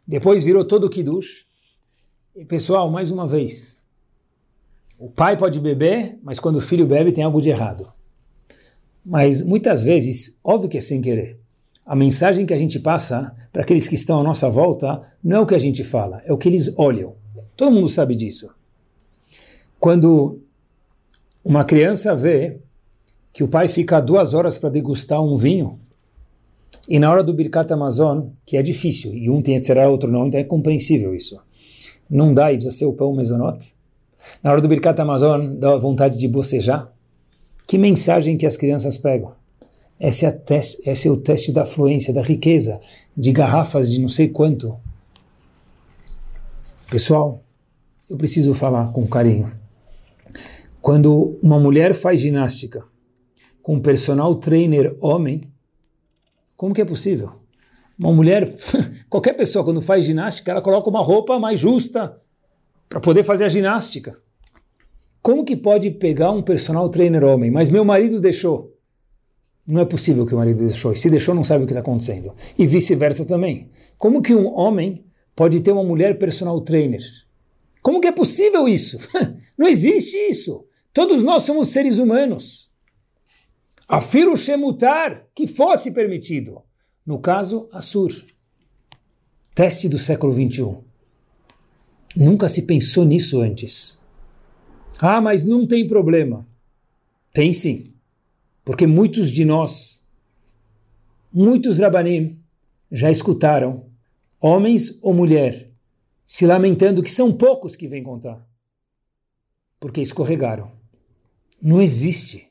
Depois 0.08 0.44
virou 0.44 0.66
todo 0.66 0.86
o 0.86 0.90
Kiddush. 0.90 1.48
E 2.36 2.44
pessoal, 2.44 2.90
mais 2.90 3.12
uma 3.12 3.28
vez, 3.28 3.84
O 5.00 5.08
pai 5.10 5.38
pode 5.38 5.60
beber, 5.60 6.18
mas 6.24 6.40
quando 6.40 6.56
o 6.56 6.62
filho 6.62 6.88
bebe 6.88 7.12
tem 7.12 7.24
algo 7.24 7.42
de 7.42 7.50
errado. 7.50 7.92
Mas 9.06 9.44
muitas 9.44 9.84
vezes, 9.84 10.40
óbvio 10.44 10.70
que 10.70 10.78
é 10.78 10.82
sem 10.82 11.02
querer. 11.02 11.38
A 11.86 11.96
mensagem 11.96 12.46
que 12.46 12.54
a 12.54 12.58
gente 12.58 12.80
passa 12.80 13.36
para 13.52 13.64
aqueles 13.64 13.88
que 13.88 13.96
estão 13.96 14.20
à 14.20 14.24
nossa 14.24 14.50
volta 14.50 15.02
não 15.24 15.38
é 15.38 15.40
o 15.42 15.46
que 15.46 15.56
a 15.56 15.60
gente 15.60 15.84
fala, 15.84 16.22
é 16.26 16.32
o 16.32 16.38
que 16.38 16.48
eles 16.48 16.74
olham. 16.78 17.16
Todo 17.56 17.72
mundo 17.72 17.90
sabe 17.90 18.16
disso. 18.16 18.50
Quando 19.80 20.40
uma 21.44 21.64
criança 21.66 22.16
vê 22.16 22.60
que 23.34 23.44
o 23.44 23.48
pai 23.48 23.68
fica 23.68 24.00
duas 24.00 24.34
horas 24.34 24.58
para 24.58 24.70
degustar 24.70 25.22
um 25.22 25.36
vinho, 25.36 25.80
e 26.88 26.98
na 26.98 27.12
hora 27.12 27.24
do 27.24 27.34
Birkat 27.34 27.72
Amazon, 27.74 28.28
que 28.46 28.58
é 28.58 28.62
difícil, 28.62 29.14
e 29.14 29.30
um 29.30 29.42
tem 29.42 29.56
que 29.56 29.62
ser 29.62 29.78
outro 29.78 30.12
não, 30.12 30.28
então 30.28 30.40
é 30.40 30.44
compreensível 30.44 31.14
isso. 31.14 31.40
Não 32.10 32.34
dá 32.34 32.52
e 32.52 32.58
precisa 32.58 32.76
ser 32.76 32.86
o 32.86 32.94
pão 32.94 33.14
mesonote. 33.14 33.74
Na 34.42 34.52
hora 34.52 34.62
do 34.62 34.68
Birkat 34.68 35.00
Amazon, 35.02 35.56
dá 35.56 35.76
vontade 35.78 36.18
de 36.18 36.28
bocejar. 36.28 36.92
Que 37.68 37.78
mensagem 37.78 38.38
que 38.38 38.46
as 38.46 38.58
crianças 38.58 38.98
pegam? 38.98 39.34
Esse 40.00 40.26
é, 40.26 40.32
teste, 40.32 40.90
esse 40.90 41.08
é 41.08 41.12
o 41.12 41.18
teste 41.18 41.52
da 41.52 41.66
fluência, 41.66 42.14
da 42.14 42.22
riqueza, 42.22 42.80
de 43.16 43.32
garrafas 43.32 43.90
de 43.90 44.02
não 44.02 44.10
sei 44.10 44.30
quanto. 44.30 44.76
Pessoal, 46.90 47.42
eu 48.10 48.18
preciso 48.18 48.54
falar 48.54 48.92
com 48.92 49.08
carinho. 49.08 49.52
Quando 50.82 51.40
uma 51.42 51.60
mulher 51.60 51.94
faz 51.94 52.20
ginástica 52.20 52.84
com 53.62 53.76
um 53.76 53.80
personal 53.80 54.36
trainer 54.36 54.96
homem, 55.00 55.44
como 56.58 56.74
que 56.74 56.82
é 56.82 56.86
possível? 56.86 57.43
Uma 57.98 58.12
mulher, 58.12 58.56
qualquer 59.10 59.34
pessoa 59.34 59.64
quando 59.64 59.82
faz 59.82 60.06
ginástica, 60.06 60.52
ela 60.52 60.62
coloca 60.62 60.90
uma 60.90 61.02
roupa 61.02 61.40
mais 61.40 61.60
justa 61.60 62.20
para 62.90 63.00
poder 63.00 63.24
fazer 63.24 63.46
a 63.46 63.50
ginástica. 63.50 64.18
Como 65.22 65.46
que 65.46 65.56
pode 65.56 65.90
pegar 65.92 66.32
um 66.32 66.42
personal 66.42 66.90
trainer 66.90 67.24
homem? 67.24 67.50
Mas 67.50 67.70
meu 67.70 67.86
marido 67.86 68.20
deixou. 68.20 68.78
Não 69.66 69.82
é 69.82 69.86
possível 69.86 70.26
que 70.26 70.36
o 70.36 70.38
marido 70.38 70.60
deixou. 70.60 70.92
E 70.92 70.96
se 70.96 71.10
deixou, 71.10 71.34
não 71.34 71.44
sabe 71.44 71.64
o 71.64 71.68
que 71.68 71.72
está 71.72 71.80
acontecendo. 71.80 72.34
E 72.60 72.68
vice-versa 72.68 73.26
também. 73.26 73.72
Como 73.98 74.22
que 74.22 74.36
um 74.36 74.54
homem 74.54 75.06
pode 75.34 75.62
ter 75.62 75.72
uma 75.72 75.84
mulher 75.84 76.20
personal 76.20 76.60
trainer? 76.60 77.02
Como 77.82 78.02
que 78.02 78.08
é 78.08 78.12
possível 78.12 78.68
isso? 78.68 78.98
não 79.58 79.68
existe 79.68 80.18
isso. 80.18 80.66
Todos 80.94 81.24
nós 81.24 81.44
somos 81.44 81.70
seres 81.70 81.98
humanos. 81.98 82.70
Afiro 83.88 84.36
Shemutar, 84.36 85.26
que 85.34 85.48
fosse 85.48 85.94
permitido. 85.94 86.62
No 87.06 87.20
caso, 87.20 87.68
Assur. 87.72 88.14
Teste 89.54 89.90
do 89.90 89.98
século 89.98 90.32
21. 90.32 90.82
Nunca 92.16 92.48
se 92.48 92.66
pensou 92.66 93.04
nisso 93.04 93.42
antes. 93.42 94.02
Ah, 95.00 95.20
mas 95.20 95.44
não 95.44 95.68
tem 95.68 95.86
problema. 95.86 96.48
Tem 97.34 97.52
sim. 97.52 97.94
Porque 98.64 98.88
muitos 98.88 99.30
de 99.30 99.44
nós, 99.44 100.08
muitos 101.32 101.80
Rabanim, 101.80 102.40
já 102.90 103.12
escutaram, 103.12 103.86
homens 104.40 104.98
ou 105.02 105.14
mulher, 105.14 105.72
se 106.26 106.46
lamentando 106.46 107.04
que 107.04 107.12
são 107.12 107.34
poucos 107.34 107.76
que 107.76 107.88
vêm 107.88 108.02
contar. 108.02 108.48
Porque 109.78 110.00
escorregaram. 110.00 110.72
Não 111.62 111.82
existe. 111.82 112.50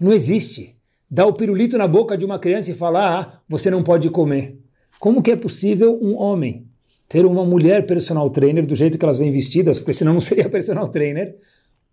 Não 0.00 0.12
existe. 0.12 0.76
Dar 1.14 1.26
o 1.26 1.34
pirulito 1.34 1.76
na 1.76 1.86
boca 1.86 2.16
de 2.16 2.24
uma 2.24 2.38
criança 2.38 2.70
e 2.70 2.74
falar, 2.74 3.20
ah, 3.20 3.40
você 3.46 3.70
não 3.70 3.82
pode 3.82 4.08
comer. 4.08 4.58
Como 4.98 5.22
que 5.22 5.30
é 5.30 5.36
possível 5.36 5.98
um 6.00 6.16
homem 6.16 6.66
ter 7.06 7.26
uma 7.26 7.44
mulher 7.44 7.84
personal 7.84 8.30
trainer 8.30 8.66
do 8.66 8.74
jeito 8.74 8.96
que 8.96 9.04
elas 9.04 9.18
vêm 9.18 9.30
vestidas, 9.30 9.78
porque 9.78 9.92
senão 9.92 10.14
não 10.14 10.20
seria 10.22 10.48
personal 10.48 10.88
trainer, 10.88 11.36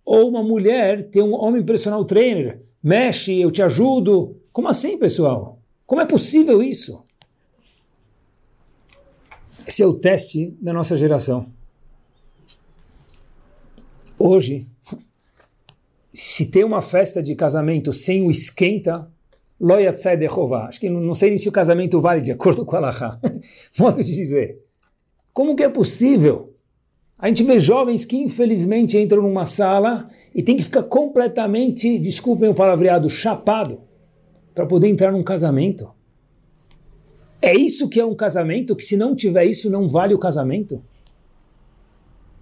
ou 0.05 0.29
uma 0.29 0.41
mulher 0.41 1.09
ter 1.09 1.21
um 1.21 1.33
homem 1.33 1.61
personal 1.61 2.05
trainer, 2.05 2.61
mexe, 2.81 3.37
eu 3.37 3.51
te 3.51 3.61
ajudo. 3.61 4.37
Como 4.53 4.69
assim, 4.69 4.97
pessoal? 4.97 5.59
Como 5.85 5.99
é 5.99 6.05
possível 6.05 6.63
isso? 6.63 7.03
Esse 9.67 9.83
é 9.83 9.85
o 9.85 9.95
teste 9.95 10.55
da 10.61 10.71
nossa 10.71 10.95
geração. 10.95 11.45
Hoje, 14.17 14.65
se 16.19 16.51
tem 16.51 16.63
uma 16.63 16.81
festa 16.81 17.21
de 17.21 17.35
casamento 17.35 17.93
sem 17.93 18.23
o 18.23 18.31
esquenta, 18.31 19.09
loyatzai 19.59 20.17
dechová. 20.17 20.67
Acho 20.67 20.79
que 20.79 20.89
não, 20.89 20.99
não 20.99 21.13
sei 21.13 21.29
nem 21.29 21.37
se 21.37 21.47
o 21.47 21.51
casamento 21.51 22.01
vale 22.01 22.21
de 22.21 22.31
acordo 22.31 22.65
com 22.65 22.75
a 22.75 22.79
Laha. 22.79 23.19
Modo 23.79 24.03
de 24.03 24.13
dizer. 24.13 24.59
Como 25.33 25.55
que 25.55 25.63
é 25.63 25.69
possível 25.69 26.49
a 27.19 27.27
gente 27.27 27.43
vê 27.43 27.59
jovens 27.59 28.05
que 28.05 28.15
infelizmente 28.15 28.97
entram 28.97 29.21
numa 29.21 29.43
sala 29.43 30.09
e 30.33 30.41
tem 30.41 30.55
que 30.55 30.63
ficar 30.63 30.83
completamente, 30.83 31.99
desculpem 31.99 32.47
o 32.47 32.55
palavreado, 32.55 33.09
chapado 33.09 33.81
para 34.55 34.65
poder 34.65 34.87
entrar 34.87 35.11
num 35.11 35.21
casamento. 35.21 35.91
É 37.41 37.53
isso 37.53 37.89
que 37.89 37.99
é 37.99 38.05
um 38.05 38.15
casamento? 38.15 38.73
Que 38.73 38.83
se 38.83 38.95
não 38.95 39.13
tiver 39.13 39.43
isso, 39.43 39.69
não 39.69 39.85
vale 39.85 40.13
o 40.13 40.19
casamento? 40.19 40.81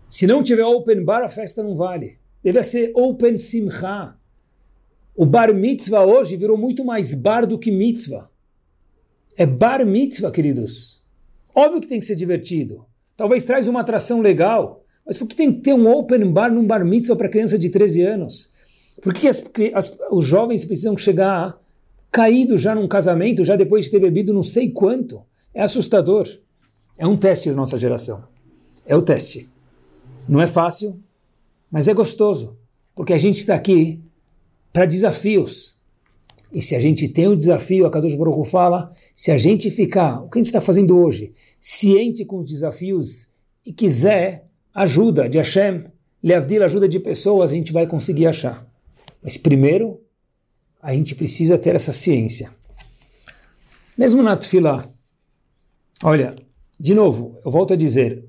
Se 0.08 0.28
não 0.28 0.44
tiver 0.44 0.64
open 0.64 1.04
bar, 1.04 1.24
a 1.24 1.28
festa 1.28 1.64
não 1.64 1.76
vale. 1.76 2.20
Deve 2.48 2.64
ser 2.64 2.94
open 2.96 3.38
simcha. 3.38 4.16
O 5.14 5.26
bar 5.26 5.54
mitzvah 5.54 6.06
hoje 6.06 6.38
virou 6.38 6.58
muito 6.58 6.86
mais 6.86 7.14
bar 7.14 7.46
do 7.46 7.60
que 7.60 7.70
mitzvah. 7.70 8.30
É 9.36 9.46
bar 9.46 9.86
mitzvah, 9.86 10.32
queridos. 10.32 11.04
Óbvio 11.54 11.82
que 11.82 11.88
tem 11.88 12.00
que 12.00 12.06
ser 12.06 12.16
divertido. 12.16 12.86
Talvez 13.18 13.44
traz 13.44 13.68
uma 13.68 13.82
atração 13.82 14.22
legal. 14.22 14.82
Mas 15.06 15.18
por 15.18 15.28
que 15.28 15.36
tem 15.36 15.52
que 15.52 15.60
ter 15.60 15.74
um 15.74 15.92
open 15.92 16.32
bar 16.32 16.50
num 16.50 16.66
bar 16.66 16.86
mitzvah 16.86 17.18
para 17.18 17.28
criança 17.28 17.60
de 17.60 17.70
13 17.70 18.04
anos? 18.04 18.50
Por 19.02 19.14
que 19.14 19.28
as, 19.28 19.44
as, 19.74 20.00
os 20.10 20.26
jovens 20.26 20.64
precisam 20.64 20.96
chegar 20.96 21.62
caído 22.10 22.58
já 22.58 22.74
num 22.74 22.88
casamento, 22.88 23.44
já 23.44 23.58
depois 23.58 23.86
de 23.86 23.92
ter 23.92 24.00
bebido 24.00 24.34
não 24.34 24.42
sei 24.42 24.72
quanto? 24.72 25.22
É 25.54 25.64
assustador. 25.64 26.26
É 26.98 27.06
um 27.06 27.18
teste 27.18 27.50
da 27.50 27.56
nossa 27.58 27.78
geração. 27.78 28.26
É 28.86 28.96
o 28.96 29.02
teste. 29.02 29.50
Não 30.30 30.42
é 30.42 30.48
fácil, 30.48 30.98
mas 31.72 31.88
é 31.88 31.94
gostoso. 31.94 32.58
Porque 32.96 33.14
a 33.14 33.18
gente 33.18 33.38
está 33.38 33.56
aqui 33.56 34.02
para 34.74 34.86
desafios. 34.86 35.78
E 36.52 36.62
se 36.62 36.76
a 36.76 36.80
gente 36.80 37.08
tem 37.10 37.28
o 37.28 37.36
desafio, 37.36 37.86
a 37.86 37.92
Kadosh 37.92 38.16
Baruch 38.16 38.50
fala, 38.50 38.90
se 39.14 39.32
a 39.32 39.38
gente 39.38 39.70
ficar, 39.70 40.24
o 40.24 40.30
que 40.30 40.38
a 40.38 40.42
gente 40.42 40.48
está 40.48 40.62
fazendo 40.62 40.98
hoje, 40.98 41.34
ciente 41.60 42.26
com 42.26 42.40
os 42.40 42.46
desafios 42.46 43.28
e 43.66 43.74
quiser 43.74 44.48
ajuda 44.74 45.28
de 45.28 45.38
Hashem, 45.38 45.86
Leavdil, 46.24 46.64
ajuda 46.64 46.88
de 46.88 47.00
pessoas, 47.00 47.52
a 47.52 47.54
gente 47.54 47.74
vai 47.74 47.86
conseguir 47.86 48.28
achar. 48.28 48.68
Mas 49.22 49.38
primeiro, 49.38 50.02
a 50.82 50.94
gente 50.94 51.16
precisa 51.16 51.58
ter 51.58 51.76
essa 51.76 51.92
ciência. 51.92 52.50
Mesmo 53.98 54.22
na 54.22 54.38
Tfilah, 54.38 54.88
olha, 56.04 56.36
de 56.80 56.94
novo, 56.94 57.40
eu 57.44 57.52
volto 57.52 57.74
a 57.74 57.78
dizer, 57.78 58.27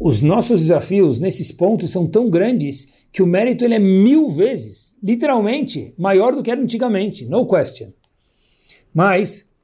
os 0.00 0.22
nossos 0.22 0.62
desafios 0.62 1.20
nesses 1.20 1.52
pontos 1.52 1.90
são 1.90 2.06
tão 2.06 2.30
grandes 2.30 2.94
que 3.12 3.22
o 3.22 3.26
mérito 3.26 3.66
ele 3.66 3.74
é 3.74 3.78
mil 3.78 4.30
vezes, 4.30 4.96
literalmente, 5.02 5.92
maior 5.98 6.34
do 6.34 6.42
que 6.42 6.50
era 6.50 6.60
antigamente, 6.60 7.26
no 7.26 7.46
question. 7.46 7.92
Mas 8.94 9.54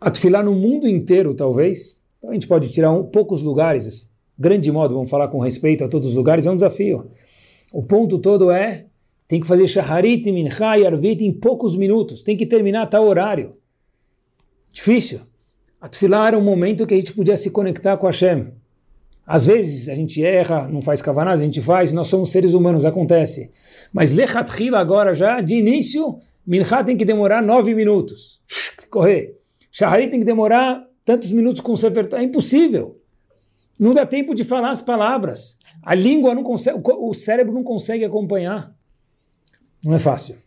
a 0.00 0.42
no 0.42 0.54
mundo 0.54 0.88
inteiro, 0.88 1.32
talvez, 1.32 2.00
a 2.24 2.32
gente 2.32 2.48
pode 2.48 2.72
tirar 2.72 2.90
um, 2.90 3.04
poucos 3.04 3.40
lugares, 3.40 4.10
grande 4.36 4.72
modo, 4.72 4.94
vamos 4.94 5.10
falar 5.10 5.28
com 5.28 5.38
respeito 5.38 5.84
a 5.84 5.88
todos 5.88 6.08
os 6.08 6.14
lugares, 6.16 6.46
é 6.46 6.50
um 6.50 6.56
desafio. 6.56 7.08
O 7.72 7.84
ponto 7.84 8.18
todo 8.18 8.50
é, 8.50 8.86
tem 9.28 9.38
que 9.38 9.46
fazer 9.46 9.68
shaharit, 9.68 10.30
mincha 10.32 10.76
e 10.76 10.84
arvit 10.84 11.24
em 11.24 11.32
poucos 11.32 11.76
minutos, 11.76 12.24
tem 12.24 12.36
que 12.36 12.46
terminar 12.46 12.86
tal 12.86 13.06
horário. 13.06 13.54
Difícil. 14.72 15.20
A 15.80 15.88
era 16.26 16.36
um 16.36 16.42
momento 16.42 16.84
que 16.84 16.94
a 16.94 16.96
gente 16.96 17.12
podia 17.12 17.36
se 17.36 17.52
conectar 17.52 17.96
com 17.96 18.06
Hashem. 18.06 18.59
Às 19.32 19.46
vezes 19.46 19.88
a 19.88 19.94
gente 19.94 20.24
erra, 20.24 20.66
não 20.66 20.82
faz 20.82 21.00
kavanás, 21.00 21.40
a 21.40 21.44
gente 21.44 21.60
faz, 21.60 21.92
nós 21.92 22.08
somos 22.08 22.32
seres 22.32 22.52
humanos, 22.52 22.84
acontece. 22.84 23.52
Mas 23.92 24.10
lechatchila 24.10 24.80
agora 24.80 25.14
já, 25.14 25.40
de 25.40 25.54
início, 25.54 26.18
mincha 26.44 26.82
tem 26.82 26.96
que 26.96 27.04
demorar 27.04 27.40
nove 27.40 27.72
minutos. 27.72 28.42
Correr. 28.90 29.38
Shaharit 29.70 30.10
tem 30.10 30.18
que 30.18 30.26
demorar 30.26 30.84
tantos 31.04 31.30
minutos 31.30 31.60
com 31.60 31.70
o 31.70 31.76
Sefer 31.76 32.08
É 32.14 32.24
impossível. 32.24 33.00
Não 33.78 33.94
dá 33.94 34.04
tempo 34.04 34.34
de 34.34 34.42
falar 34.42 34.72
as 34.72 34.82
palavras. 34.82 35.60
A 35.80 35.94
língua 35.94 36.34
não 36.34 36.42
consegue, 36.42 36.80
o 36.84 37.14
cérebro 37.14 37.54
não 37.54 37.62
consegue 37.62 38.04
acompanhar. 38.04 38.74
Não 39.84 39.94
é 39.94 40.00
fácil. 40.00 40.38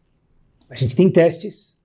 A 0.69 0.75
gente 0.75 0.93
tem 0.93 1.09
testes. 1.09 1.79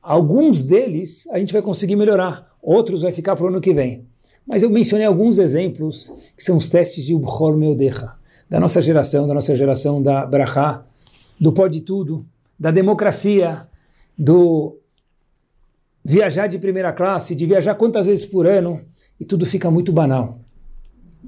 Alguns 0.00 0.62
deles 0.62 1.26
a 1.32 1.38
gente 1.40 1.52
vai 1.52 1.62
conseguir 1.62 1.96
melhorar. 1.96 2.56
Outros 2.62 3.02
vai 3.02 3.10
ficar 3.10 3.34
para 3.34 3.44
o 3.44 3.48
ano 3.48 3.60
que 3.60 3.74
vem. 3.74 4.07
Mas 4.46 4.62
eu 4.62 4.70
mencionei 4.70 5.06
alguns 5.06 5.38
exemplos 5.38 6.12
que 6.36 6.42
são 6.42 6.56
os 6.56 6.68
testes 6.68 7.04
de 7.04 7.14
Ubhor 7.14 7.56
Meodecha, 7.56 8.14
da 8.48 8.58
nossa 8.58 8.80
geração, 8.80 9.26
da 9.26 9.34
nossa 9.34 9.54
geração 9.54 10.02
da 10.02 10.24
Brachá, 10.24 10.84
do 11.38 11.52
pode 11.52 11.82
tudo, 11.82 12.24
da 12.58 12.70
democracia, 12.70 13.66
do 14.16 14.78
viajar 16.04 16.46
de 16.46 16.58
primeira 16.58 16.92
classe, 16.92 17.36
de 17.36 17.46
viajar 17.46 17.74
quantas 17.74 18.06
vezes 18.06 18.24
por 18.24 18.46
ano, 18.46 18.80
e 19.20 19.24
tudo 19.24 19.44
fica 19.44 19.70
muito 19.70 19.92
banal. 19.92 20.40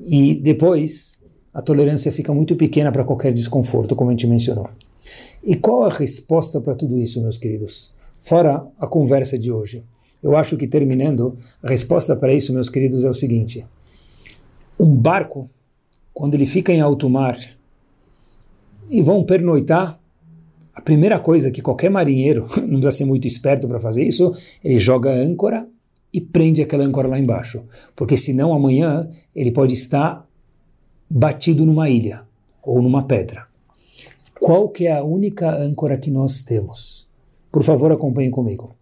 E 0.00 0.34
depois 0.34 1.22
a 1.52 1.60
tolerância 1.60 2.10
fica 2.12 2.32
muito 2.32 2.56
pequena 2.56 2.90
para 2.90 3.04
qualquer 3.04 3.32
desconforto, 3.32 3.94
como 3.94 4.10
a 4.10 4.12
gente 4.12 4.26
mencionou. 4.26 4.68
E 5.42 5.56
qual 5.56 5.84
a 5.84 5.88
resposta 5.88 6.60
para 6.60 6.74
tudo 6.74 6.98
isso, 6.98 7.20
meus 7.20 7.38
queridos? 7.38 7.92
Fora 8.20 8.66
a 8.78 8.86
conversa 8.86 9.38
de 9.38 9.50
hoje. 9.50 9.82
Eu 10.22 10.36
acho 10.36 10.56
que 10.56 10.66
terminando, 10.66 11.36
a 11.62 11.68
resposta 11.68 12.14
para 12.14 12.34
isso, 12.34 12.52
meus 12.52 12.68
queridos, 12.68 13.04
é 13.04 13.10
o 13.10 13.14
seguinte: 13.14 13.64
um 14.78 14.94
barco, 14.94 15.48
quando 16.12 16.34
ele 16.34 16.46
fica 16.46 16.72
em 16.72 16.80
alto 16.80 17.08
mar 17.08 17.38
e 18.90 19.00
vão 19.00 19.24
pernoitar, 19.24 19.98
a 20.74 20.80
primeira 20.80 21.18
coisa 21.18 21.50
que 21.50 21.62
qualquer 21.62 21.90
marinheiro, 21.90 22.46
não 22.56 22.80
precisa 22.80 22.92
ser 22.92 23.04
muito 23.04 23.26
esperto 23.26 23.68
para 23.68 23.80
fazer 23.80 24.04
isso, 24.04 24.34
ele 24.62 24.78
joga 24.78 25.10
a 25.10 25.16
âncora 25.16 25.66
e 26.12 26.20
prende 26.20 26.62
aquela 26.62 26.84
âncora 26.84 27.08
lá 27.08 27.18
embaixo. 27.18 27.62
Porque 27.94 28.16
senão 28.16 28.52
amanhã 28.52 29.08
ele 29.34 29.52
pode 29.52 29.74
estar 29.74 30.26
batido 31.08 31.64
numa 31.64 31.88
ilha 31.88 32.22
ou 32.62 32.82
numa 32.82 33.04
pedra. 33.04 33.46
Qual 34.40 34.68
que 34.68 34.86
é 34.86 34.96
a 34.96 35.04
única 35.04 35.54
âncora 35.54 35.98
que 35.98 36.10
nós 36.10 36.42
temos? 36.42 37.06
Por 37.52 37.62
favor, 37.62 37.92
acompanhem 37.92 38.30
comigo. 38.30 38.74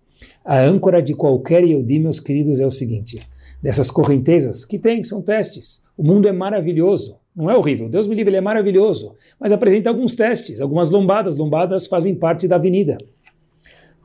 A 0.44 0.60
âncora 0.60 1.02
de 1.02 1.14
qualquer 1.14 1.64
Yehudi, 1.64 1.98
meus 1.98 2.20
queridos, 2.20 2.60
é 2.60 2.66
o 2.66 2.70
seguinte: 2.70 3.20
dessas 3.62 3.90
correntezas 3.90 4.64
que 4.64 4.78
tem, 4.78 5.04
são 5.04 5.20
testes. 5.20 5.84
O 5.96 6.02
mundo 6.02 6.28
é 6.28 6.32
maravilhoso, 6.32 7.18
não 7.34 7.50
é 7.50 7.56
horrível. 7.56 7.88
Deus 7.88 8.06
me 8.06 8.14
livre, 8.14 8.30
ele 8.30 8.38
é 8.38 8.40
maravilhoso, 8.40 9.14
mas 9.38 9.52
apresenta 9.52 9.90
alguns 9.90 10.14
testes, 10.14 10.60
algumas 10.60 10.90
lombadas. 10.90 11.36
Lombadas 11.36 11.86
fazem 11.86 12.14
parte 12.14 12.48
da 12.48 12.56
avenida. 12.56 12.98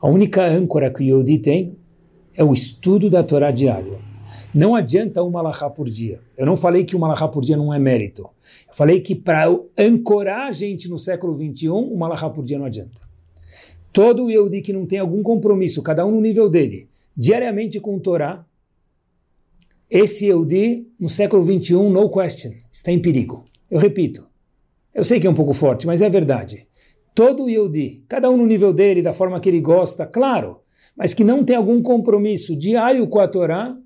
A 0.02 0.08
única 0.08 0.44
âncora 0.46 0.90
que 0.90 1.02
o 1.02 1.04
Yehudi 1.04 1.38
tem 1.38 1.76
é 2.34 2.44
o 2.44 2.52
estudo 2.52 3.08
da 3.08 3.22
Torá 3.22 3.50
diário. 3.50 3.98
Não 4.54 4.74
adianta 4.74 5.22
uma 5.22 5.40
alahá 5.40 5.68
por 5.68 5.88
dia. 5.88 6.20
Eu 6.36 6.46
não 6.46 6.56
falei 6.56 6.84
que 6.84 6.94
uma 6.94 7.08
alahá 7.08 7.26
por 7.26 7.42
dia 7.42 7.56
não 7.56 7.74
é 7.74 7.78
mérito. 7.78 8.22
Eu 8.68 8.74
falei 8.74 9.00
que 9.00 9.14
para 9.14 9.46
ancorar 9.76 10.48
a 10.48 10.52
gente 10.52 10.88
no 10.88 10.98
século 10.98 11.34
21, 11.34 11.76
uma 11.76 12.06
alahá 12.06 12.30
por 12.30 12.44
dia 12.44 12.58
não 12.58 12.66
adianta. 12.66 13.00
Todo 13.94 14.28
Yehudi 14.28 14.60
que 14.60 14.72
não 14.72 14.84
tem 14.84 14.98
algum 14.98 15.22
compromisso, 15.22 15.80
cada 15.80 16.04
um 16.04 16.10
no 16.10 16.20
nível 16.20 16.50
dele, 16.50 16.88
diariamente 17.16 17.78
com 17.78 17.94
o 17.94 18.00
Torá, 18.00 18.44
esse 19.88 20.26
Yehudi, 20.26 20.88
no 20.98 21.08
século 21.08 21.44
21, 21.44 21.88
no 21.88 22.10
question, 22.10 22.50
está 22.72 22.90
em 22.90 22.98
perigo. 22.98 23.44
Eu 23.70 23.78
repito, 23.78 24.26
eu 24.92 25.04
sei 25.04 25.20
que 25.20 25.28
é 25.28 25.30
um 25.30 25.34
pouco 25.34 25.54
forte, 25.54 25.86
mas 25.86 26.02
é 26.02 26.08
verdade. 26.08 26.66
Todo 27.14 27.48
Yehudi, 27.48 28.02
cada 28.08 28.28
um 28.28 28.36
no 28.36 28.46
nível 28.46 28.72
dele, 28.72 29.00
da 29.00 29.12
forma 29.12 29.38
que 29.38 29.48
ele 29.48 29.60
gosta, 29.60 30.04
claro, 30.04 30.58
mas 30.96 31.14
que 31.14 31.22
não 31.22 31.44
tem 31.44 31.54
algum 31.54 31.80
compromisso 31.80 32.56
diário 32.56 33.06
com 33.06 33.20
a 33.20 33.28
Torá, 33.28 33.78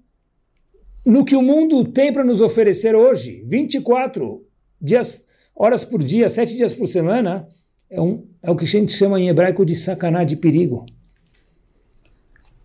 no 1.05 1.23
que 1.23 1.37
o 1.37 1.43
mundo 1.43 1.85
tem 1.85 2.15
para 2.15 2.25
nos 2.25 2.41
oferecer 2.41 2.97
hoje, 2.97 3.43
24 3.45 4.43
dias, 4.81 5.23
horas 5.55 5.85
por 5.85 6.03
dia, 6.03 6.31
7 6.31 6.57
dias 6.57 6.73
por 6.73 6.87
semana, 6.87 7.47
é, 7.91 8.01
um, 8.01 8.25
é 8.43 8.51
o 8.51 8.57
que 8.57 8.65
a 8.65 8.69
gente 8.69 8.93
chama 8.93 9.21
em 9.21 9.29
hebraico 9.29 9.65
de 9.65 9.75
sacaná, 9.75 10.25
de 10.25 10.37
perigo. 10.37 10.85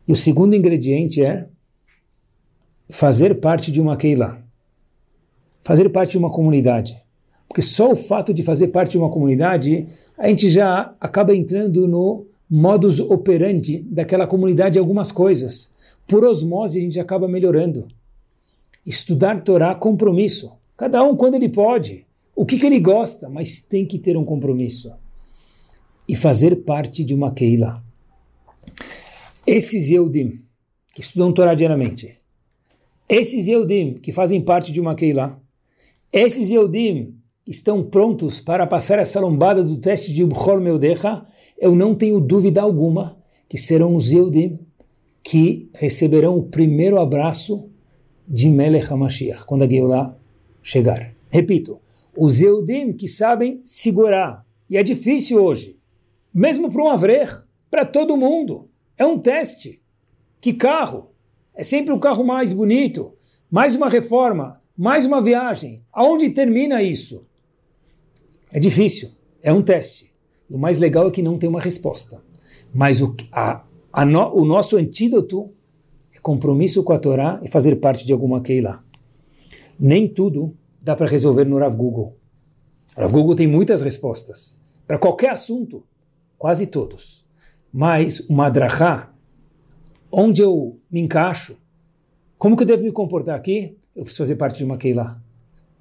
E 0.08 0.12
o 0.12 0.16
segundo 0.16 0.56
ingrediente 0.56 1.24
é 1.24 1.48
fazer 2.90 3.36
parte 3.36 3.72
de 3.72 3.80
uma 3.80 3.96
Keilah, 3.96 4.42
fazer 5.64 5.90
parte 5.90 6.12
de 6.12 6.18
uma 6.18 6.30
comunidade. 6.30 7.02
Porque 7.48 7.62
só 7.62 7.92
o 7.92 7.96
fato 7.96 8.34
de 8.34 8.44
fazer 8.44 8.70
parte 8.70 8.92
de 8.92 8.98
uma 8.98 9.10
comunidade, 9.10 9.88
a 10.18 10.28
gente 10.28 10.50
já 10.50 10.94
acaba 11.00 11.36
entrando 11.36 11.88
no 11.88 12.26
modus 12.50 13.00
operandi 13.00 13.80
daquela 13.80 14.28
comunidade 14.28 14.78
algumas 14.78 15.12
coisas. 15.12 15.78
Por 16.08 16.26
osmose 16.26 16.80
a 16.80 16.82
gente 16.82 17.00
acaba 17.00 17.28
melhorando. 17.28 17.88
Estudar 18.86 19.42
Torá, 19.42 19.74
compromisso. 19.74 20.52
Cada 20.76 21.02
um 21.04 21.16
quando 21.16 21.36
ele 21.36 21.48
pode. 21.48 22.06
O 22.36 22.46
que, 22.46 22.58
que 22.58 22.66
ele 22.66 22.80
gosta, 22.80 23.30
mas 23.30 23.60
tem 23.60 23.86
que 23.86 24.00
ter 24.00 24.18
um 24.18 24.26
compromisso. 24.26 24.92
E 26.08 26.16
fazer 26.16 26.58
parte 26.64 27.04
de 27.04 27.14
uma 27.14 27.34
Keila. 27.34 27.84
Esses 29.46 29.90
Yehudim, 29.90 30.34
que 30.94 31.02
estudam 31.02 31.32
Torá 31.32 31.54
diariamente, 31.54 32.16
esses 33.10 33.48
Yehudim 33.48 33.96
que 33.96 34.12
fazem 34.12 34.42
parte 34.42 34.72
de 34.72 34.80
uma 34.80 34.96
Keila, 34.96 35.42
esses 36.12 36.52
Yehudim 36.52 37.16
estão 37.48 37.84
prontos 37.84 38.40
para 38.40 38.68
passar 38.68 39.00
essa 39.00 39.20
lombada 39.20 39.64
do 39.64 39.78
teste 39.78 40.14
de 40.14 40.26
Bchol 40.26 40.62
Meudecha, 40.62 41.26
eu 41.58 41.76
não 41.76 41.96
tenho 41.96 42.20
dúvida 42.20 42.62
alguma 42.62 43.18
que 43.50 43.58
serão 43.58 43.96
os 43.96 44.12
Yehudim 44.12 44.60
que 45.24 45.70
receberão 45.74 46.38
o 46.38 46.44
primeiro 46.44 47.00
abraço 47.00 47.70
de 48.28 48.50
Melech 48.50 48.92
HaMashiach, 48.92 49.46
quando 49.46 49.64
a 49.64 49.70
Geulah 49.70 50.18
chegar. 50.62 51.14
Repito, 51.30 51.80
os 52.16 52.42
Eudim 52.42 52.94
que 52.94 53.08
sabem 53.08 53.62
segurar, 53.64 54.46
e 54.70 54.78
é 54.78 54.84
difícil 54.84 55.44
hoje, 55.44 55.78
mesmo 56.34 56.72
para 56.72 56.84
um 56.84 56.90
Avrer, 56.90 57.30
para 57.70 57.86
todo 57.86 58.18
mundo, 58.18 58.70
é 58.98 59.06
um 59.06 59.20
teste. 59.20 59.82
Que 60.42 60.54
carro? 60.54 61.12
É 61.56 61.64
sempre 61.64 61.94
o 61.94 62.00
carro 62.00 62.24
mais 62.24 62.52
bonito, 62.52 63.14
mais 63.50 63.76
uma 63.76 63.90
reforma, 63.90 64.62
mais 64.76 65.06
uma 65.06 65.22
viagem. 65.22 65.84
Aonde 65.92 66.30
termina 66.30 66.82
isso? 66.82 67.26
É 68.52 68.60
difícil, 68.60 69.12
é 69.42 69.54
um 69.54 69.62
teste. 69.62 70.12
O 70.50 70.58
mais 70.58 70.78
legal 70.78 71.08
é 71.08 71.12
que 71.12 71.22
não 71.22 71.38
tem 71.38 71.50
uma 71.50 71.62
resposta. 71.62 72.22
Mas 72.74 73.02
o, 73.02 73.16
a, 73.32 73.64
a 73.92 74.06
no, 74.06 74.34
o 74.34 74.46
nosso 74.46 74.78
antídoto 74.78 75.52
compromisso 76.24 76.84
com 76.84 76.94
a 76.94 76.98
Torá 76.98 77.40
e 77.44 77.50
fazer 77.50 77.76
parte 77.76 78.06
de 78.06 78.14
alguma 78.14 78.42
Keilah. 78.42 78.82
Nem 79.78 80.08
tudo 80.08 80.56
dá 80.82 80.96
para 80.96 81.06
resolver 81.06 81.44
no 81.44 81.60
Rav 81.60 81.76
Google. 81.76 82.16
Rav 82.98 83.12
Google 83.12 83.36
tem 83.36 83.46
muitas 83.46 83.82
respostas 83.82 84.62
para 84.88 84.98
qualquer 84.98 85.32
assunto, 85.32 85.84
quase 86.44 86.68
todos. 86.68 87.24
Mas 87.72 88.20
o 88.30 88.34
Madrachá, 88.34 89.14
onde 90.12 90.42
eu 90.42 90.78
me 90.92 91.00
encaixo, 91.00 91.56
como 92.38 92.58
que 92.58 92.64
eu 92.64 92.68
devo 92.68 92.84
me 92.84 92.92
comportar 92.92 93.34
aqui? 93.34 93.78
Eu 93.96 94.04
preciso 94.04 94.24
fazer 94.24 94.36
parte 94.36 94.58
de 94.58 94.66
uma 94.66 94.76
Keilah. 94.76 95.22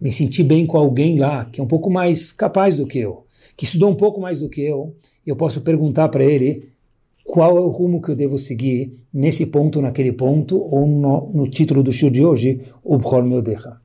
Me 0.01 0.13
sentir 0.13 0.45
bem 0.45 0.65
com 0.65 0.79
alguém 0.79 1.19
lá 1.19 1.47
que 1.47 1.61
é 1.61 1.65
um 1.65 1.67
pouco 1.67 1.91
mais 1.91 2.31
capaz 2.31 2.77
do 2.77 2.87
que 2.87 3.01
eu, 3.01 3.27
que 3.57 3.65
estudou 3.65 3.91
um 3.91 3.97
pouco 3.97 4.21
mais 4.21 4.39
do 4.39 4.49
que 4.49 4.61
eu, 4.61 4.95
e 5.27 5.31
eu 5.31 5.35
posso 5.35 5.63
perguntar 5.63 6.09
para 6.11 6.23
ele 6.23 6.69
qual 7.25 7.57
é 7.57 7.61
o 7.61 7.67
rumo 7.67 8.01
que 8.01 8.13
eu 8.13 8.15
devo 8.15 8.39
seguir 8.39 9.05
nesse 9.13 9.47
ponto, 9.47 9.83
naquele 9.83 10.13
ponto, 10.13 10.61
ou 10.61 10.87
no, 10.87 11.29
no 11.33 11.51
título 11.51 11.83
do 11.83 11.91
show 11.91 12.09
de 12.09 12.25
hoje, 12.25 12.61
o 12.85 12.97
Bchol 12.99 13.25
Meodecha. 13.25 13.79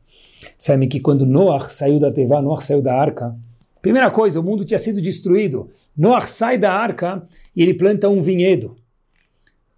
Sabe 0.55 0.85
que 0.85 0.99
quando 0.99 1.25
Noach 1.25 1.73
saiu 1.73 1.99
da 1.99 2.11
Tevá, 2.11 2.39
Noach 2.39 2.63
saiu 2.63 2.83
da 2.83 3.01
arca, 3.01 3.35
primeira 3.81 4.09
coisa, 4.11 4.39
o 4.39 4.43
mundo 4.43 4.65
tinha 4.65 4.77
sido 4.77 5.01
destruído. 5.01 5.67
Noach 5.95 6.29
sai 6.29 6.57
da 6.57 6.73
arca 6.73 7.25
e 7.55 7.61
ele 7.61 7.73
planta 7.73 8.09
um 8.09 8.21
vinhedo. 8.21 8.75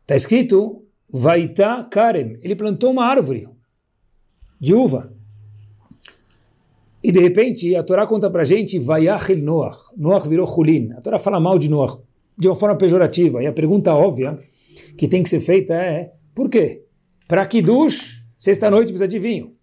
Está 0.02 0.16
escrito, 0.16 0.84
Vaita 1.10 1.84
Karem, 1.90 2.38
ele 2.42 2.56
plantou 2.56 2.92
uma 2.92 3.06
árvore 3.06 3.48
de 4.60 4.74
uva. 4.74 5.14
E 7.02 7.12
de 7.12 7.20
repente 7.20 7.76
a 7.76 7.84
Torá 7.84 8.06
conta 8.06 8.30
para 8.30 8.44
gente, 8.44 8.78
Vayachel 8.78 9.38
Noach, 9.38 9.78
Noach 9.96 10.28
virou 10.28 10.48
Hulin. 10.48 10.92
A 10.94 11.02
Torá 11.02 11.18
fala 11.18 11.40
mal 11.40 11.58
de 11.58 11.70
Noach, 11.70 11.98
de 12.38 12.48
uma 12.48 12.56
forma 12.56 12.76
pejorativa. 12.76 13.42
E 13.42 13.48
a 13.48 13.54
pergunta 13.54 13.94
óbvia 13.94 14.38
que 14.98 15.08
tem 15.08 15.24
que 15.24 15.30
ser 15.30 15.40
feita 15.40 15.74
é: 15.74 16.14
por 16.36 16.50
quê? 16.50 16.84
Para 17.28 17.46
Kiddush, 17.46 18.26
sexta-noite 18.38 18.88
precisa 18.88 19.08
de 19.08 19.20
vinho. 19.20 19.56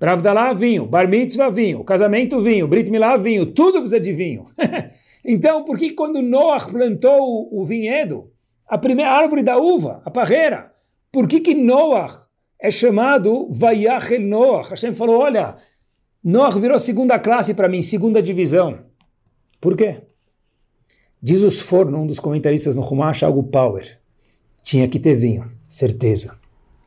Para 0.00 0.12
Avdalá, 0.12 0.54
vinho. 0.54 0.86
Bar 0.86 1.06
Mitzvah, 1.06 1.50
vinho. 1.50 1.84
Casamento, 1.84 2.40
vinho. 2.40 2.66
Brit 2.66 2.90
Milá, 2.90 3.18
vinho. 3.18 3.44
Tudo 3.44 3.80
precisa 3.80 4.00
de 4.00 4.14
vinho. 4.14 4.44
então, 5.22 5.62
por 5.62 5.78
que 5.78 5.90
quando 5.90 6.22
Noah 6.22 6.66
plantou 6.66 7.50
o, 7.52 7.66
vinhedo, 7.66 8.32
a 8.66 8.78
primeira 8.78 9.10
árvore 9.10 9.42
da 9.42 9.58
uva, 9.58 10.00
a 10.02 10.10
parreira, 10.10 10.72
por 11.12 11.28
que 11.28 11.40
que 11.40 11.54
Noah 11.54 12.10
é 12.58 12.70
chamado 12.70 13.46
Vayachel 13.50 14.22
Noah? 14.22 14.70
Hashem 14.70 14.94
falou, 14.94 15.20
olha, 15.20 15.56
Noah 16.24 16.58
virou 16.58 16.78
segunda 16.78 17.18
classe 17.18 17.52
para 17.52 17.68
mim, 17.68 17.82
segunda 17.82 18.22
divisão. 18.22 18.78
Por 19.60 19.76
quê? 19.76 20.00
Diz 21.22 21.42
os 21.42 21.60
Forno, 21.60 21.98
um 21.98 22.06
dos 22.06 22.18
comentaristas 22.18 22.74
no 22.74 22.82
Humash, 22.82 23.22
algo 23.22 23.42
power. 23.42 23.98
Tinha 24.62 24.88
que 24.88 24.98
ter 24.98 25.14
vinho, 25.14 25.52
certeza. 25.66 26.38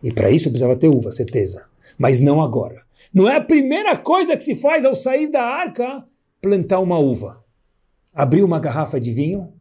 E 0.01 0.11
para 0.11 0.32
isso 0.32 0.49
precisava 0.49 0.76
ter 0.76 0.88
uva, 0.88 1.11
certeza. 1.11 1.68
Mas 1.95 2.20
não 2.20 2.41
agora. 2.41 2.83
Não 3.14 3.30
é 3.30 3.36
a 3.36 3.41
primeira 3.41 3.95
coisa 3.95 4.36
que 4.36 4.43
se 4.43 4.55
faz 4.55 4.84
ao 4.86 4.95
sair 4.95 5.30
da 5.30 5.43
arca 5.43 6.03
plantar 6.41 6.80
uma 6.80 6.97
uva. 6.97 7.43
Abrir 8.14 8.43
uma 8.43 8.59
garrafa 8.59 8.99
de 8.99 9.11
vinho 9.11 9.53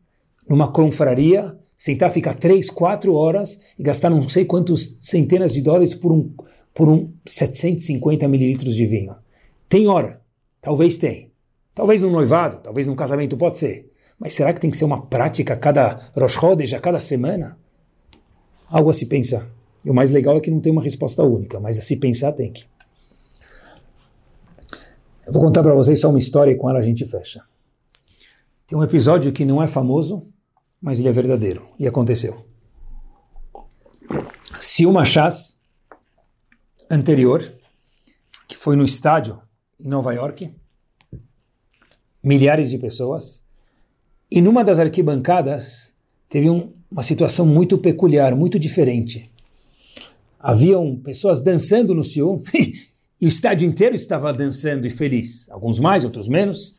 numa 0.48 0.72
confraria, 0.72 1.57
sentar, 1.76 2.11
ficar 2.11 2.34
três, 2.34 2.70
quatro 2.70 3.14
horas 3.14 3.74
e 3.78 3.82
gastar 3.82 4.09
não 4.09 4.26
sei 4.28 4.46
quantos 4.46 4.98
centenas 5.03 5.53
de 5.53 5.61
dólares 5.61 5.94
por 5.94 6.12
um, 6.12 6.34
por 6.72 6.88
um 6.88 7.12
750 7.26 8.26
mililitros 8.26 8.74
de 8.74 8.86
vinho. 8.86 9.14
Tem 9.68 9.86
hora, 9.86 10.22
talvez 10.61 10.96
tem. 10.96 11.30
Talvez 11.74 12.00
no 12.00 12.11
noivado, 12.11 12.59
talvez 12.62 12.86
no 12.86 12.96
casamento, 12.96 13.36
pode 13.36 13.59
ser. 13.59 13.90
Mas 14.18 14.32
será 14.32 14.53
que 14.53 14.61
tem 14.61 14.70
que 14.70 14.76
ser 14.76 14.84
uma 14.84 15.07
prática 15.07 15.55
a 15.55 15.57
cada 15.57 16.11
Rosh 16.16 16.34
Chodesh, 16.34 16.74
a 16.74 16.80
cada 16.80 16.98
semana? 16.98 17.59
Algo 18.70 18.90
a 18.90 18.94
se 18.94 19.07
pensar. 19.07 19.50
E 19.84 19.90
o 19.90 19.94
mais 19.94 20.11
legal 20.11 20.36
é 20.36 20.40
que 20.40 20.50
não 20.50 20.61
tem 20.61 20.72
uma 20.72 20.82
resposta 20.82 21.22
única, 21.22 21.59
mas 21.59 21.78
a 21.78 21.82
se 21.82 21.96
pensar 21.96 22.32
tem 22.32 22.53
que. 22.53 22.64
Eu 25.27 25.33
vou 25.33 25.41
contar 25.41 25.62
para 25.62 25.75
vocês 25.75 26.01
só 26.01 26.09
uma 26.09 26.18
história 26.18 26.51
e 26.51 26.57
com 26.57 26.68
ela 26.68 26.81
a 26.81 26.83
gente 26.83 27.07
fecha. 27.07 27.43
Tem 28.66 28.77
um 28.77 28.83
episódio 28.83 29.33
que 29.33 29.45
não 29.45 29.62
é 29.62 29.66
famoso, 29.66 30.23
mas 30.81 30.99
ele 30.99 31.09
é 31.09 31.12
verdadeiro 31.12 31.68
e 31.79 31.87
aconteceu. 31.87 32.45
Se 34.59 34.85
uma 34.85 35.05
chás 35.05 35.61
anterior, 36.91 37.53
que 38.49 38.57
foi 38.57 38.77
no 38.77 38.85
estádio 38.85 39.41
em 39.81 39.89
Nova 39.89 40.12
York, 40.12 40.55
milhares 42.23 42.70
de 42.70 42.79
pessoas, 42.79 43.45
e 44.31 44.41
numa 44.41 44.64
das 44.64 44.79
arquibancadas 44.79 45.97
teve 46.29 46.51
um, 46.51 46.73
uma 46.91 47.03
situação 47.03 47.47
muito 47.47 47.79
peculiar, 47.79 48.35
muito 48.35 48.59
diferente. 48.59 49.31
Haviam 50.39 50.97
pessoas 50.97 51.41
dançando 51.41 51.95
no 51.95 52.03
Sion 52.03 52.41
e 53.23 53.25
o 53.25 53.29
estádio 53.29 53.68
inteiro 53.68 53.95
estava 53.95 54.33
dançando 54.33 54.85
e 54.85 54.91
feliz. 54.91 55.49
Alguns 55.53 55.79
mais, 55.79 56.05
outros 56.05 56.27
menos. 56.27 56.77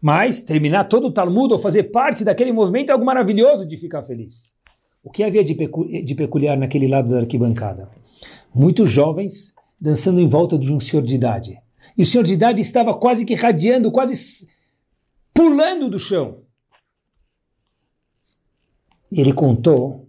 Mas 0.00 0.40
terminar 0.40 0.84
todo 0.84 1.08
o 1.08 1.12
Talmud 1.12 1.52
ou 1.52 1.58
fazer 1.58 1.90
parte 1.90 2.22
daquele 2.22 2.52
movimento 2.52 2.90
é 2.90 2.92
algo 2.92 3.04
maravilhoso 3.04 3.66
de 3.66 3.76
ficar 3.76 4.04
feliz. 4.04 4.54
O 5.02 5.10
que 5.10 5.24
havia 5.24 5.42
de, 5.42 5.52
pecu 5.52 5.88
de 5.88 6.14
peculiar 6.14 6.56
naquele 6.56 6.86
lado 6.86 7.08
da 7.08 7.18
arquibancada? 7.18 7.88
Muitos 8.54 8.88
jovens 8.88 9.52
dançando 9.80 10.20
em 10.20 10.28
volta 10.28 10.56
de 10.56 10.72
um 10.72 10.78
senhor 10.78 11.02
de 11.02 11.16
idade. 11.16 11.58
E 11.98 12.02
o 12.02 12.06
senhor 12.06 12.22
de 12.22 12.34
idade 12.34 12.62
estava 12.62 12.94
quase 12.94 13.24
que 13.24 13.34
radiando, 13.34 13.90
quase 13.90 14.46
pulando 15.34 15.90
do 15.90 15.98
chão. 15.98 16.38
E 19.10 19.20
ele 19.20 19.32
contou 19.32 20.06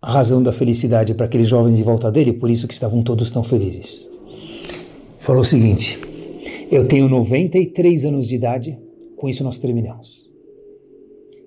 a 0.00 0.10
razão 0.10 0.42
da 0.42 0.50
felicidade 0.50 1.12
para 1.12 1.26
aqueles 1.26 1.46
jovens 1.46 1.78
em 1.78 1.82
volta 1.82 2.10
dele, 2.10 2.32
por 2.32 2.48
isso 2.50 2.66
que 2.66 2.72
estavam 2.72 3.02
todos 3.02 3.30
tão 3.30 3.44
felizes. 3.44 4.11
Falou 5.22 5.40
o 5.42 5.44
seguinte: 5.44 6.00
Eu 6.68 6.88
tenho 6.88 7.08
93 7.08 8.06
anos 8.06 8.26
de 8.26 8.34
idade, 8.34 8.76
com 9.16 9.28
isso 9.28 9.44
nós 9.44 9.56
terminamos. 9.56 10.28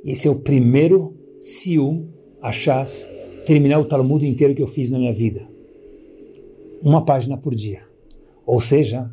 Esse 0.05 0.29
é 0.29 0.31
o 0.31 0.39
primeiro 0.39 1.13
Sium, 1.41 2.07
achás, 2.41 3.09
terminar 3.45 3.79
o 3.79 3.83
Talmud 3.83 4.25
inteiro 4.25 4.55
que 4.55 4.61
eu 4.61 4.67
fiz 4.67 4.91
na 4.91 4.97
minha 4.97 5.11
vida. 5.11 5.45
Uma 6.81 7.03
página 7.03 7.37
por 7.37 7.53
dia. 7.53 7.81
Ou 8.45 8.61
seja, 8.61 9.11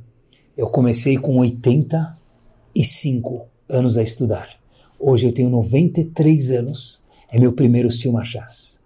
eu 0.56 0.68
comecei 0.68 1.16
com 1.16 1.38
85 1.38 3.44
anos 3.68 3.98
a 3.98 4.02
estudar. 4.04 4.48
Hoje 5.00 5.26
eu 5.26 5.32
tenho 5.32 5.50
93 5.50 6.52
anos, 6.52 7.02
é 7.32 7.36
meu 7.36 7.52
primeiro 7.52 7.90
Sium 7.90 8.16
Achás. 8.16 8.80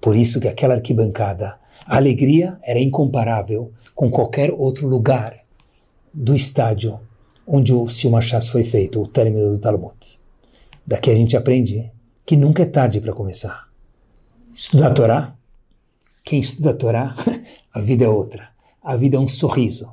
Por 0.00 0.14
isso 0.14 0.38
que 0.38 0.46
aquela 0.46 0.74
arquibancada, 0.74 1.58
a 1.88 1.96
alegria 1.96 2.58
era 2.62 2.78
incomparável 2.78 3.72
com 3.94 4.10
qualquer 4.10 4.50
outro 4.52 4.86
lugar 4.86 5.34
do 6.12 6.34
estádio 6.34 7.00
onde 7.46 7.72
o 7.72 7.88
Silmachás 7.88 8.46
foi 8.48 8.62
feito, 8.62 9.00
o 9.00 9.06
término 9.06 9.52
do 9.52 9.58
Talmud. 9.58 9.96
Daqui 10.86 11.10
a 11.10 11.14
gente 11.14 11.34
aprende 11.34 11.90
que 12.26 12.36
nunca 12.36 12.62
é 12.62 12.66
tarde 12.66 13.00
para 13.00 13.14
começar. 13.14 13.68
Estudar 14.52 14.88
a 14.88 14.94
Torá, 14.94 15.36
quem 16.22 16.38
estuda 16.38 16.70
a 16.70 16.74
Torá, 16.74 17.16
a 17.72 17.80
vida 17.80 18.04
é 18.04 18.08
outra. 18.08 18.50
A 18.82 18.94
vida 18.94 19.16
é 19.16 19.20
um 19.20 19.28
sorriso. 19.28 19.90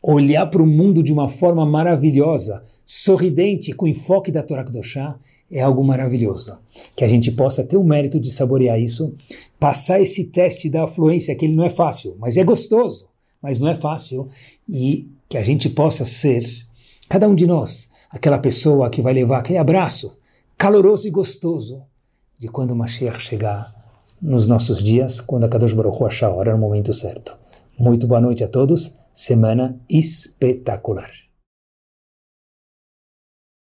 Olhar 0.00 0.46
para 0.46 0.62
o 0.62 0.66
mundo 0.66 1.02
de 1.02 1.12
uma 1.12 1.28
forma 1.28 1.66
maravilhosa, 1.66 2.62
sorridente, 2.86 3.72
com 3.72 3.88
enfoque 3.88 4.30
da 4.30 4.44
Torá 4.44 4.64
Kedoshá, 4.64 5.18
é 5.50 5.60
algo 5.60 5.84
maravilhoso. 5.84 6.58
Que 6.96 7.04
a 7.04 7.08
gente 7.08 7.30
possa 7.32 7.64
ter 7.64 7.76
o 7.76 7.84
mérito 7.84 8.18
de 8.18 8.30
saborear 8.30 8.80
isso, 8.80 9.14
passar 9.62 10.00
esse 10.00 10.24
teste 10.24 10.68
da 10.68 10.82
afluência, 10.82 11.36
que 11.36 11.44
ele 11.44 11.54
não 11.54 11.62
é 11.62 11.68
fácil, 11.68 12.16
mas 12.18 12.36
é 12.36 12.42
gostoso, 12.42 13.06
mas 13.40 13.60
não 13.60 13.68
é 13.68 13.76
fácil, 13.76 14.28
e 14.68 15.08
que 15.28 15.38
a 15.38 15.42
gente 15.44 15.70
possa 15.70 16.04
ser, 16.04 16.44
cada 17.08 17.28
um 17.28 17.34
de 17.36 17.46
nós, 17.46 17.90
aquela 18.10 18.40
pessoa 18.40 18.90
que 18.90 19.00
vai 19.00 19.14
levar 19.14 19.38
aquele 19.38 19.60
abraço 19.60 20.18
caloroso 20.58 21.06
e 21.06 21.12
gostoso 21.12 21.80
de 22.40 22.48
quando 22.48 22.72
o 22.72 22.76
Mashiach 22.76 23.20
chegar 23.20 23.72
nos 24.20 24.48
nossos 24.48 24.82
dias, 24.82 25.20
quando 25.20 25.44
a 25.44 25.48
Kadosh 25.48 25.74
Baruch 25.74 25.96
Hu 25.96 26.06
achar 26.06 26.26
a 26.26 26.34
hora 26.34 26.54
no 26.54 26.58
momento 26.58 26.92
certo. 26.92 27.38
Muito 27.78 28.04
boa 28.08 28.20
noite 28.20 28.42
a 28.42 28.48
todos, 28.48 28.96
semana 29.12 29.78
espetacular. 29.88 31.21